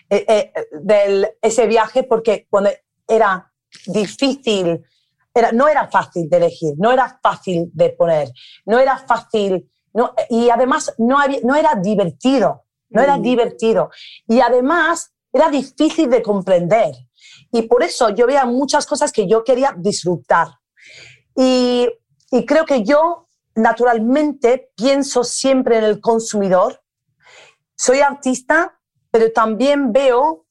eh, 0.09 0.25
eh, 0.27 0.53
del, 0.81 1.27
ese 1.41 1.67
viaje 1.67 2.03
porque 2.03 2.47
cuando 2.49 2.69
era 3.07 3.51
difícil, 3.85 4.83
era, 5.33 5.51
no 5.51 5.67
era 5.67 5.87
fácil 5.87 6.29
de 6.29 6.37
elegir, 6.37 6.73
no 6.77 6.91
era 6.91 7.19
fácil 7.21 7.69
de 7.73 7.89
poner, 7.89 8.31
no 8.65 8.79
era 8.79 8.97
fácil, 8.97 9.69
no, 9.93 10.13
y 10.29 10.49
además 10.49 10.93
no, 10.97 11.19
había, 11.19 11.39
no 11.43 11.55
era 11.55 11.75
divertido, 11.75 12.65
no 12.89 13.01
mm. 13.01 13.03
era 13.03 13.17
divertido. 13.17 13.89
Y 14.27 14.39
además 14.39 15.13
era 15.31 15.49
difícil 15.49 16.09
de 16.09 16.21
comprender. 16.21 16.95
Y 17.51 17.63
por 17.63 17.83
eso 17.83 18.09
yo 18.09 18.27
veía 18.27 18.45
muchas 18.45 18.85
cosas 18.85 19.11
que 19.11 19.27
yo 19.27 19.43
quería 19.43 19.73
disfrutar. 19.77 20.47
Y, 21.35 21.87
y 22.31 22.45
creo 22.45 22.65
que 22.65 22.83
yo 22.83 23.26
naturalmente 23.57 24.71
pienso 24.75 25.23
siempre 25.23 25.77
en 25.77 25.83
el 25.83 25.99
consumidor. 25.99 26.81
Soy 27.75 27.99
artista, 27.99 28.79
pero 29.11 29.31
también 29.31 29.91
veo 29.91 30.45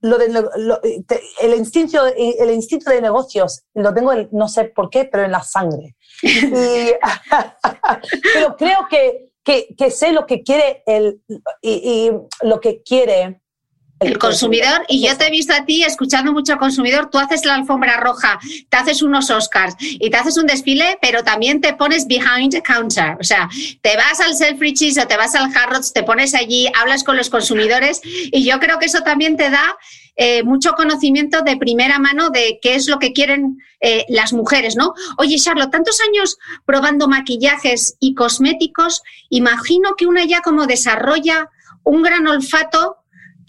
lo 0.00 0.18
de, 0.18 0.28
lo, 0.28 0.50
el, 0.82 1.54
instinto, 1.54 2.04
el 2.06 2.50
instinto 2.50 2.90
de 2.90 3.00
negocios. 3.00 3.64
Lo 3.74 3.94
tengo, 3.94 4.12
no 4.32 4.48
sé 4.48 4.64
por 4.64 4.90
qué, 4.90 5.04
pero 5.04 5.24
en 5.24 5.32
la 5.32 5.42
sangre. 5.42 5.96
Y, 6.22 6.92
pero 8.34 8.56
creo 8.56 8.86
que, 8.88 9.32
que, 9.42 9.74
que, 9.76 9.90
sé 9.90 10.12
lo 10.12 10.26
que 10.26 10.42
quiere 10.42 10.82
el, 10.86 11.22
y, 11.60 11.70
y 11.70 12.10
lo 12.42 12.60
que 12.60 12.82
quiere 12.82 13.41
el 14.04 14.18
consumidor, 14.18 14.84
y 14.88 15.06
yo 15.06 15.16
te 15.16 15.26
he 15.26 15.30
visto 15.30 15.52
a 15.52 15.64
ti 15.64 15.82
escuchando 15.82 16.32
mucho 16.32 16.54
al 16.54 16.58
consumidor, 16.58 17.10
tú 17.10 17.18
haces 17.18 17.44
la 17.44 17.54
alfombra 17.54 17.98
roja, 17.98 18.38
te 18.68 18.76
haces 18.76 19.02
unos 19.02 19.30
Oscars 19.30 19.74
y 19.78 20.10
te 20.10 20.16
haces 20.16 20.36
un 20.36 20.46
desfile, 20.46 20.98
pero 21.00 21.22
también 21.22 21.60
te 21.60 21.74
pones 21.74 22.06
behind 22.06 22.52
the 22.52 22.62
counter, 22.62 23.16
o 23.20 23.24
sea, 23.24 23.48
te 23.80 23.96
vas 23.96 24.20
al 24.20 24.34
Selfridges 24.34 24.98
o 24.98 25.06
te 25.06 25.16
vas 25.16 25.34
al 25.34 25.50
Harrods, 25.54 25.92
te 25.92 26.02
pones 26.02 26.34
allí, 26.34 26.68
hablas 26.78 27.04
con 27.04 27.16
los 27.16 27.30
consumidores 27.30 28.00
y 28.04 28.44
yo 28.44 28.58
creo 28.60 28.78
que 28.78 28.86
eso 28.86 29.02
también 29.02 29.36
te 29.36 29.50
da 29.50 29.76
eh, 30.16 30.42
mucho 30.42 30.72
conocimiento 30.72 31.40
de 31.40 31.56
primera 31.56 31.98
mano 31.98 32.28
de 32.28 32.58
qué 32.60 32.74
es 32.74 32.86
lo 32.86 32.98
que 32.98 33.14
quieren 33.14 33.58
eh, 33.80 34.04
las 34.08 34.34
mujeres, 34.34 34.76
¿no? 34.76 34.92
Oye, 35.16 35.38
Charlotte, 35.38 35.70
tantos 35.70 35.98
años 36.06 36.36
probando 36.66 37.08
maquillajes 37.08 37.96
y 37.98 38.14
cosméticos, 38.14 39.02
imagino 39.30 39.94
que 39.96 40.06
una 40.06 40.24
ya 40.24 40.42
como 40.42 40.66
desarrolla 40.66 41.48
un 41.84 42.02
gran 42.02 42.26
olfato 42.26 42.98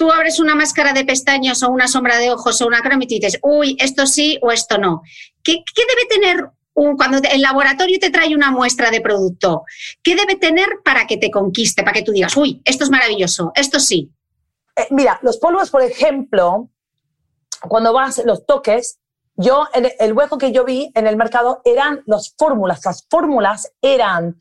tú 0.04 0.12
abres 0.12 0.42
una 0.42 0.54
máscara 0.54 0.92
de 0.92 1.06
pestañas 1.06 1.64
o 1.64 1.70
una 1.70 1.88
sombra 1.88 2.18
de 2.18 2.30
ojos 2.30 2.62
o 2.62 2.68
una 2.68 2.82
crema 2.82 3.06
y 3.06 3.08
dices, 3.08 3.40
uy, 3.42 3.78
esto 3.80 4.06
sí 4.06 4.38
o 4.42 4.52
esto 4.52 4.78
no. 4.78 5.02
¿Qué, 5.42 5.64
qué 5.74 5.82
debe 5.88 6.08
tener 6.10 6.50
un, 6.74 6.98
cuando 6.98 7.22
el 7.32 7.42
laboratorio 7.42 7.98
te 8.02 8.10
trae 8.10 8.36
una 8.36 8.52
muestra 8.52 8.92
de 8.92 9.00
producto? 9.00 9.64
¿Qué 10.02 10.18
debe 10.18 10.36
tener 10.36 10.68
para 10.84 11.08
que 11.08 11.16
te 11.16 11.32
conquiste, 11.32 11.84
para 11.84 11.94
que 11.94 12.02
tú 12.02 12.12
digas, 12.12 12.36
uy, 12.36 12.62
esto 12.66 12.84
es 12.84 12.90
maravilloso, 12.90 13.54
esto 13.56 13.80
sí? 13.80 14.12
Eh, 14.76 14.88
mira, 14.90 15.22
los 15.22 15.38
polvos, 15.38 15.70
por 15.70 15.82
ejemplo, 15.82 16.70
cuando 17.70 17.94
vas 17.94 18.22
los 18.26 18.46
toques, 18.46 19.00
yo, 19.38 19.70
el, 19.74 19.90
el 19.98 20.12
hueco 20.12 20.38
que 20.38 20.52
yo 20.52 20.66
vi 20.66 20.92
en 20.96 21.08
el 21.08 21.16
mercado 21.16 21.62
eran 21.64 22.04
las 22.08 22.36
fórmulas. 22.38 22.84
Las 22.84 23.08
fórmulas 23.10 23.72
eran 23.82 24.36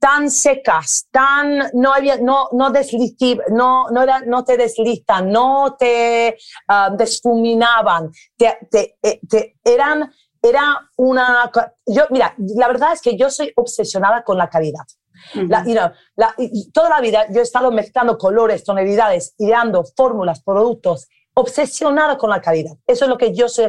tan 0.00 0.30
secas, 0.30 1.06
tan 1.10 1.70
no 1.74 1.92
había 1.92 2.16
no 2.16 2.48
no 2.52 2.70
no 2.70 3.86
no 3.90 4.02
era, 4.02 4.20
no 4.20 4.44
te 4.44 4.56
deslistan, 4.56 5.30
no 5.30 5.76
te 5.78 6.38
uh, 6.68 6.96
desfuminaban, 6.96 8.10
te, 8.36 8.58
te, 8.70 8.96
eh, 9.02 9.20
te, 9.28 9.56
eran 9.62 10.10
era 10.42 10.90
una 10.96 11.52
yo 11.86 12.04
mira, 12.08 12.34
la 12.38 12.68
verdad 12.68 12.94
es 12.94 13.02
que 13.02 13.16
yo 13.16 13.28
soy 13.30 13.52
obsesionada 13.54 14.24
con 14.24 14.38
la 14.38 14.48
calidad. 14.48 14.86
Uh 15.34 15.40
-huh. 15.40 15.48
la, 15.50 15.64
you 15.64 15.74
know, 15.74 15.90
la, 16.16 16.34
toda 16.72 16.88
la 16.88 17.00
vida 17.02 17.26
yo 17.28 17.40
he 17.40 17.42
estado 17.42 17.70
mezclando 17.70 18.16
colores, 18.16 18.64
tonalidades, 18.64 19.34
ideando 19.36 19.84
fórmulas, 19.94 20.42
productos, 20.42 21.08
obsesionada 21.34 22.16
con 22.16 22.30
la 22.30 22.40
calidad. 22.40 22.72
Eso 22.86 23.04
es 23.04 23.08
lo 23.10 23.18
que 23.18 23.34
yo 23.34 23.46
soy. 23.50 23.66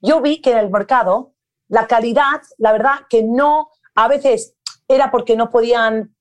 Yo 0.00 0.20
vi 0.20 0.40
que 0.40 0.52
en 0.52 0.58
el 0.58 0.70
mercado 0.70 1.32
la 1.66 1.88
calidad, 1.88 2.40
la 2.58 2.70
verdad 2.70 3.06
que 3.08 3.24
no, 3.24 3.70
a 3.96 4.06
veces 4.06 4.54
era 4.88 5.10
porque 5.10 5.36
no 5.36 5.50
podían 5.50 6.14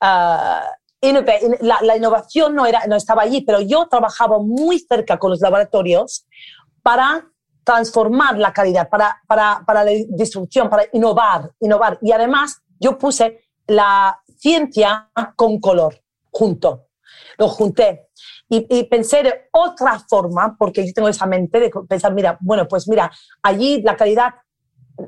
la, 0.00 1.78
la, 1.82 1.96
innovación 1.96 2.54
no, 2.54 2.66
era, 2.66 2.86
no 2.86 2.96
estaba 2.96 3.22
allí, 3.22 3.42
pero 3.42 3.60
yo 3.60 3.86
trabajaba 3.88 4.38
muy 4.38 4.78
cerca 4.78 5.18
con 5.18 5.30
los 5.30 5.40
laboratorios 5.40 6.26
para 6.82 7.26
transformar 7.64 8.38
la 8.38 8.52
calidad, 8.52 8.88
para, 8.88 9.20
para, 9.26 9.62
para 9.66 9.84
la 9.84 9.90
distribución, 9.90 10.70
para 10.70 10.84
innovar, 10.92 11.50
innovar. 11.60 11.98
Y 12.00 12.12
además 12.12 12.62
yo 12.78 12.96
puse 12.96 13.40
la 13.66 14.20
ciencia 14.38 15.10
con 15.34 15.58
color 15.58 16.00
junto, 16.30 16.86
lo 17.38 17.48
junté. 17.48 18.08
Y, 18.48 18.66
y, 18.70 18.84
pensé 18.84 19.24
de 19.24 19.48
otra 19.50 19.98
forma, 20.08 20.56
porque 20.56 20.86
yo 20.86 20.92
tengo 20.92 21.08
esa 21.08 21.26
mente 21.26 21.58
de 21.58 21.70
pensar, 21.88 22.14
mira, 22.14 22.38
bueno, 22.40 22.68
pues 22.68 22.86
mira, 22.86 23.10
allí 23.42 23.82
la 23.82 23.96
calidad 23.96 24.34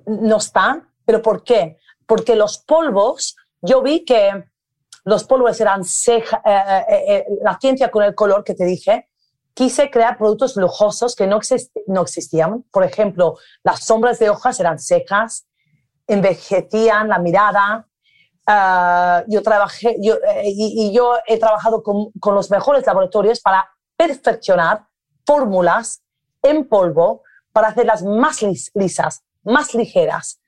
no 0.07 0.39
está, 0.39 0.89
pero 1.05 1.23
¿por 1.23 1.45
qué? 1.45 1.77
Porque 2.09 2.37
los 2.37 2.59
polvos, 2.59 3.37
yo 3.61 3.83
vi 3.83 4.05
que 4.07 4.45
los 5.05 5.25
polvos 5.25 5.61
eran 5.61 5.85
ceja, 5.85 6.41
eh, 6.45 6.85
eh, 6.89 7.05
eh, 7.09 7.27
la 7.43 7.59
ciencia 7.61 7.91
con 7.91 8.03
el 8.03 8.15
color 8.15 8.43
que 8.45 8.55
te 8.55 8.65
dije, 8.65 9.11
quise 9.53 9.91
crear 9.91 10.17
productos 10.17 10.57
lujosos 10.57 11.15
que 11.15 11.27
no, 11.27 11.39
no 11.87 12.03
existían. 12.03 12.63
Por 12.73 12.83
ejemplo, 12.83 13.37
las 13.63 13.85
sombras 13.85 14.19
de 14.19 14.31
hojas 14.31 14.59
eran 14.59 14.79
secas, 14.79 15.47
envejecían 16.07 17.09
la 17.09 17.19
mirada. 17.19 17.87
Yo 19.27 19.43
trabajé 19.43 19.97
yo, 20.01 20.17
y, 20.43 20.91
yo 20.95 21.17
he 21.27 21.39
trabajado 21.39 21.83
con, 21.83 22.11
con 22.13 22.35
los 22.35 22.51
mejores 22.51 22.87
laboratorios 22.87 23.41
para 23.41 23.69
perfeccionar 23.95 24.87
fórmulas 25.27 26.03
en 26.43 26.67
polvo 26.67 27.23
para 27.53 27.69
hacerlas 27.69 28.03
más 28.03 28.41
lis 28.41 28.71
lisas, 28.73 29.25
más 29.43 29.75
ligeras, 29.75 30.41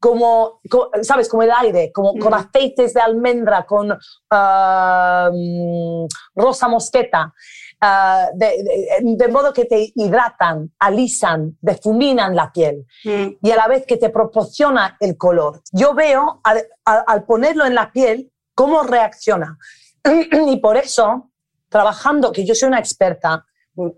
como, 0.00 0.60
co- 0.70 0.90
¿sabes? 1.02 1.28
Como 1.28 1.42
el 1.42 1.50
aire, 1.52 1.92
como 1.92 2.14
con 2.18 2.32
aceites 2.34 2.94
de 2.94 3.00
almendra, 3.02 3.66
con 3.66 3.88
mm, 3.90 6.06
rosa 6.34 6.68
mosqueta, 6.68 7.32
ah, 7.80 8.28
de, 8.34 8.46
de- 8.62 8.98
de 9.02 9.28
modo 9.28 9.52
que 9.52 9.64
te 9.66 9.92
hidratan, 9.94 10.72
alisan, 10.78 11.56
difuminan 11.60 12.34
la 12.34 12.50
piel 12.52 12.86
Mm. 13.04 13.26
y 13.42 13.50
a 13.50 13.56
la 13.56 13.68
vez 13.68 13.84
que 13.86 13.96
te 13.98 14.10
proporciona 14.10 14.96
el 15.00 15.16
color. 15.16 15.60
Yo 15.72 15.94
veo 15.94 16.40
al, 16.44 16.64
al- 16.84 17.04
al 17.06 17.24
ponerlo 17.24 17.64
en 17.66 17.74
la 17.74 17.92
piel 17.92 18.30
cómo 18.54 18.82
reacciona. 18.82 19.58
Y 20.48 20.56
por 20.60 20.76
eso, 20.76 21.30
trabajando, 21.68 22.32
que 22.32 22.44
yo 22.44 22.54
soy 22.54 22.68
una 22.68 22.78
experta, 22.78 23.44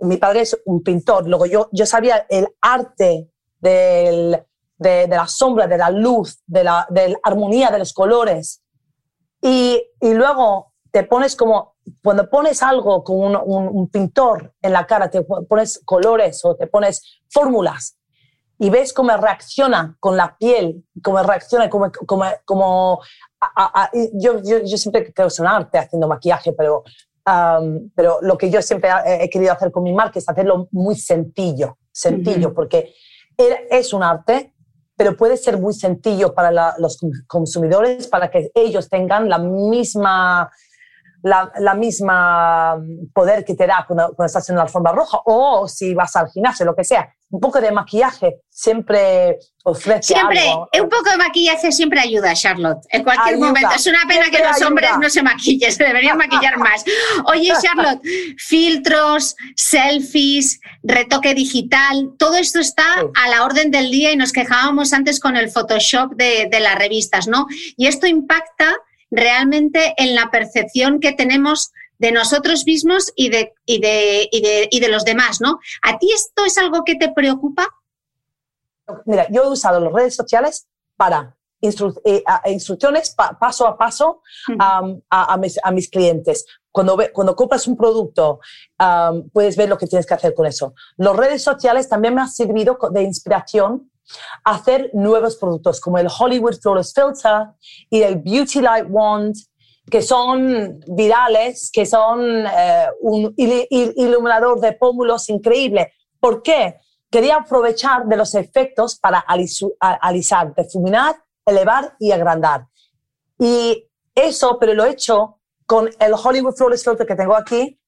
mi 0.01 0.17
padre 0.17 0.43
es 0.43 0.61
un 0.67 0.83
pintor, 0.83 1.27
luego 1.29 1.47
yo, 1.47 1.69
yo 1.73 1.87
sabía 1.87 2.27
el 2.29 2.49
arte 2.61 3.29
del- 3.61 4.43
de, 4.83 5.07
de 5.07 5.17
la 5.17 5.27
sombra, 5.27 5.67
de 5.67 5.79
la 5.79 5.91
luz, 5.91 6.43
de 6.47 6.65
la, 6.65 6.87
de 6.91 7.09
la 7.11 7.19
armonía 7.23 7.71
de 7.71 7.79
los 7.79 7.93
colores. 7.93 8.63
Y, 9.41 9.83
y 10.01 10.13
luego 10.15 10.73
te 10.91 11.05
pones 11.05 11.35
como, 11.37 11.77
cuando 12.03 12.29
pones 12.29 12.63
algo 12.63 13.03
con 13.03 13.17
un, 13.19 13.37
un- 13.45 13.69
un 13.69 13.89
pintor 13.89 14.55
en 14.61 14.73
la 14.73 14.87
cara, 14.87 15.09
te 15.11 15.23
pones 15.23 15.81
colores 15.85 16.45
o 16.45 16.55
te 16.55 16.67
pones 16.67 17.23
fórmulas 17.31 17.97
y 18.59 18.71
ves 18.71 18.93
cómo 18.93 19.17
reacciona 19.17 19.97
con 19.99 20.17
la 20.17 20.37
piel, 20.39 20.85
cómo 21.03 21.23
reacciona, 21.23 21.69
como, 21.71 21.91
como, 22.07 22.25
como 22.45 23.01
a- 23.41 23.83
a- 23.85 23.91
yo, 24.13 24.41
yo, 24.45 24.59
yo 24.65 24.77
siempre 24.77 25.13
creo 25.13 25.27
que 25.27 25.33
es 25.33 25.41
un 25.41 25.47
arte 25.49 25.79
haciendo 25.79 26.07
maquillaje, 26.07 26.53
pero, 26.53 26.85
pero 27.97 28.19
lo 28.21 28.37
que 28.39 28.51
yo 28.51 28.63
siempre 28.63 28.91
he, 29.07 29.25
he 29.25 29.31
querido 29.31 29.53
hacer 29.53 29.73
con 29.73 29.83
mi 29.83 29.93
marca 29.93 30.19
es 30.19 30.29
hacerlo 30.29 30.69
muy 30.71 30.95
sencillo, 30.95 31.79
sencillo, 31.91 32.53
porque 32.55 32.95
es 33.37 33.93
un 33.93 34.03
arte, 34.03 34.52
pero 34.97 35.17
puede 35.17 35.37
ser 35.37 35.59
muy 35.59 35.75
sencillo 35.75 36.35
para 36.35 36.51
la- 36.51 36.75
los 36.79 36.99
consumidores, 37.27 38.07
para 38.09 38.31
que 38.31 38.51
ellos 38.55 38.89
tengan 38.89 39.29
la 39.29 39.39
misma 39.39 40.51
la, 41.23 41.51
la 41.59 41.75
misma 41.75 42.77
poder 43.15 43.45
que 43.45 43.55
te 43.55 43.67
da 43.67 43.85
cuando, 43.87 44.07
cuando 44.15 44.27
estás 44.27 44.49
en 44.51 44.57
la 44.57 44.63
alfombra 44.63 44.93
roja 44.93 45.19
o 45.25 45.69
si 45.69 45.95
vas 45.95 46.15
al 46.17 46.29
gimnasio, 46.31 46.65
lo 46.67 46.75
que 46.75 46.85
sea. 46.85 47.09
Un 47.31 47.41
poco 47.41 47.61
de 47.63 47.73
maquillaje 47.73 48.41
siempre 48.51 49.39
ofrece 49.65 50.13
Siempre, 50.13 50.41
algo. 50.51 50.69
un 50.83 50.89
poco 50.91 51.09
de 51.11 51.17
maquillaje 51.17 51.73
siempre 51.73 51.99
ayuda, 52.01 52.35
Charlotte. 52.35 52.81
En 52.91 53.03
cualquier 53.05 53.37
Ayuda. 53.37 53.47
momento. 53.47 53.71
Es 53.75 53.87
una 53.87 54.01
pena 54.07 54.27
que 54.31 54.43
los 54.45 54.61
hombres 54.61 54.91
no 55.01 55.09
se 55.09 55.23
maquillen, 55.23 55.73
se 55.73 55.83
deberían 55.85 56.19
maquillar 56.19 56.59
más. 56.59 56.85
Oye, 57.27 57.51
Charlotte, 57.63 58.03
filtros, 58.37 59.35
selfies, 59.57 60.61
retoque 60.83 61.33
digital, 61.35 62.11
todo 62.19 62.37
esto 62.37 62.61
está 62.61 62.83
Sí. 63.01 63.07
a 63.25 63.29
la 63.29 63.45
orden 63.45 63.71
del 63.71 63.91
día 63.91 64.13
y 64.13 64.17
nos 64.17 64.33
quejábamos 64.33 64.93
antes 64.93 65.19
con 65.19 65.37
el 65.37 65.51
Photoshop 65.51 66.13
de, 66.17 66.49
de 66.51 66.61
las 66.61 66.75
revistas, 66.79 67.27
¿no? 67.29 67.47
Y 67.77 67.87
esto 67.87 68.07
impacta 68.07 68.77
realmente 69.13 69.95
en 69.99 70.15
la 70.17 70.31
percepción 70.31 70.99
que 70.99 71.13
tenemos 71.13 71.71
de 71.99 72.11
nosotros 72.11 72.65
mismos 72.67 73.13
y 73.15 73.29
de, 73.29 73.53
y 73.65 73.81
de, 73.81 74.29
y 74.33 74.41
de, 74.43 74.69
y 74.73 74.81
de 74.81 74.89
los 74.89 75.05
demás, 75.05 75.41
¿no? 75.41 75.61
¿A 75.83 75.99
ti 75.99 76.11
esto 76.13 76.45
es 76.45 76.59
algo 76.59 76.83
que 76.85 76.97
te 76.97 77.13
preocupa? 77.13 77.69
Mira, 79.07 79.27
yo 79.31 79.45
he 79.45 79.49
usado 79.49 79.79
las 79.79 79.93
redes 79.93 80.17
sociales 80.17 80.67
para 80.97 81.37
instru- 81.61 82.01
eh, 82.05 82.25
instrucciones 82.47 83.15
pa- 83.15 83.39
paso 83.39 83.67
a 83.69 83.79
paso 83.79 84.23
a, 84.59 84.83
a 85.11 85.37
mis, 85.37 85.61
a 85.63 85.71
mis 85.71 85.89
clientes. 85.89 86.45
Cuando, 86.73 86.97
ve- 86.97 87.13
cuando 87.13 87.37
compras 87.37 87.69
un 87.69 87.77
producto, 87.77 88.41
am, 88.79 89.29
puedes 89.31 89.57
ver 89.57 89.69
lo 89.69 89.79
que 89.79 89.87
tienes 89.87 90.05
que 90.07 90.15
hacer 90.15 90.35
con 90.35 90.47
eso. 90.47 90.75
Las 90.97 91.15
redes 91.15 91.43
sociales 91.45 91.89
también 91.89 92.15
me 92.15 92.23
han 92.23 92.31
servido 92.31 92.77
de 92.91 93.03
inspiración 93.03 93.92
hacer 94.45 94.91
nuevos 94.93 95.37
productos, 95.37 95.81
como 95.81 95.99
el 95.99 96.09
Hollywood 96.09 96.57
Flawless 96.61 96.93
Filter 96.95 97.49
y 97.91 98.03
el 98.03 98.17
Beauty 98.17 98.61
Light 98.61 98.87
Wand, 98.89 99.35
que 99.91 100.03
son 100.03 100.81
virales, 100.87 101.71
que 101.73 101.85
son 101.87 102.47
eh, 102.47 102.87
un 103.01 103.35
il- 103.37 103.67
iluminador 103.97 104.61
de 104.61 104.73
pómulos 104.73 105.29
increíble. 105.29 105.93
¿Por 106.21 106.43
qué? 106.43 106.77
Quería 107.11 107.37
aprovechar 107.37 108.07
de 108.07 108.17
los 108.17 108.35
efectos 108.35 108.99
para 108.99 109.19
alisar, 109.19 110.55
difuminar, 110.57 111.17
elevar 111.45 111.95
y 111.99 112.13
agrandar. 112.13 112.67
Y 113.39 113.89
eso, 114.15 114.57
pero 114.59 114.73
lo 114.75 114.85
he 114.85 114.91
hecho 114.91 115.41
con 115.67 115.91
el 115.99 116.13
Hollywood 116.15 116.55
Flawless 116.55 116.85
Filter 116.85 117.07
que 117.07 117.17
tengo 117.17 117.35
aquí. 117.35 117.79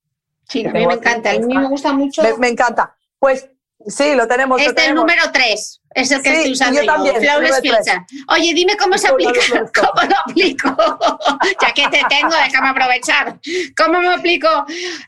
Sí, 0.48 0.64
a 0.66 0.72
mí 0.72 0.86
me 0.86 0.94
encanta, 0.94 1.30
a 1.30 1.38
mí 1.38 1.54
me 1.54 1.68
gusta 1.68 1.92
mucho. 1.92 2.22
Me, 2.22 2.36
me 2.36 2.48
encanta. 2.48 2.96
Pues 3.18 3.48
sí, 3.86 4.14
lo 4.14 4.26
tenemos. 4.26 4.60
lo 4.60 4.66
Este 4.68 4.82
es 4.82 4.88
el 4.88 4.94
tenemos. 4.94 5.00
número 5.02 5.22
3, 5.32 5.80
es 5.94 6.10
el 6.10 6.22
que 6.22 6.30
Sí, 6.30 6.36
estoy 6.36 6.52
usando 6.52 6.80
yo 6.80 6.86
yo, 6.86 6.92
también, 6.92 7.16
Flawless. 7.16 7.60
Filter. 7.60 7.98
Oye, 8.28 8.54
dime 8.54 8.76
cómo 8.76 8.96
se 8.98 9.08
aplica, 9.08 9.32
cómo 9.74 10.08
lo 10.08 10.16
aplico. 10.26 10.76
ya 11.62 11.72
que 11.72 11.88
te 11.96 12.02
tengo, 12.08 12.34
déjame 12.44 12.68
aprovechar. 12.68 13.38
¿Cómo 13.76 14.00
me 14.00 14.08
aplico? 14.14 14.48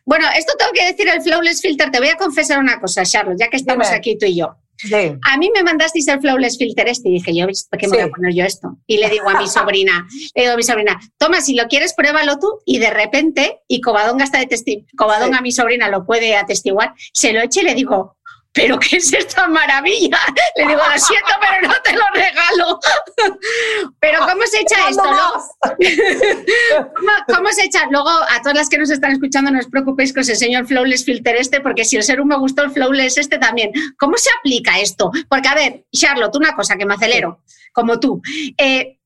Bueno, 0.04 0.26
esto 0.36 0.52
tengo 0.58 0.72
que 0.72 0.84
decir 0.86 1.08
el 1.08 1.22
Flawless 1.22 1.60
Filter. 1.62 1.90
Te 1.90 1.98
voy 1.98 2.08
a 2.08 2.16
confesar 2.16 2.58
una 2.58 2.80
cosa, 2.80 3.04
Charlotte, 3.04 3.38
ya 3.38 3.48
que 3.48 3.56
estamos 3.56 3.86
Dime. 3.86 3.96
aquí 3.98 4.18
tú 4.18 4.26
y 4.26 4.36
yo. 4.36 4.56
Sí. 4.78 4.92
A 5.26 5.38
mí 5.38 5.50
me 5.54 5.62
mandasteis 5.62 6.06
el 6.08 6.20
Flawless 6.20 6.58
Filter 6.58 6.86
este 6.86 7.08
y 7.08 7.12
dije, 7.12 7.34
yo, 7.34 7.46
¿para 7.70 7.80
qué 7.80 7.86
me 7.88 7.96
Sí. 7.96 8.02
voy 8.02 8.10
a 8.10 8.12
poner 8.14 8.34
yo 8.34 8.44
esto? 8.44 8.76
Y 8.86 8.98
le 8.98 9.08
digo 9.08 9.26
a 9.30 9.40
mi 9.40 9.48
sobrina, 9.48 10.06
le 10.34 10.42
digo 10.42 10.52
a 10.52 10.56
mi 10.58 10.62
sobrina, 10.62 11.00
toma, 11.16 11.40
si 11.40 11.54
lo 11.54 11.66
quieres, 11.66 11.94
pruébalo 11.94 12.38
tú. 12.38 12.60
Y 12.66 12.78
de 12.78 12.90
repente, 12.90 13.60
y 13.68 13.80
Covadonga 13.80 14.24
está 14.24 14.38
de 14.38 14.44
testi 14.46 14.84
Covadonga, 14.94 15.38
Sí. 15.38 15.42
mi 15.44 15.52
sobrina, 15.52 15.88
lo 15.88 16.04
puede 16.04 16.36
atestiguar, 16.36 16.92
se 17.14 17.32
lo 17.32 17.40
eche 17.40 17.62
y 17.62 17.64
le 17.64 17.74
digo, 17.74 18.18
¿pero 18.56 18.78
qué 18.80 18.96
es 18.96 19.12
esta 19.12 19.46
maravilla? 19.46 20.18
Le 20.56 20.66
digo, 20.66 20.80
lo 20.80 20.98
siento, 20.98 21.28
pero 21.40 21.68
no 21.68 21.74
te 21.84 21.92
lo 21.92 22.04
regalo. 22.14 22.80
pero 24.00 24.20
¿cómo 24.20 24.42
se 24.46 24.60
echa 24.62 24.88
esto? 24.88 25.02
¿Cuándo 25.02 25.20
Luego- 25.20 25.36
más? 25.36 25.76
¿Cómo, 26.96 27.36
cómo 27.36 27.52
se 27.52 27.64
echa? 27.64 27.86
Luego, 27.90 28.08
a 28.08 28.40
todas 28.42 28.54
las 28.56 28.68
que 28.68 28.78
nos 28.78 28.90
están 28.90 29.12
escuchando, 29.12 29.50
no 29.50 29.58
os 29.58 29.66
preocupéis 29.66 30.12
que 30.12 30.20
os 30.20 30.28
enseño 30.28 30.58
el 30.58 30.66
Flawless 30.66 31.04
Filter 31.04 31.36
este, 31.36 31.60
porque 31.60 31.84
si 31.84 31.96
el 31.96 32.02
serum 32.02 32.28
me 32.28 32.38
gustó, 32.38 32.62
el 32.62 32.70
Flawless 32.70 33.18
este 33.18 33.38
también. 33.38 33.70
¿Cómo 33.98 34.16
se 34.16 34.30
aplica 34.38 34.78
esto? 34.80 35.10
Porque, 35.28 35.48
a 35.48 35.54
ver, 35.54 35.84
Charlotte, 35.92 36.34
una 36.36 36.54
cosa 36.56 36.76
que 36.76 36.86
me 36.86 36.94
acelero, 36.94 37.42
como 37.72 38.00
tú. 38.00 38.20
Eh, 38.58 38.98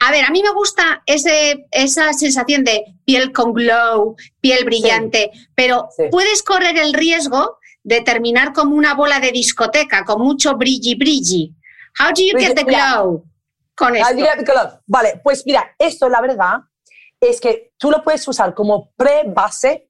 a 0.00 0.10
ver, 0.10 0.26
a 0.26 0.30
mí 0.30 0.42
me 0.42 0.50
gusta 0.52 1.02
ese, 1.06 1.66
esa 1.70 2.12
sensación 2.12 2.64
de 2.64 2.84
piel 3.06 3.32
con 3.32 3.54
glow, 3.54 4.14
piel 4.40 4.64
brillante, 4.66 5.30
pero 5.54 5.88
Sí. 5.96 6.04
puedes 6.10 6.42
correr 6.42 6.76
el 6.76 6.92
riesgo 6.92 7.58
de 7.86 8.00
terminar 8.00 8.52
como 8.52 8.74
una 8.74 8.94
bola 8.94 9.20
de 9.20 9.30
discoteca, 9.30 10.04
con 10.04 10.20
mucho 10.20 10.56
brilli 10.56 10.96
brilli. 10.96 11.54
How 12.00 12.08
do 12.12 12.20
you 12.20 12.36
get 12.36 12.56
the 12.56 12.64
glow 12.64 13.24
con 13.76 13.94
esto? 13.94 14.12
you 14.14 14.24
get 14.24 14.38
the 14.38 14.44
color. 14.44 14.82
Vale, 14.88 15.20
pues 15.22 15.44
mira, 15.46 15.64
esto 15.78 16.08
la 16.08 16.20
verdad 16.20 16.58
es 17.20 17.40
que 17.40 17.72
tú 17.78 17.90
lo 17.92 18.02
puedes 18.02 18.26
usar 18.26 18.54
como 18.54 18.90
pre-base 18.96 19.88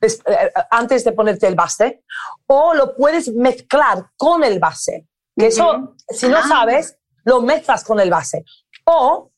des- 0.00 0.22
eh, 0.26 0.52
antes 0.70 1.04
de 1.04 1.12
ponerte 1.12 1.46
el 1.46 1.54
base 1.54 2.02
o 2.46 2.72
lo 2.72 2.96
puedes 2.96 3.28
mezclar 3.34 4.06
con 4.16 4.42
el 4.42 4.58
base. 4.58 5.06
Que 5.36 5.48
eso, 5.48 5.70
Ujú. 5.70 5.94
si 6.08 6.28
no 6.28 6.38
Ah. 6.38 6.48
sabes, 6.48 6.96
lo 7.24 7.42
mezclas 7.42 7.84
con 7.84 8.00
el 8.00 8.08
base. 8.10 8.42
O, 8.86 9.30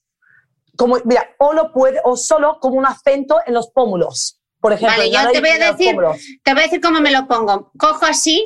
como, 0.76 0.96
mira, 1.04 1.28
o 1.40 1.52
lo 1.52 1.72
puede, 1.72 2.00
o 2.04 2.16
solo 2.16 2.58
como 2.60 2.76
un 2.76 2.86
acento 2.86 3.40
en 3.46 3.54
los 3.54 3.70
pómulos. 3.72 4.40
Por 4.66 4.72
ejemplo, 4.72 4.98
Vale, 4.98 5.10
yo 5.10 5.30
te 5.30 5.40
voy 5.40 5.48
a 5.50 5.58
decir-. 5.72 5.96
Te 6.42 6.52
voy 6.52 6.60
a 6.60 6.64
decir 6.64 6.80
cómo 6.80 7.00
me 7.00 7.10
lo 7.12 7.26
pongo. 7.28 7.70
Cojo 7.78 8.04
así, 8.06 8.44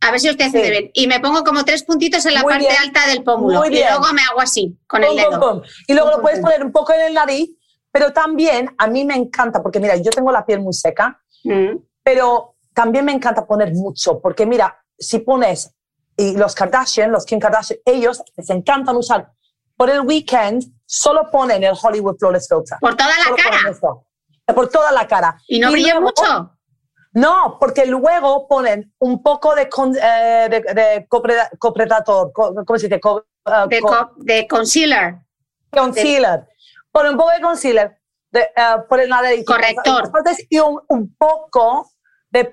a 0.00 0.10
ver 0.10 0.18
si 0.18 0.28
haciendo 0.28 0.58
Sí. 0.58 0.70
bien, 0.70 0.90
y 0.92 1.06
me 1.06 1.20
pongo 1.20 1.44
como 1.44 1.64
tres 1.64 1.84
puntitos 1.84 2.24
en 2.26 2.34
la 2.34 2.42
Muy 2.42 2.52
parte 2.54 2.66
bien. 2.68 2.76
alta 2.82 3.06
del 3.06 3.22
pómulo. 3.22 3.60
Muy 3.60 3.68
Y 3.68 3.80
luego 3.80 4.12
me 4.12 4.22
hago 4.22 4.40
así, 4.40 4.76
con 4.88 5.02
el 5.04 5.10
Pum, 5.10 5.16
dedo. 5.16 5.30
pum, 5.30 5.40
pum. 5.40 5.62
Y 5.86 5.94
luego 5.94 6.10
lo 6.10 6.20
puedes 6.22 6.40
poner 6.40 6.64
un 6.64 6.72
poco 6.72 6.92
en 6.94 7.02
el 7.02 7.14
nariz, 7.14 7.50
pero 7.92 8.12
también 8.12 8.74
a 8.78 8.86
mí 8.86 9.04
me 9.04 9.14
encanta, 9.14 9.62
porque 9.62 9.78
mira, 9.78 9.96
yo 9.96 10.10
tengo 10.10 10.32
la 10.32 10.44
piel 10.44 10.60
muy 10.60 10.72
seca, 10.72 11.20
Mm. 11.44 11.76
pero 12.02 12.56
también 12.74 13.04
me 13.04 13.12
encanta 13.12 13.46
poner 13.46 13.72
mucho, 13.74 14.20
porque 14.20 14.46
mira, 14.46 14.82
si 14.98 15.18
pones, 15.20 15.72
y 16.16 16.36
los 16.36 16.54
Kardashian, 16.54 17.10
los 17.12 17.24
Kim 17.24 17.38
Kardashian, 17.38 17.78
ellos 17.84 18.22
les 18.36 18.50
encantan 18.50 18.96
usar, 18.96 19.30
por 19.76 19.88
el 19.90 20.00
weekend, 20.02 20.64
solo 20.86 21.30
ponen 21.30 21.62
el 21.64 21.74
Hollywood 21.80 22.16
Flawless 22.18 22.48
Filter. 22.48 22.78
Por 22.80 22.94
toda 22.96 23.10
la 23.16 23.24
Solo 23.24 23.36
cara. 23.36 23.58
Por 24.54 24.68
toda 24.68 24.92
la 24.92 25.06
cara. 25.06 25.36
¿Y 25.48 25.58
no 25.60 25.70
brilla 25.72 26.00
mucho? 26.00 26.56
No, 27.12 27.56
porque 27.58 27.86
luego 27.86 28.46
ponen 28.46 28.94
un 29.00 29.22
poco 29.22 29.54
de, 29.54 29.68
con- 29.68 29.96
eh, 29.96 30.46
de, 30.48 30.60
de 30.74 31.08
copre- 31.08 31.48
copredator, 31.58 32.32
co- 32.32 32.54
¿cómo 32.64 32.78
se 32.78 32.86
dice? 32.88 33.00
Co- 33.00 33.26
eh, 33.46 33.52
De, 33.68 33.80
co- 33.80 34.12
de 34.16 34.46
concealer. 34.46 35.16
concealer. 35.72 36.46
Ponen 36.92 37.12
un 37.12 37.18
poco 37.18 37.30
de 37.32 37.40
concealer 37.40 37.98
de, 38.30 38.40
eh, 38.42 38.76
por 38.88 39.00
el 39.00 39.08
nariz. 39.08 39.44
Corrector. 39.44 40.10
Y 40.48 40.58
un, 40.60 40.80
un 40.88 41.16
poco 41.16 41.88
de, 42.30 42.44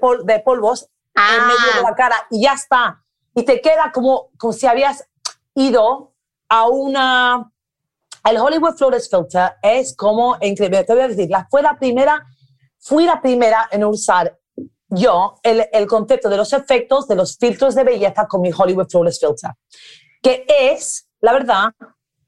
pol- 0.00 0.24
de 0.24 0.38
polvos 0.40 0.88
en 1.14 1.46
medio 1.46 1.72
de 1.74 1.80
Ah, 1.80 1.90
la 1.90 1.94
cara 1.96 2.16
y 2.30 2.42
ya 2.44 2.52
está. 2.52 3.02
Y 3.34 3.44
te 3.44 3.60
queda 3.60 3.90
como, 3.92 4.30
como 4.38 4.52
si 4.52 4.66
habías 4.68 5.04
ido 5.54 6.14
a 6.48 6.68
una... 6.68 7.50
El 8.28 8.38
Hollywood 8.38 8.76
Flawless 8.76 9.08
Filter 9.08 9.52
es 9.62 9.94
como 9.94 10.36
increíble. 10.40 10.82
Te 10.84 10.94
voy 10.94 11.02
a 11.02 11.08
decir, 11.08 11.30
la, 11.30 11.46
fue 11.48 11.62
la 11.62 11.76
primera, 11.78 12.24
fui 12.78 13.04
la 13.04 13.20
primera 13.20 13.68
en 13.70 13.84
usar 13.84 14.36
yo 14.88 15.38
el, 15.42 15.66
el 15.72 15.86
concepto 15.86 16.28
de 16.28 16.36
los 16.36 16.52
efectos 16.52 17.06
de 17.08 17.14
los 17.14 17.36
filtros 17.38 17.74
de 17.74 17.84
belleza 17.84 18.26
con 18.26 18.40
mi 18.40 18.50
Hollywood 18.56 18.88
Flawless 18.90 19.20
Filter, 19.20 19.50
que 20.22 20.44
es, 20.48 21.08
la 21.20 21.32
verdad, 21.32 21.68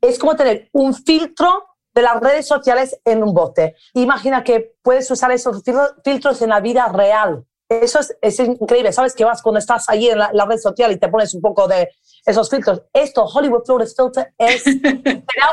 es 0.00 0.18
como 0.18 0.36
tener 0.36 0.68
un 0.72 0.94
filtro 0.94 1.64
de 1.94 2.02
las 2.02 2.20
redes 2.20 2.46
sociales 2.46 3.00
en 3.04 3.22
un 3.24 3.34
bote. 3.34 3.74
Imagina 3.94 4.44
que 4.44 4.76
puedes 4.82 5.10
usar 5.10 5.32
esos 5.32 5.64
fil- 5.64 5.94
filtros 6.04 6.40
en 6.42 6.50
la 6.50 6.60
vida 6.60 6.88
real. 6.92 7.44
Eso 7.68 7.98
es, 7.98 8.16
es 8.22 8.38
increíble. 8.38 8.92
¿Sabes 8.92 9.14
que 9.14 9.24
vas 9.24 9.42
cuando 9.42 9.58
estás 9.58 9.88
allí 9.88 10.08
en 10.08 10.18
la, 10.18 10.30
la 10.32 10.46
red 10.46 10.58
social 10.58 10.92
y 10.92 10.98
te 10.98 11.08
pones 11.08 11.34
un 11.34 11.42
poco 11.42 11.66
de 11.66 11.88
esos 12.28 12.48
filtros? 12.50 12.82
Esto, 12.92 13.24
Hollywood 13.24 13.64
Flawless 13.64 13.96
Filter, 13.96 14.32
es, 14.38 14.64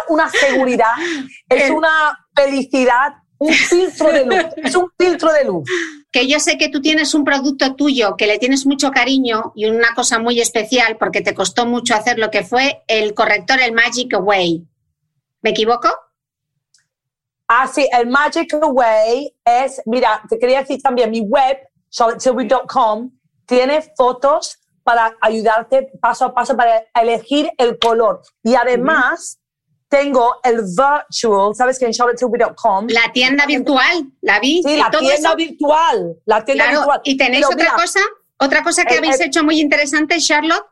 una 0.10 0.30
seguridad, 0.30 0.94
es 1.50 1.72
una 1.72 2.28
felicidad, 2.36 3.14
un 3.38 3.54
filtro 3.54 4.12
de 4.12 4.26
luz. 4.26 4.46
Es 4.58 4.76
un 4.76 4.92
filtro 4.98 5.32
de 5.34 5.46
luz. 5.46 5.70
que 6.12 6.28
yo 6.28 6.40
sé 6.40 6.58
que 6.58 6.70
tú 6.70 6.82
tienes 6.82 7.14
un 7.14 7.24
producto 7.24 7.76
tuyo 7.76 8.16
que 8.18 8.28
le 8.28 8.40
tienes 8.40 8.66
mucho 8.66 8.92
cariño 8.92 9.52
y 9.56 9.66
una 9.66 9.94
cosa 9.94 10.20
muy 10.20 10.40
especial 10.40 10.98
porque 10.98 11.22
te 11.22 11.34
costó 11.34 11.66
mucho 11.66 11.96
hacer 11.96 12.18
lo 12.18 12.32
que 12.32 12.44
fue 12.44 12.84
el 12.88 13.14
corrector, 13.14 13.60
el 13.60 13.74
Magic 13.74 14.14
Away. 14.14 14.66
¿Me 15.42 15.50
equivoco? 15.52 15.90
Ah, 17.48 17.68
sí, 17.68 17.88
el 17.92 18.08
Magic 18.08 18.54
Away 18.54 19.36
es, 19.44 19.82
mira, 19.86 20.22
te 20.28 20.40
quería 20.40 20.62
decir 20.62 20.82
también, 20.82 21.12
mi 21.12 21.20
web, 21.20 21.58
charlottetilbury.com, 21.90 23.12
tiene 23.46 23.82
fotos 23.96 24.60
para 24.86 25.16
ayudarte 25.20 25.90
paso 26.00 26.26
a 26.26 26.34
paso 26.36 26.56
para 26.56 26.84
elegir 26.94 27.52
el 27.58 27.80
color. 27.80 28.22
Y 28.44 28.54
además, 28.54 29.40
tengo 29.90 30.36
el 30.44 30.62
virtual, 30.64 31.56
¿sabes 31.56 31.80
que 31.80 31.86
en 31.86 31.92
charlottetilbury.com? 31.92 32.86
La 32.90 33.12
tienda 33.12 33.48
virtual, 33.48 34.06
la 34.22 34.40
vi. 34.40 34.62
Sí, 34.64 34.78
la 34.78 34.92
tienda 34.92 35.14
eso- 35.16 35.36
virtual, 35.36 36.16
la 36.26 36.46
tienda 36.46 36.66
Claro, 36.66 36.80
virtual. 36.82 37.02
y 37.04 37.18
tenéis 37.18 37.46
Pero 37.48 37.56
otra 37.56 37.72
mira, 37.72 37.76
cosa, 37.84 38.00
otra 38.38 38.64
cosa 38.64 38.84
que 38.84 38.96
Eh, 38.96 38.98
habéis 38.98 39.20
eh, 39.22 39.26
hecho 39.26 39.44
muy 39.44 39.62
interesante, 39.62 40.20
Charlotte, 40.20 40.66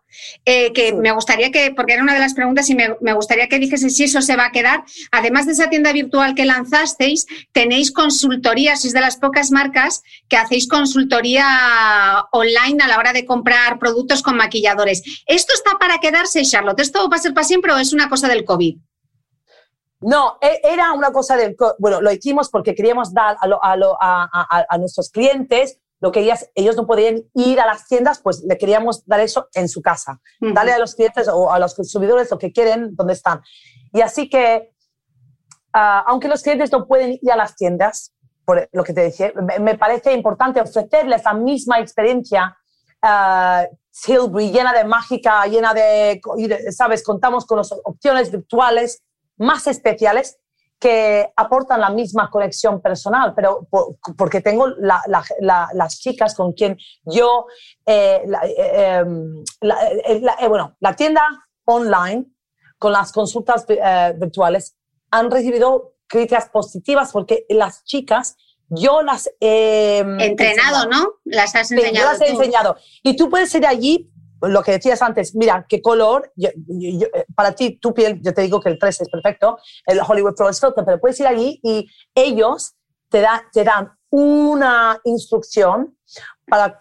eh, 0.46 0.74
que 0.74 0.90
Sí. 0.90 0.94
me 0.96 1.12
gustaría 1.14 1.50
que, 1.52 1.72
porque 1.76 1.94
era 1.94 2.04
una 2.04 2.14
de 2.14 2.20
las 2.20 2.34
preguntas 2.34 2.70
y 2.70 2.76
me, 2.76 2.96
me 3.02 3.14
gustaría 3.14 3.48
que 3.48 3.58
dijese 3.58 3.90
si 3.90 4.04
eso 4.04 4.22
se 4.22 4.36
va 4.36 4.46
a 4.48 4.52
quedar. 4.52 4.84
Además 5.12 5.46
de 5.46 5.54
esa 5.54 5.70
tienda 5.70 5.92
virtual 5.94 6.36
que 6.36 6.46
lanzasteis, 6.46 7.26
tenéis 7.54 7.92
consultoría, 7.92 8.76
sois 8.76 8.94
de 8.94 9.00
las 9.02 9.18
pocas 9.18 9.50
marcas 9.52 10.02
que 10.28 10.36
hacéis 10.38 10.68
consultoría 10.68 11.46
online 12.32 12.84
a 12.84 12.88
la 12.88 12.98
hora 12.98 13.14
de 13.14 13.26
comprar 13.26 13.80
productos 13.80 14.22
con 14.22 14.36
maquilladores. 14.36 15.02
¿Esto 15.26 15.54
está 15.54 15.78
para 15.80 16.00
quedarse, 16.00 16.44
Charlotte? 16.44 16.82
¿Esto 16.82 17.10
va 17.10 17.16
a 17.16 17.20
ser 17.20 17.34
para 17.34 17.48
siempre 17.48 17.72
o 17.72 17.78
es 17.78 17.94
una 17.94 18.10
cosa 18.10 18.28
del 18.28 18.44
COVID? 18.44 18.76
No, 20.02 20.38
e- 20.42 20.60
era 20.66 20.92
una 20.92 21.12
cosa 21.14 21.38
del... 21.38 21.56
Bueno, 21.80 22.02
lo 22.02 22.12
hicimos 22.12 22.50
porque 22.50 22.76
queríamos 22.76 23.14
dar 23.14 23.38
a, 23.40 23.48
lo- 23.48 23.64
a, 23.64 23.78
lo- 23.78 23.98
a 24.02 24.78
nuestros 24.78 25.10
clientes 25.10 25.80
lo 26.04 26.12
que 26.12 26.20
ellas, 26.20 26.50
ellos 26.54 26.76
no 26.76 26.86
podían 26.86 27.24
ir 27.34 27.62
a 27.62 27.66
las 27.66 27.88
tiendas, 27.88 28.20
pues 28.20 28.44
le 28.46 28.58
queríamos 28.58 29.06
dar 29.06 29.22
eso 29.22 29.48
en 29.54 29.70
su 29.70 29.82
casa. 29.82 30.20
Ujú. 30.42 30.54
Darle 30.54 30.74
a 30.74 30.78
los 30.80 30.96
clientes 30.96 31.30
o 31.30 31.50
a 31.50 31.58
los 31.60 31.74
consumidores 31.76 32.30
lo 32.30 32.38
que 32.38 32.52
quieren, 32.52 32.94
donde 32.94 33.14
están. 33.14 33.42
Y 33.94 34.02
así 34.02 34.30
que, 34.30 34.74
ah, 35.72 36.04
aunque 36.06 36.28
los 36.28 36.42
clientes 36.44 36.74
no 36.74 36.86
pueden 36.88 37.18
ir 37.22 37.32
a 37.32 37.38
las 37.38 37.56
tiendas, 37.56 38.14
por 38.44 38.68
lo 38.74 38.84
que 38.84 38.92
te 38.94 39.00
decía, 39.00 39.32
me, 39.42 39.60
me 39.60 39.78
parece 39.78 40.12
importante 40.12 40.60
ofrecerles 40.60 41.24
la 41.24 41.34
misma 41.36 41.80
experiencia 41.80 42.58
ah, 43.02 43.66
Tilbury, 44.06 44.52
llena 44.52 44.74
de 44.74 44.84
mágica, 44.84 45.46
llena 45.48 45.74
de- 45.74 46.20
¿sabes? 46.72 47.02
Contamos 47.02 47.46
con 47.46 47.60
las 47.60 47.72
opciones 47.86 48.30
virtuales 48.30 49.02
más 49.38 49.68
especiales 49.68 50.38
que 50.84 51.32
aportan 51.38 51.80
la 51.80 51.90
misma 51.90 52.30
conexión 52.30 52.82
personal, 52.82 53.34
pero 53.34 53.66
por- 53.72 53.96
porque 54.18 54.42
tengo 54.42 54.68
la- 54.68 55.02
la- 55.08 55.24
la- 55.40 55.70
las 55.74 55.98
chicas 56.02 56.36
con 56.36 56.52
quien 56.52 56.78
yo, 57.06 57.46
eh, 57.86 58.22
eh, 58.58 58.98
em, 59.00 59.44
eh, 59.62 60.22
eh, 60.42 60.48
bueno, 60.50 60.76
la 60.82 60.94
tienda 60.94 61.24
online 61.66 62.26
con 62.78 62.92
las 62.92 63.14
consultas 63.14 63.64
eh, 63.70 64.14
virtuales 64.18 64.76
han 65.12 65.32
recibido 65.32 65.94
críticas 66.06 66.50
positivas 66.50 67.14
porque 67.14 67.46
las 67.48 67.86
chicas, 67.86 68.36
yo 68.68 69.02
las 69.04 69.30
he 69.40 70.00
em, 70.00 70.20
Entrenado, 70.20 70.84
enseñado. 70.84 70.90
¿no? 70.90 71.10
Las 71.24 71.56
has 71.56 71.70
Sí, 71.70 71.76
yo 71.76 71.82
enseñado. 71.82 72.12
las 72.12 72.22
he 72.22 72.26
tú. 72.26 72.32
enseñado. 72.40 72.76
Y 73.04 73.16
tú 73.16 73.30
puedes 73.30 73.56
ir 73.56 73.66
allí, 73.66 74.12
lo 74.44 74.62
que 74.64 74.74
decías 74.74 75.02
antes, 75.02 75.36
mira, 75.36 75.66
qué 75.68 75.82
color, 75.82 76.32
eh, 76.42 76.54
para 77.36 77.54
ti, 77.54 77.78
tu 77.80 77.94
piel, 77.94 78.20
yo 78.22 78.34
te 78.34 78.42
digo 78.42 78.60
que 78.60 78.70
el 78.70 78.78
3 78.80 79.02
es 79.02 79.10
perfecto, 79.10 79.58
el 79.86 80.00
Hollywood 80.06 80.36
Flawless 80.36 80.60
Filter, 80.60 80.84
pero 80.86 81.00
puedes 81.00 81.20
ir 81.20 81.28
allí 81.28 81.60
y 81.64 81.90
ellos 82.16 82.76
te, 83.10 83.22
da- 83.22 83.44
te 83.52 83.64
dan 83.64 83.92
una 84.10 85.00
instrucción 85.06 85.98
para 86.48 86.78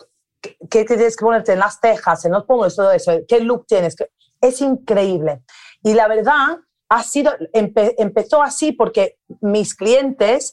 qué, 0.70 0.84
tienes 0.84 1.16
que 1.16 1.24
ponerte 1.24 1.52
en 1.52 1.58
las 1.60 1.78
cejas, 1.80 2.24
en 2.24 2.32
los 2.32 2.44
pómulos, 2.44 2.76
todo 2.76 2.90
eso, 2.92 3.12
qué 3.28 3.40
look 3.40 3.66
tienes. 3.66 3.96
Es 4.40 4.60
increíble. 4.60 5.42
Y 5.82 5.94
la 5.94 6.08
verdad, 6.08 6.58
ha 6.88 7.02
sido, 7.02 7.32
empe- 7.54 7.94
empezó 7.96 8.42
así 8.42 8.72
porque 8.72 9.18
mis 9.40 9.74
clientes 9.74 10.52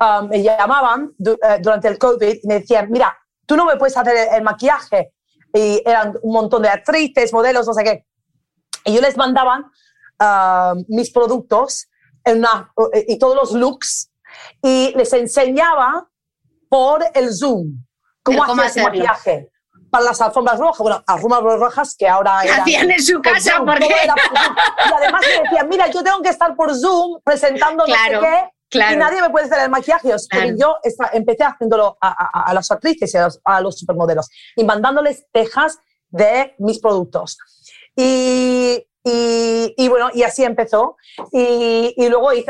um, 0.00 0.28
me 0.28 0.42
llamaban 0.42 1.12
eh, 1.18 1.58
durante 1.60 1.88
el 1.88 1.98
COVID 1.98 2.38
y 2.42 2.46
me 2.46 2.60
decían, 2.60 2.90
mira, 2.90 3.16
tú 3.46 3.56
no 3.56 3.64
me 3.66 3.76
puedes 3.76 3.96
hacer 3.96 4.28
el 4.32 4.42
maquillaje. 4.42 5.12
Y 5.52 5.82
eran 5.84 6.14
un 6.22 6.32
montón 6.32 6.62
de 6.62 6.68
actrices, 6.68 7.32
modelos, 7.32 7.66
no 7.66 7.72
sé 7.74 7.82
qué. 7.84 8.06
Y 8.84 8.94
yo 8.94 9.00
les 9.00 9.16
mandaban 9.16 9.64
um, 10.20 10.84
mis 10.88 11.10
productos 11.12 11.88
en 12.24 12.38
una- 12.38 12.72
y 13.08 13.18
todos 13.18 13.34
los 13.34 13.52
looks 13.52 14.10
y 14.62 14.92
les 14.96 15.12
enseñaba 15.12 16.08
por 16.68 17.04
el 17.14 17.34
Zoom 17.34 17.84
cómo, 18.22 18.44
cómo 18.44 18.62
hacer 18.62 18.70
ese 18.70 18.80
hacerlo. 18.80 18.88
maquillaje. 18.90 19.50
Para 19.90 20.04
las 20.04 20.20
alfombras 20.20 20.58
rojas, 20.60 20.78
bueno, 20.78 21.02
alfombras 21.04 21.58
rojas 21.58 21.96
que 21.98 22.06
ahora 22.06 22.44
eran 22.44 22.60
Hacían 22.60 22.90
en 22.92 23.02
su 23.02 23.14
por 23.20 23.32
casa 23.32 23.56
Zoom, 23.56 23.66
porque... 23.66 23.88
por 23.88 24.20
Zoom. 24.20 24.56
Y 24.88 24.92
además 24.94 25.20
me 25.26 25.42
decían, 25.42 25.68
mira, 25.68 25.90
yo 25.90 26.04
tengo 26.04 26.22
que 26.22 26.28
estar 26.28 26.54
por 26.54 26.72
Zoom 26.76 27.20
presentando 27.24 27.84
Claro, 27.84 28.20
no 28.20 28.20
sé 28.20 28.26
qué 28.28 28.50
claro. 28.70 28.94
y 28.94 28.96
nadie 28.96 29.20
me 29.20 29.30
puede 29.30 29.46
hacer 29.46 29.58
el 29.64 29.70
maquillaje. 29.70 30.10
Claro. 30.28 30.56
Yo 30.58 30.76
empecé 31.12 31.44
haciéndolo 31.44 31.98
a, 32.00 32.08
a- 32.08 32.50
a 32.50 32.54
las 32.54 32.70
actrices 32.70 33.12
y 33.12 33.16
a 33.18 33.24
los, 33.24 33.40
a 33.44 33.60
los 33.60 33.78
supermodelos 33.78 34.28
y 34.56 34.64
mandándoles 34.64 35.26
tejas 35.32 35.78
de 36.08 36.54
mis 36.58 36.78
productos. 36.80 37.36
Y, 37.96 38.86
y, 39.04 39.74
y 39.76 39.88
bueno, 39.88 40.10
y 40.14 40.22
así 40.22 40.44
empezó. 40.44 40.96
Y, 41.32 41.94
y 41.96 42.08
luego, 42.08 42.30
di- 42.30 42.44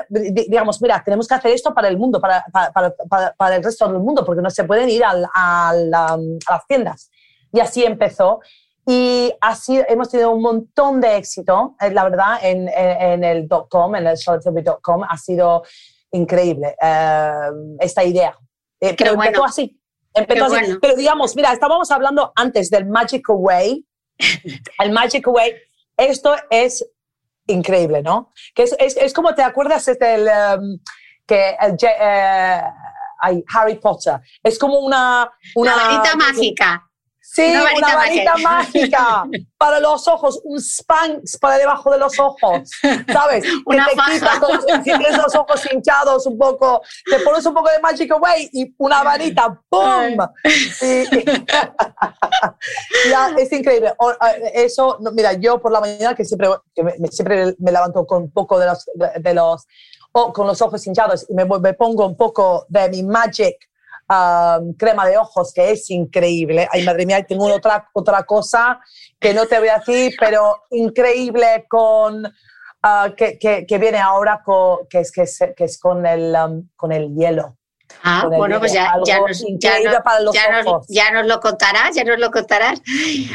digamos, 0.48 0.80
mira, 0.82 1.02
tenemos 1.04 1.26
que 1.26 1.34
hacer 1.34 1.52
esto 1.52 1.72
para 1.74 1.88
el 1.88 1.96
mundo, 1.98 2.20
para, 2.20 2.44
para, 2.52 2.72
para, 3.08 3.34
para- 3.36 3.56
el 3.56 3.62
resto 3.64 3.86
del 3.88 3.98
mundo, 4.00 4.24
porque 4.24 4.42
no 4.42 4.50
se 4.50 4.64
pueden 4.64 4.88
ir 4.88 5.04
al- 5.04 5.26
al, 5.34 5.86
um, 5.88 6.38
a 6.46 6.52
las 6.54 6.66
tiendas. 6.66 7.10
Y 7.52 7.60
así 7.60 7.84
empezó. 7.84 8.40
Y 8.86 9.32
así 9.40 9.80
hemos 9.88 10.08
tenido 10.10 10.30
un 10.32 10.42
montón 10.42 11.00
de 11.00 11.16
éxito, 11.16 11.76
eh, 11.80 11.90
la 11.90 12.02
verdad, 12.04 12.38
en, 12.42 12.68
en, 12.68 13.02
en 13.02 13.24
el 13.24 13.48
.com, 13.68 13.94
en 13.94 14.06
el 14.06 14.16
charlottetilbury.com. 14.16 15.04
Ha 15.08 15.16
sido 15.18 15.62
increíble 16.12 16.74
eh, 16.80 17.40
esta 17.80 18.04
idea. 18.04 18.36
Eh, 18.80 18.94
pero 18.96 19.14
bueno. 19.14 19.28
empezó 19.28 19.44
así. 19.44 19.80
Empezó 20.14 20.44
así. 20.46 20.54
bueno. 20.54 20.78
Pero 20.80 20.96
digamos, 20.96 21.36
mira, 21.36 21.52
estábamos 21.52 21.90
hablando 21.90 22.32
antes 22.34 22.70
del 22.70 22.86
Magic 22.86 23.28
Away. 23.28 23.84
el 24.78 24.90
Magic 24.92 25.26
Away, 25.26 25.54
esto 25.96 26.34
es 26.50 26.84
increíble, 27.46 28.02
¿no? 28.02 28.32
Que 28.54 28.64
es, 28.64 28.76
es, 28.78 28.96
es 28.96 29.12
como 29.12 29.34
te 29.34 29.42
acuerdas 29.42 29.84
del 29.86 30.22
um, 30.58 30.78
que 31.26 31.56
el 31.60 31.76
Je- 31.76 31.96
eh, 32.00 32.62
Harry 33.54 33.74
Potter. 33.76 34.20
Es 34.42 34.58
como 34.58 34.78
una 34.80 35.30
una 35.54 35.74
Una 35.74 35.84
varita 35.86 36.16
mágica. 36.16 36.89
Sí, 37.32 37.42
Una 37.52 37.62
una 37.62 37.94
varita 37.94 37.96
varita, 37.96 38.36
mágica. 38.38 39.00
mágica 39.24 39.48
para 39.58 39.78
los 39.78 40.08
ojos, 40.08 40.40
un 40.42 40.58
Spanx 40.60 41.38
para 41.38 41.58
debajo 41.58 41.92
de 41.92 41.98
los 41.98 42.18
ojos, 42.18 42.68
¿sabes? 43.12 43.44
Una 43.66 43.84
que 43.86 43.90
te 43.92 43.96
faja. 44.20 44.40
todos- 44.40 44.64
si 44.66 44.82
tienes 44.82 45.16
los 45.16 45.32
ojos 45.36 45.62
hinchados 45.72 46.26
un 46.26 46.36
poco, 46.36 46.82
te 47.08 47.20
pones 47.20 47.46
un 47.46 47.54
poco 47.54 47.70
de 47.70 47.78
Magic 47.78 48.10
Away 48.10 48.50
y 48.52 48.74
una 48.78 49.04
varita, 49.04 49.60
¡pum! 49.68 50.16
Y- 50.82 51.04
ya, 53.10 53.30
es 53.38 53.52
increíble. 53.52 53.94
Eso, 54.54 54.98
mira, 55.12 55.32
yo 55.34 55.60
por 55.60 55.70
la 55.72 55.80
mañana 55.80 56.14
que 56.16 56.24
siempre, 56.24 56.48
que 56.74 56.82
me, 56.82 56.92
siempre 57.08 57.54
me 57.58 57.70
levanto 57.72 58.06
con 58.06 58.24
un 58.24 58.30
poco 58.32 58.58
de 58.58 58.66
los, 58.66 58.84
de 59.20 59.34
los 59.34 59.66
o 60.12 60.32
con 60.32 60.48
los 60.48 60.60
ojos 60.60 60.84
hinchados 60.84 61.26
y 61.28 61.34
me, 61.34 61.44
me 61.44 61.74
pongo 61.74 62.04
un 62.06 62.16
poco 62.16 62.66
de 62.68 62.88
mi 62.90 63.04
Magic 63.04 63.54
um, 64.10 64.74
crema 64.74 65.06
de 65.06 65.16
ojos, 65.16 65.52
que 65.54 65.70
es 65.70 65.88
increíble. 65.90 66.68
Ay, 66.70 66.84
madre 66.84 67.06
mía, 67.06 67.22
tengo 67.24 67.46
otra, 67.46 67.88
otra 67.94 68.24
cosa 68.24 68.80
que 69.18 69.32
no 69.32 69.46
te 69.46 69.58
voy 69.58 69.68
a 69.68 69.78
decir, 69.78 70.14
pero 70.18 70.64
increíble 70.70 71.64
con... 71.68 72.24
ah, 72.82 73.10
que, 73.16 73.38
que, 73.38 73.64
que 73.66 73.78
viene 73.78 73.98
ahora 73.98 74.42
con, 74.44 74.86
que, 74.88 75.00
es, 75.00 75.12
que, 75.12 75.22
es, 75.22 75.38
que 75.56 75.64
es 75.64 75.78
con 75.78 76.04
el, 76.06 76.34
um, 76.34 76.68
con 76.76 76.92
el 76.92 77.14
hielo. 77.14 77.56
Ah, 78.04 78.26
bueno, 78.28 78.60
pues 78.60 78.72
ya, 78.72 78.94
ya, 79.04 79.18
nos, 79.18 79.44
ya, 79.58 79.80
nos- 79.80 80.00
para 80.04 80.20
los 80.20 80.32
ya 80.32 80.48
nos- 80.52 80.66
ojos. 80.66 80.86
ya 80.88 81.10
nos 81.10 81.26
lo 81.26 81.40
contarás, 81.40 81.92
ya 81.94 82.04
nos 82.04 82.20
lo 82.20 82.30
contarás. 82.30 82.80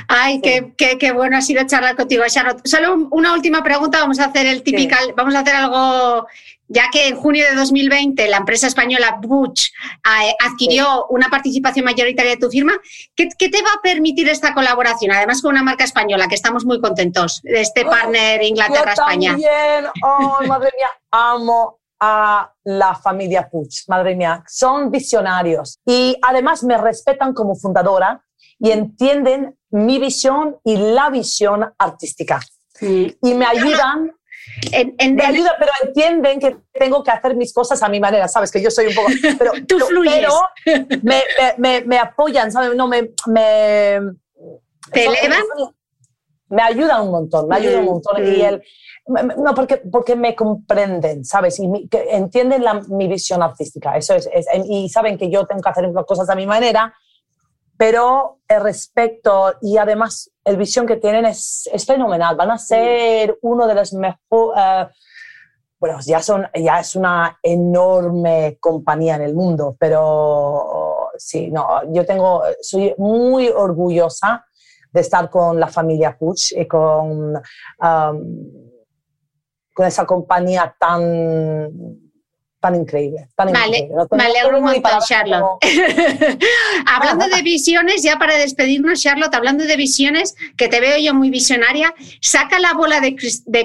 Ay, 0.08 0.40
qué, 0.42 0.74
qué, 0.78 0.98
qué 0.98 1.12
bueno 1.12 1.38
ha 1.38 1.42
sido 1.42 1.62
charlar 1.68 1.98
contigo, 1.98 2.24
Charlotte. 2.28 2.66
Solo 2.66 2.94
un- 2.94 3.08
una 3.12 3.34
última 3.34 3.62
pregunta, 3.64 4.00
vamos 4.00 4.18
a 4.20 4.26
hacer 4.26 4.46
el 4.46 4.64
típico, 4.64 4.96
vamos 5.18 5.36
a 5.36 5.40
hacer 5.42 5.56
algo 5.56 6.26
ya 6.68 6.90
que 6.92 7.08
en 7.08 7.16
junio 7.16 7.46
de 7.50 7.56
2020 7.56 8.28
la 8.28 8.38
empresa 8.38 8.68
española 8.68 9.20
Butch 9.22 9.70
eh, 9.70 10.36
adquirió 10.40 11.08
una 11.08 11.30
participación 11.30 11.86
mayoritaria 11.86 12.32
de 12.32 12.38
tu 12.38 12.50
firma, 12.50 12.74
¿qué, 13.16 13.28
te 13.28 13.62
va 13.62 13.70
a 13.78 13.82
permitir 13.82 14.30
esta 14.30 14.54
colaboración? 14.54 15.12
Además 15.12 15.42
con 15.42 15.52
una 15.52 15.64
marca 15.64 15.84
española, 15.84 16.28
que 16.28 16.36
estamos 16.36 16.66
muy 16.66 16.82
contentos 16.82 17.42
de 17.44 17.62
este 17.62 17.86
partner 17.86 18.42
Inglaterra-España. 18.44 19.38
Oh, 20.04 20.40
madre 20.48 20.72
mía, 20.78 20.90
amo 21.12 21.80
a 22.00 22.52
la 22.64 22.96
familia 22.96 23.48
Puig, 23.50 23.70
madre 23.88 24.16
mía, 24.16 24.44
son 24.48 24.92
visionarios 24.92 25.80
y 25.86 26.18
además 26.22 26.64
me 26.64 26.78
respetan 26.78 27.34
como 27.34 27.56
fundadora 27.56 28.22
y 28.60 28.72
entienden 28.72 29.58
mi 29.70 30.00
visión 30.00 30.58
y 30.64 30.78
la 30.78 31.10
visión 31.10 31.74
artística. 31.78 32.40
Y 32.82 33.16
me 33.22 33.46
ayudan 33.46 34.12
en, 34.72 35.16
me 35.16 35.26
ayuda, 35.26 35.56
pero 35.60 35.72
entienden 35.84 36.40
que 36.40 36.58
tengo 36.74 37.04
que 37.04 37.12
hacer 37.12 37.36
mis 37.36 37.54
cosas 37.54 37.82
a 37.84 37.90
mi 37.90 38.00
manera, 38.00 38.28
¿sabes? 38.28 38.52
Que 38.52 38.62
yo 38.62 38.72
soy 38.72 38.88
un 38.88 38.96
poco... 38.96 39.08
Pero, 39.40 39.52
Tú 39.68 39.80
fluyes. 39.80 40.14
pero 40.16 40.34
me, 41.04 41.24
me, 41.58 41.82
me, 41.82 41.98
apoyan, 41.98 42.52
¿sabes? 42.52 42.76
No, 42.76 42.88
me... 42.88 43.12
me 43.28 44.00
¿Te 44.92 45.06
elevan? 45.06 45.44
me 46.50 46.62
ayudan 46.62 47.02
un 47.04 47.12
montón, 47.12 47.48
me 47.48 47.56
ayudan 47.56 47.80
un 47.80 47.86
montón. 47.86 48.26
Y 48.26 48.42
él, 48.42 48.62
no, 49.08 49.54
porque, 49.54 49.78
porque 49.78 50.16
me 50.16 50.36
comprenden, 50.36 51.26
¿sabes? 51.26 51.60
Y 51.60 51.88
que 51.90 52.16
entienden 52.16 52.64
la, 52.64 52.82
mi 52.90 53.08
visión 53.08 53.42
artística. 53.44 53.96
Eso 53.96 54.16
es, 54.16 54.30
y 54.68 54.90
saben 54.90 55.18
que 55.18 55.30
yo 55.30 55.46
tengo 55.46 55.62
que 55.62 55.70
hacer 55.70 55.90
las 55.90 56.06
cosas 56.06 56.30
a 56.30 56.36
mi 56.36 56.46
manera, 56.46 56.94
pero 57.78 58.40
el 58.48 58.62
respeto 58.62 59.56
y 59.62 59.78
además 59.78 60.32
el 60.44 60.58
visión 60.58 60.86
que 60.86 60.98
tienen 60.98 61.26
es, 61.26 61.70
es 61.72 61.86
fenomenal. 61.86 62.36
Van 62.36 62.52
a 62.52 62.58
ser 62.58 63.38
uno 63.42 63.68
de 63.68 63.76
los 63.76 63.94
mejores. 63.94 64.58
Eh, 64.58 64.88
bueno, 65.78 66.00
ya, 66.06 66.22
son, 66.22 66.48
ya 66.54 66.80
es 66.80 66.96
una 66.96 67.38
enorme 67.44 68.58
compañía 68.60 69.16
en 69.16 69.22
el 69.24 69.36
mundo, 69.36 69.76
pero 69.78 71.12
sí, 71.18 71.52
no, 71.52 71.82
yo 71.92 72.06
tengo, 72.06 72.44
soy 72.62 72.96
muy 72.98 73.50
orgullosa 73.50 74.46
de 74.92 75.02
estar 75.02 75.30
con 75.30 75.60
la 75.60 75.68
familia 75.68 76.18
Puch 76.18 76.54
y 76.54 76.66
con, 76.66 77.36
um, 77.36 77.42
con 79.74 79.86
esa 79.86 80.06
compañía 80.06 80.74
tan 80.80 82.05
tan 82.66 82.74
increíble. 82.74 83.28
Tan 83.36 83.54
vale, 83.54 83.90
me 84.12 84.24
alegro 84.24 84.58
un 84.58 84.64
montón, 84.64 85.00
Charlotte. 85.08 85.60
hablando 86.88 87.28
de 87.28 87.42
visiones, 87.44 88.02
ya 88.02 88.18
para 88.18 88.36
despedirnos, 88.38 89.02
Charlotte, 89.02 89.36
hablando 89.36 89.66
de 89.66 89.78
visiones, 89.78 90.36
que 90.58 90.68
te 90.68 90.80
veo 90.80 90.98
yo 90.98 91.14
muy 91.14 91.30
visionaria, 91.30 91.94
saca 92.22 92.58
la 92.58 92.74
bola 92.74 93.02
de, 93.02 93.16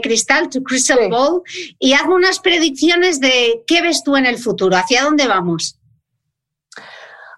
cristal, 0.02 0.50
tu 0.50 0.62
crystal 0.62 1.08
ball, 1.08 1.42
y 1.78 1.94
hazme 1.94 2.14
unas 2.14 2.40
predicciones 2.40 3.20
de 3.20 3.64
qué 3.66 3.80
ves 3.80 4.04
tú 4.04 4.16
en 4.16 4.26
el 4.26 4.36
futuro, 4.36 4.76
hacia 4.76 5.02
dónde 5.02 5.26
vamos. 5.26 5.78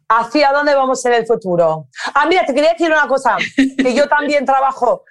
¿Hacia 0.09 0.53
dónde 0.53 0.75
vamos 0.75 1.05
en 1.07 1.15
el 1.15 1.27
futuro? 1.27 1.87
Ah, 2.13 2.27
mira, 2.27 2.45
te 2.45 2.53
quería 2.53 2.73
decir 2.73 2.91
una 2.91 3.07
cosa, 3.07 3.37
que 3.57 3.95
yo 3.95 4.09
también 4.09 4.45
trabajo, 4.45 5.05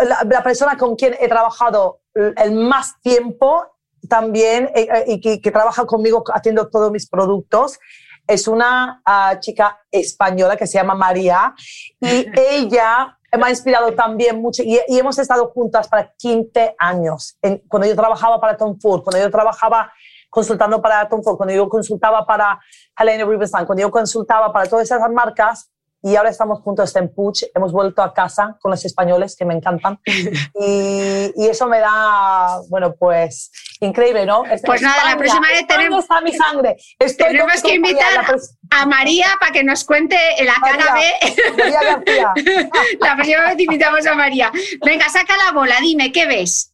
la, 0.00 0.42
persona 0.44 0.76
con 0.76 0.94
quien 0.94 1.16
he 1.18 1.28
trabajado 1.28 2.00
el 2.14 2.52
más 2.52 3.00
tiempo 3.02 3.75
también 4.08 4.70
eh, 4.74 4.88
eh, 4.92 5.04
y 5.06 5.40
que, 5.40 5.50
trabaja 5.50 5.86
conmigo 5.86 6.24
haciendo 6.32 6.68
todos 6.68 6.90
mis 6.90 7.08
productos 7.08 7.78
es 8.26 8.48
una 8.48 9.02
ah, 9.04 9.38
chica 9.38 9.80
española 9.90 10.56
que 10.56 10.66
se 10.66 10.78
llama 10.78 10.94
María 10.94 11.54
y 12.00 12.26
ella 12.36 13.16
me 13.36 13.46
ha 13.46 13.50
inspirado 13.50 13.92
también 13.94 14.40
mucho 14.40 14.62
y, 14.62 14.80
hemos 14.88 15.18
estado 15.18 15.48
juntas 15.48 15.88
para 15.88 16.12
15 16.16 16.74
años. 16.78 17.38
cuando 17.68 17.86
yo 17.86 17.94
trabajaba 17.94 18.40
para 18.40 18.56
Tom 18.56 18.78
Ford, 18.80 19.02
cuando 19.02 19.20
yo 19.20 19.30
trabajaba 19.30 19.92
consultando 20.30 20.82
para 20.82 21.08
Tom 21.08 21.22
Ford, 21.22 21.36
cuando 21.36 21.54
yo 21.54 21.68
consultaba 21.68 22.26
para 22.26 22.58
Helena 22.98 23.24
Riverstein, 23.24 23.66
cuando 23.66 23.82
yo 23.82 23.90
consultaba 23.90 24.52
para 24.52 24.68
todas 24.68 24.84
esas 24.84 25.10
marcas, 25.10 25.70
y 26.02 26.16
ahora 26.16 26.30
estamos 26.30 26.60
juntos 26.60 26.94
en 26.96 27.12
Puch, 27.12 27.44
hemos 27.54 27.72
vuelto 27.72 28.02
a 28.02 28.14
casa 28.14 28.56
con 28.60 28.70
los 28.70 28.84
españoles 28.84 29.36
que 29.36 29.44
me 29.44 29.54
encantan 29.54 29.98
y, 30.06 31.32
y 31.36 31.46
eso 31.48 31.66
me 31.66 31.80
da, 31.80 32.60
bueno, 32.68 32.94
pues 32.94 33.50
increíble, 33.80 34.24
¿no? 34.24 34.44
pues 34.64 34.82
nada, 34.82 35.04
la 35.04 35.16
próxima 35.16 35.48
vez 35.48 35.66
tenemos... 35.66 36.04
está 36.04 36.20
mi 36.20 36.32
sangre? 36.32 36.76
tenemos 37.18 37.62
que 37.62 37.74
invitar 37.74 38.24
a 38.70 38.86
María 38.86 39.26
para 39.40 39.52
que 39.52 39.64
nos 39.64 39.84
cuente 39.84 40.16
la 40.44 40.54
cara 40.54 40.94
B. 40.94 41.54
María 41.56 41.80
García. 41.82 42.32
la 43.00 43.14
próxima 43.14 43.46
vez 43.46 43.58
invitamos 43.58 44.06
a 44.06 44.14
María. 44.14 44.52
Venga, 44.84 45.08
saca 45.08 45.34
la 45.36 45.52
bola, 45.52 45.76
dime, 45.80 46.12
¿qué 46.12 46.26
ves? 46.26 46.72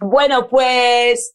Bueno, 0.00 0.48
pues 0.48 1.34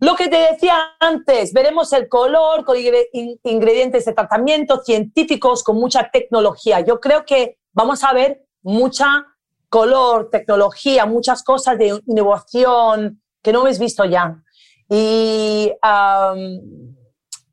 lo 0.00 0.14
que 0.14 0.28
te 0.28 0.36
decía 0.52 0.96
antes, 1.00 1.52
veremos 1.52 1.92
el 1.92 2.08
color 2.08 2.64
con 2.64 2.76
ingredientes 2.76 4.04
de 4.04 4.12
tratamiento 4.12 4.82
científicos, 4.84 5.64
con 5.64 5.76
mucha 5.76 6.08
tecnología. 6.10 6.80
Yo 6.80 7.00
creo 7.00 7.24
que 7.24 7.58
vamos 7.72 8.04
a 8.04 8.12
ver 8.12 8.44
mucha 8.62 9.26
color, 9.68 10.30
tecnología, 10.30 11.04
muchas 11.04 11.42
cosas 11.42 11.78
de 11.78 12.00
innovación 12.06 13.20
que 13.42 13.52
no 13.52 13.62
hemos 13.62 13.78
visto 13.78 14.04
ya. 14.04 14.40
Y, 14.88 15.72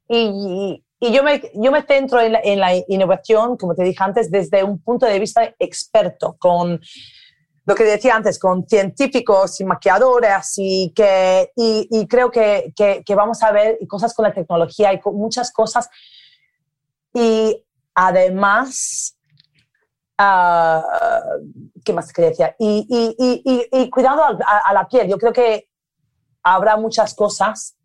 y, 0.07 0.83
yo, 0.99 1.23
me, 1.23 1.51
yo 1.55 1.71
me 1.71 1.81
centro 1.81 2.21
en 2.21 2.33
la, 2.33 2.41
en 2.43 2.59
la 2.59 2.75
innovación, 2.87 3.57
como 3.57 3.73
te 3.73 3.83
dije 3.83 4.03
antes, 4.03 4.29
desde 4.29 4.63
un 4.63 4.81
punto 4.81 5.07
de 5.07 5.19
vista 5.19 5.53
experto, 5.59 6.35
con 6.39 6.79
lo 7.65 7.73
que 7.73 7.83
decía 7.83 8.15
antes, 8.15 8.37
con 8.37 8.67
científicos 8.67 9.59
y 9.59 9.65
maquilladores 9.65 10.53
y, 10.57 10.93
que, 10.95 11.51
y, 11.55 12.07
creo 12.07 12.29
que, 12.29 12.73
que, 12.75 13.15
vamos 13.15 13.41
a 13.41 13.51
ver 13.51 13.79
cosas 13.87 14.13
con 14.13 14.23
la 14.23 14.33
tecnología 14.33 14.93
y 14.93 15.01
muchas 15.05 15.51
cosas. 15.51 15.89
Y 17.13 17.63
además, 17.95 19.17
uh, 20.19 20.81
¿qué 21.83 21.93
más 21.93 22.13
quería 22.13 22.29
decir? 22.29 22.55
Y, 22.59 23.65
y 23.71 23.89
cuidado 23.89 24.21
a, 24.23 24.73
la 24.73 24.87
piel. 24.87 25.07
Yo 25.07 25.17
creo 25.17 25.33
que 25.33 25.67
habrá 26.45 26.77
muchas 26.77 27.13
cosas. 27.13 27.75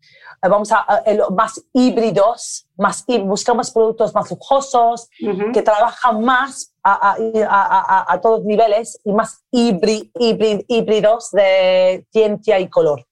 Vamos 0.41 0.71
a, 0.71 1.03
más 1.35 1.61
híbridos, 1.73 2.67
más, 2.75 3.03
buscamos 3.23 3.69
productos 3.71 4.13
más 4.15 4.29
lujosos, 4.31 5.07
que 5.53 5.61
trabajan 5.61 6.23
más 6.23 6.73
a, 6.83 8.19
todos 8.23 8.43
niveles 8.43 8.99
y 9.03 9.11
más 9.11 9.43
híbridos 9.51 11.31
de 11.31 12.07
ciencia 12.11 12.59
y 12.59 12.69
color. 12.69 13.05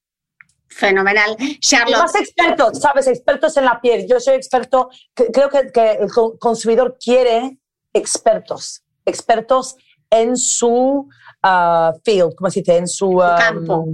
Fenomenal. 0.70 1.36
Charlotte. 1.60 1.97
más 2.00 2.16
expertos, 2.16 2.80
¿sabes? 2.80 3.08
Expertos 3.08 3.58
en 3.58 3.66
la 3.66 3.82
piel. 3.82 4.08
Yo 4.08 4.20
soy 4.20 4.36
experto, 4.36 4.89
creo 5.14 5.50
que, 5.50 6.00
el 6.00 6.10
consumidor 6.39 6.97
quiere 7.04 7.60
expertos, 7.93 8.84
expertos 9.06 9.76
en 10.10 10.36
su 10.38 11.08
uh, 11.43 12.00
field, 12.04 12.34
¿cómo 12.36 12.50
se 12.50 12.62
dice? 12.62 12.78
En 12.78 12.88
su 12.88 13.10
um, 13.10 13.38
campo 13.38 13.86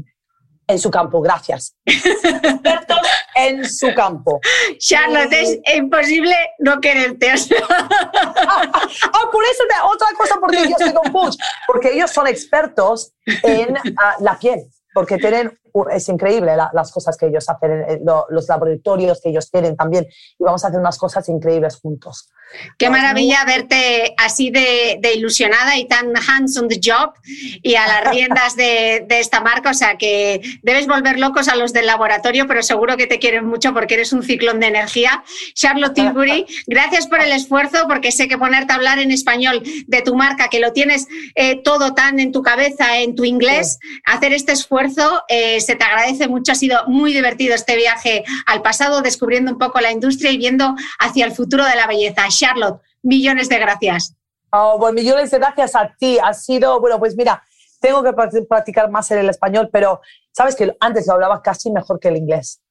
en 0.68 0.80
su 0.80 0.90
campo, 0.90 1.22
gracias. 1.22 1.76
Expertos 1.86 3.00
en 3.36 3.70
su 3.70 3.94
campo. 3.94 4.40
Charlotte, 4.80 5.34
es 5.34 5.60
imposible 5.76 6.36
no 6.60 6.80
quererte. 6.80 7.32
ah, 7.32 7.40
por 9.32 9.44
eso, 9.44 9.64
otra 9.86 10.08
cosa 10.18 10.36
porque 10.40 10.58
yo 10.58 10.76
estoy 10.78 10.94
con 10.94 11.32
porque 11.68 11.94
ellos 11.94 12.12
son 12.12 12.28
expertos 12.28 13.14
en 13.44 13.78
ah, 13.98 14.16
la 14.20 14.40
piel, 14.40 14.62
porque 14.94 15.18
tienen 15.18 15.58
es 15.92 16.10
increíble 16.10 16.54
las 16.74 16.92
cosas 16.92 17.18
que 17.18 17.28
ellos 17.28 17.48
hacen, 17.50 18.02
los 18.30 18.48
laboratorios 18.48 19.22
que 19.22 19.30
ellos 19.30 19.50
tienen 19.52 19.76
también, 19.76 20.08
y 20.40 20.44
vamos 20.44 20.64
a 20.64 20.68
hacer 20.68 20.80
unas 20.80 20.98
cosas 20.98 21.28
increíbles 21.30 21.78
juntos. 21.78 22.32
Qué 22.78 22.90
maravilla 22.90 23.44
verte 23.46 24.14
así 24.18 24.50
de, 24.50 25.00
ilusionada 25.16 25.78
y 25.78 25.88
tan 25.88 26.14
hands 26.16 26.58
on 26.58 26.68
the 26.68 26.80
job 26.84 27.14
y 27.62 27.76
a 27.76 27.88
las 27.88 28.12
riendas 28.12 28.56
de, 28.56 29.06
esta 29.10 29.42
marca. 29.42 29.72
O 29.72 29.74
sea 29.74 29.98
que 29.98 30.42
debes 30.62 30.88
volver 30.88 31.20
locos 31.20 31.48
a 31.48 31.56
los 31.56 31.74
del 31.74 31.86
laboratorio, 31.86 32.48
pero 32.48 32.62
seguro 32.64 32.98
que 32.98 33.08
te 33.08 33.20
quieren 33.20 33.46
mucho 33.46 33.74
porque 33.74 33.96
eres 33.96 34.14
un 34.14 34.24
ciclón 34.24 34.60
de 34.60 34.68
energía. 34.68 35.24
Charlotte 35.54 35.94
Tilbury, 35.94 36.46
gracias 36.68 37.08
por 37.08 37.22
el 37.22 37.32
esfuerzo, 37.32 37.86
porque 37.88 38.12
sé 38.12 38.28
que 38.28 38.38
ponerte 38.38 38.74
a 38.74 38.76
hablar 38.76 39.00
en 39.00 39.12
español 39.12 39.62
de 39.88 40.02
tu 40.02 40.16
marca, 40.16 40.50
que 40.50 40.60
lo 40.60 40.74
tienes 40.74 41.08
eh, 41.36 41.62
todo 41.64 41.94
tan 41.94 42.20
en 42.20 42.32
tu 42.32 42.42
cabeza, 42.42 43.00
en 43.00 43.16
tu 43.16 43.24
inglés, 43.26 43.80
hacer 44.06 44.34
este 44.34 44.52
esfuerzo, 44.52 45.24
eh, 45.28 45.62
se 45.66 45.76
te 45.76 45.84
agradece 45.84 46.28
mucho. 46.28 46.52
Ha 46.52 46.56
sido 46.56 46.80
muy 46.88 47.14
divertido 47.14 47.56
este 47.56 47.76
viaje 47.76 48.24
al 48.46 48.62
pasado, 48.62 49.02
descubriendo 49.02 49.52
un 49.52 49.58
poco 49.58 49.80
la 49.82 49.92
industria 49.92 50.32
y 50.32 50.38
viendo 50.38 50.76
hacia 51.00 51.26
el 51.26 51.32
futuro 51.32 51.66
de 51.66 51.76
la 51.76 51.88
belleza. 51.88 52.28
Charlotte, 52.30 52.82
millones 53.02 53.50
de 53.50 53.60
gracias. 53.60 54.16
Oh, 54.52 54.78
bueno, 54.78 54.96
millones 54.96 55.32
de 55.32 55.40
gracias 55.40 55.76
a 55.76 55.94
ti. 55.98 56.18
Ha 56.24 56.34
sido, 56.34 56.80
bueno, 56.80 57.00
pues 57.00 57.16
mira, 57.16 57.44
tengo 57.82 58.04
que 58.04 58.14
practicar 58.48 58.90
más 58.90 59.12
en 59.12 59.20
el 59.20 59.30
español, 59.30 59.70
pero 59.72 60.02
sabes 60.32 60.56
que 60.56 60.76
antes 60.80 61.08
lo 61.08 61.14
hablaba 61.14 61.42
casi 61.42 61.72
mejor 61.72 62.00
que 62.00 62.08
el 62.08 62.18
inglés. 62.18 62.62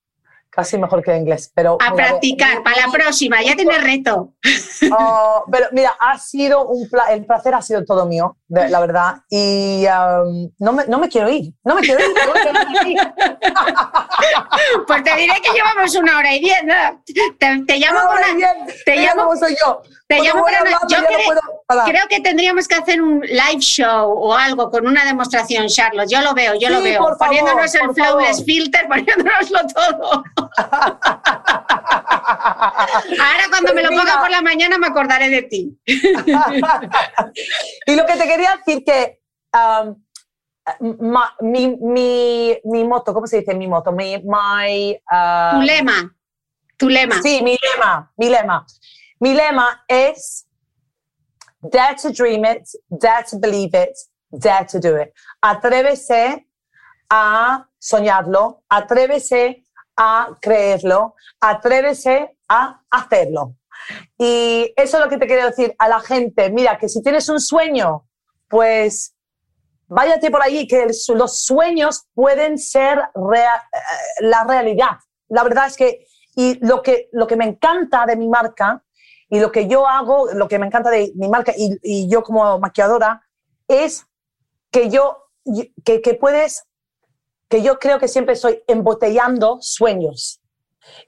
Casi 0.54 0.78
mejor 0.78 1.02
que 1.02 1.16
inglés. 1.16 1.50
Pero, 1.54 1.76
a 1.80 1.94
practicar, 1.94 2.62
para 2.62 2.86
la 2.86 2.92
próxima, 2.92 3.42
ya 3.42 3.56
tienes 3.56 3.82
reto. 3.82 4.34
Oh, 4.96 5.44
pero 5.50 5.66
mira, 5.72 5.96
ha 5.98 6.16
sido 6.18 6.66
un 6.66 6.86
el 7.10 7.26
placer 7.26 7.52
ha 7.54 7.62
sido 7.62 7.84
todo 7.84 8.06
mío, 8.06 8.36
la 8.48 8.78
verdad. 8.80 9.16
Y 9.30 9.86
um, 9.86 10.50
no, 10.58 10.72
me, 10.72 10.84
no, 10.86 10.98
me, 10.98 11.08
quiero 11.08 11.30
ir, 11.30 11.52
no 11.64 11.74
me 11.74 11.82
quiero 11.82 12.00
ir. 12.00 12.14
pues 14.86 15.02
te 15.02 15.16
diré 15.16 15.34
que 15.42 15.50
llevamos 15.52 15.96
una 15.96 16.18
hora 16.18 16.32
y 16.34 16.40
diez. 16.40 16.60
Te, 17.38 17.64
te, 17.66 17.78
llamo 17.78 18.00
una, 18.10 18.26
te 18.84 18.96
llamo, 18.96 19.34
soy 19.36 19.56
yo. 19.64 19.80
Te 20.06 20.20
llamo 20.20 20.44
yo 20.88 20.98
creo, 21.86 22.02
que 22.10 22.20
tendríamos 22.20 22.68
que 22.68 22.74
hacer 22.74 23.00
un 23.00 23.20
live 23.20 23.60
show 23.60 24.12
o 24.12 24.34
algo 24.34 24.70
con 24.70 24.86
una 24.86 25.02
demostración, 25.04 25.66
Charlotte. 25.68 26.10
Yo 26.10 26.20
lo 26.20 26.34
veo, 26.34 26.54
yo 26.54 26.68
lo 26.68 26.82
veo. 26.82 27.16
poniéndonos 27.18 27.74
el 27.74 27.94
flawless 27.94 28.44
filter, 28.44 28.86
poniéndonoslo 28.88 29.60
todo. 29.74 30.24
Ahora 33.18 33.44
cuando 33.48 33.72
me 33.72 33.82
lo 33.82 33.88
ponga 33.88 34.20
por 34.20 34.30
la 34.30 34.42
mañana 34.42 34.76
me 34.76 34.88
acordaré 34.88 35.30
de 35.30 35.42
ti. 35.42 35.78
y 37.86 37.96
lo 37.96 38.04
que 38.04 38.16
te 38.16 38.26
quería 38.26 38.56
decir 38.56 38.84
que 38.84 39.22
um, 39.54 39.96
mi, 41.40 41.76
mi, 41.80 42.58
mi, 42.64 42.84
moto, 42.84 43.14
¿cómo 43.14 43.26
se 43.26 43.38
dice 43.38 43.54
mi 43.54 43.66
moto? 43.68 43.90
Mi, 43.92 44.18
my, 44.18 45.00
uh, 45.10 45.56
tu 45.56 45.62
lema. 45.62 46.14
Tu 46.76 46.88
lema. 46.88 47.22
Sí, 47.22 47.40
mi 47.42 47.56
lema, 47.56 48.12
mi 48.16 48.28
lema. 48.28 48.66
Mi 49.24 49.32
lema 49.32 49.86
es 49.88 50.46
dare 51.62 51.96
to 51.96 52.12
dream 52.12 52.44
it, 52.44 52.68
dare 52.90 53.24
to 53.30 53.38
believe 53.38 53.72
it, 53.72 53.96
dare 54.30 54.66
to 54.66 54.78
do 54.78 54.98
it. 55.00 55.14
Atrévese 55.42 56.46
a 57.08 57.66
soñarlo, 57.78 58.64
atrévese 58.68 59.64
a 59.96 60.28
creerlo, 60.42 61.14
atrévese 61.40 62.36
a 62.50 62.82
hacerlo. 62.90 63.54
Y 64.18 64.70
eso 64.76 64.98
es 64.98 65.02
lo 65.02 65.08
que 65.08 65.16
te 65.16 65.26
quiero 65.26 65.46
decir 65.46 65.74
a 65.78 65.88
la 65.88 66.00
gente. 66.00 66.50
Mira, 66.50 66.76
que 66.76 66.90
si 66.90 67.02
tienes 67.02 67.26
un 67.30 67.40
sueño, 67.40 68.06
pues 68.46 69.16
váyate 69.86 70.30
por 70.30 70.42
ahí, 70.42 70.68
que 70.68 70.86
los 71.14 71.40
sueños 71.42 72.08
pueden 72.12 72.58
ser 72.58 72.98
eh, 72.98 73.46
la 74.20 74.44
realidad. 74.44 74.98
La 75.28 75.42
verdad 75.44 75.68
es 75.68 75.78
que, 75.78 76.06
y 76.36 76.62
lo 76.66 76.82
que, 76.82 77.08
lo 77.12 77.26
que 77.26 77.36
me 77.36 77.46
encanta 77.46 78.04
de 78.04 78.16
mi 78.16 78.28
marca 78.28 78.84
y 79.28 79.40
lo 79.40 79.50
que 79.52 79.66
yo 79.66 79.86
hago, 79.86 80.32
lo 80.32 80.48
que 80.48 80.58
me 80.58 80.66
encanta 80.66 80.90
de 80.90 81.12
mi 81.16 81.28
marca 81.28 81.52
y, 81.56 82.08
yo 82.08 82.22
como 82.22 82.58
maquilladora, 82.58 83.22
es 83.68 84.06
que 84.70 84.90
yo, 84.90 85.28
que, 85.84 86.02
que, 86.02 86.14
puedes, 86.14 86.64
que 87.48 87.62
yo 87.62 87.78
creo 87.78 87.98
que 87.98 88.08
siempre 88.08 88.34
estoy 88.34 88.62
embotellando 88.66 89.58
sueños 89.60 90.40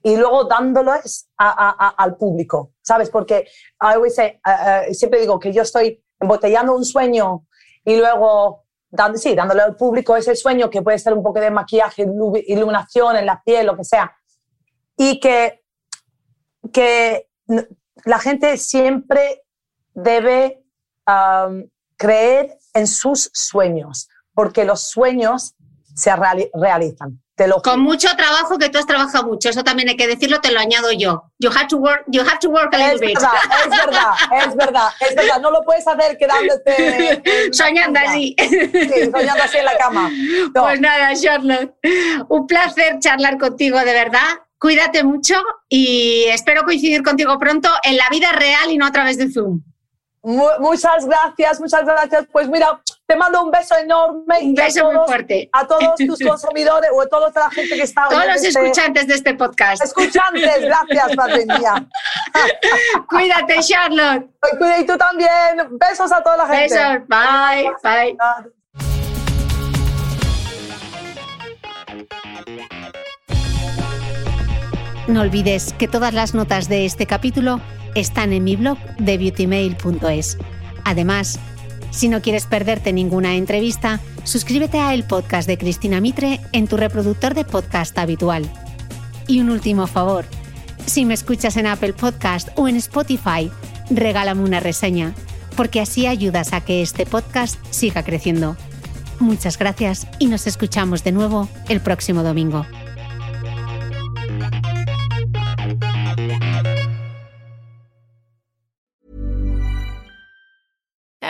y 0.02 0.16
luego 0.16 0.44
dándolos 0.44 1.28
al 1.36 2.16
público, 2.16 2.72
¿sabes? 2.82 3.10
Porque 3.10 3.46
siempre 4.92 5.20
digo 5.20 5.38
que 5.38 5.52
yo 5.52 5.62
estoy 5.62 6.02
embotellando 6.18 6.74
un 6.74 6.84
sueño 6.84 7.46
y 7.84 7.96
luego 7.96 8.64
dando, 8.88 9.18
sí, 9.18 9.34
dándole 9.34 9.62
al 9.62 9.76
público 9.76 10.16
ese 10.16 10.34
sueño 10.34 10.70
que 10.70 10.82
puede 10.82 10.98
ser 10.98 11.12
un 11.12 11.22
poco 11.22 11.40
de 11.40 11.50
maquillaje, 11.50 12.06
iluminación 12.46 13.16
en 13.16 13.26
la 13.26 13.42
piel, 13.44 13.66
lo 13.66 13.76
que 13.76 13.84
sea. 13.84 14.16
Y 14.96 15.20
que, 15.20 15.62
que 16.72 17.28
la 18.06 18.18
gente 18.20 18.56
siempre 18.56 19.42
debe 19.92 20.62
creer 21.96 22.56
en 22.72 22.86
sus 22.86 23.30
sueños, 23.34 24.08
porque 24.32 24.64
los 24.64 24.88
sueños 24.88 25.54
se 25.94 26.14
realizan. 26.14 27.20
Con 27.62 27.80
mucho 27.80 28.08
trabajo, 28.16 28.56
que 28.58 28.70
tú 28.70 28.78
has 28.78 28.86
trabajado 28.86 29.26
mucho, 29.26 29.50
eso 29.50 29.62
también 29.62 29.90
hay 29.90 29.96
que 29.96 30.06
decirlo, 30.06 30.40
te 30.40 30.52
lo 30.52 30.60
añado 30.60 30.90
yo. 30.92 31.32
You 31.38 31.50
have 31.50 31.66
to 31.66 31.76
work, 31.76 32.04
you 32.06 32.22
have 32.22 32.38
to 32.40 32.48
work 32.48 32.72
a 32.74 32.78
little 32.78 32.94
es 32.94 33.00
bit. 33.00 33.18
Verdad, 33.18 33.32
es 33.64 33.70
verdad, 33.70 34.12
es 34.30 34.56
verdad, 34.56 34.88
es 35.00 35.14
verdad. 35.16 35.40
No 35.40 35.50
lo 35.50 35.62
puedes 35.62 35.86
hacer 35.86 36.16
quedándote. 36.16 37.22
soñando 37.52 38.00
así. 38.06 38.34
Sí, 38.38 39.10
soñando 39.10 39.42
así 39.42 39.58
en 39.58 39.64
la 39.64 39.76
cama. 39.76 40.10
Pues 40.54 40.80
nada, 40.80 41.14
Charlotte, 41.14 41.74
un 42.28 42.46
placer 42.46 42.98
charlar 43.00 43.36
contigo, 43.36 43.78
de 43.80 43.92
verdad. 43.92 44.45
Cuídate 44.58 45.04
mucho 45.04 45.34
y 45.68 46.24
espero 46.28 46.64
coincidir 46.64 47.02
contigo 47.02 47.38
pronto 47.38 47.68
en 47.82 47.96
la 47.96 48.08
vida 48.10 48.32
real 48.32 48.70
y 48.70 48.78
no 48.78 48.86
a 48.86 48.92
través 48.92 49.18
de 49.18 49.30
Zoom. 49.30 49.60
Muchas 50.22 51.06
gracias, 51.06 51.60
muchas 51.60 51.84
gracias. 51.84 52.26
Pues 52.32 52.48
mira, 52.48 52.80
te 53.06 53.14
mando 53.14 53.44
un 53.44 53.50
beso 53.52 53.76
enorme. 53.76 54.38
Un 54.42 54.54
beso 54.54 54.90
muy 54.90 55.06
fuerte. 55.06 55.48
A 55.52 55.64
todos 55.64 55.94
tus 56.06 56.18
consumidores 56.18 56.90
o 56.92 57.02
a 57.02 57.06
toda 57.06 57.30
la 57.32 57.50
gente 57.50 57.76
que 57.76 57.82
está 57.82 58.08
Todos 58.08 58.26
los 58.26 58.42
este 58.42 58.48
escuchantes 58.48 59.06
de 59.06 59.14
este 59.14 59.34
podcast. 59.34 59.84
Escuchantes, 59.84 60.62
gracias, 60.62 61.16
madre 61.16 61.46
mía. 61.46 61.86
Cuídate, 63.08 63.60
Charlotte. 63.60 64.28
Y 64.80 64.84
tú 64.84 64.98
también. 64.98 65.78
Besos 65.78 66.10
a 66.10 66.20
toda 66.20 66.38
la 66.38 66.46
gente. 66.48 66.74
Besos. 66.74 67.06
Bye. 67.06 67.70
Bye. 67.84 68.52
No 75.08 75.20
olvides 75.20 75.72
que 75.72 75.86
todas 75.86 76.12
las 76.12 76.34
notas 76.34 76.68
de 76.68 76.84
este 76.84 77.06
capítulo 77.06 77.60
están 77.94 78.32
en 78.32 78.42
mi 78.42 78.56
blog 78.56 78.76
de 78.98 79.16
beautymail.es. 79.18 80.36
Además, 80.84 81.38
si 81.90 82.08
no 82.08 82.20
quieres 82.20 82.46
perderte 82.46 82.92
ninguna 82.92 83.36
entrevista, 83.36 84.00
suscríbete 84.24 84.80
a 84.80 84.94
el 84.94 85.04
podcast 85.04 85.46
de 85.46 85.58
Cristina 85.58 86.00
Mitre 86.00 86.40
en 86.52 86.66
tu 86.66 86.76
reproductor 86.76 87.34
de 87.34 87.44
podcast 87.44 87.96
habitual. 87.98 88.50
Y 89.28 89.40
un 89.40 89.50
último 89.50 89.86
favor, 89.86 90.24
si 90.86 91.04
me 91.04 91.14
escuchas 91.14 91.56
en 91.56 91.68
Apple 91.68 91.92
Podcast 91.92 92.48
o 92.56 92.66
en 92.66 92.74
Spotify, 92.74 93.50
regálame 93.90 94.42
una 94.42 94.58
reseña, 94.58 95.14
porque 95.56 95.80
así 95.80 96.08
ayudas 96.08 96.52
a 96.52 96.62
que 96.62 96.82
este 96.82 97.06
podcast 97.06 97.64
siga 97.70 98.02
creciendo. 98.02 98.56
Muchas 99.20 99.56
gracias 99.56 100.08
y 100.18 100.26
nos 100.26 100.48
escuchamos 100.48 101.04
de 101.04 101.12
nuevo 101.12 101.48
el 101.68 101.80
próximo 101.80 102.24
domingo. 102.24 102.66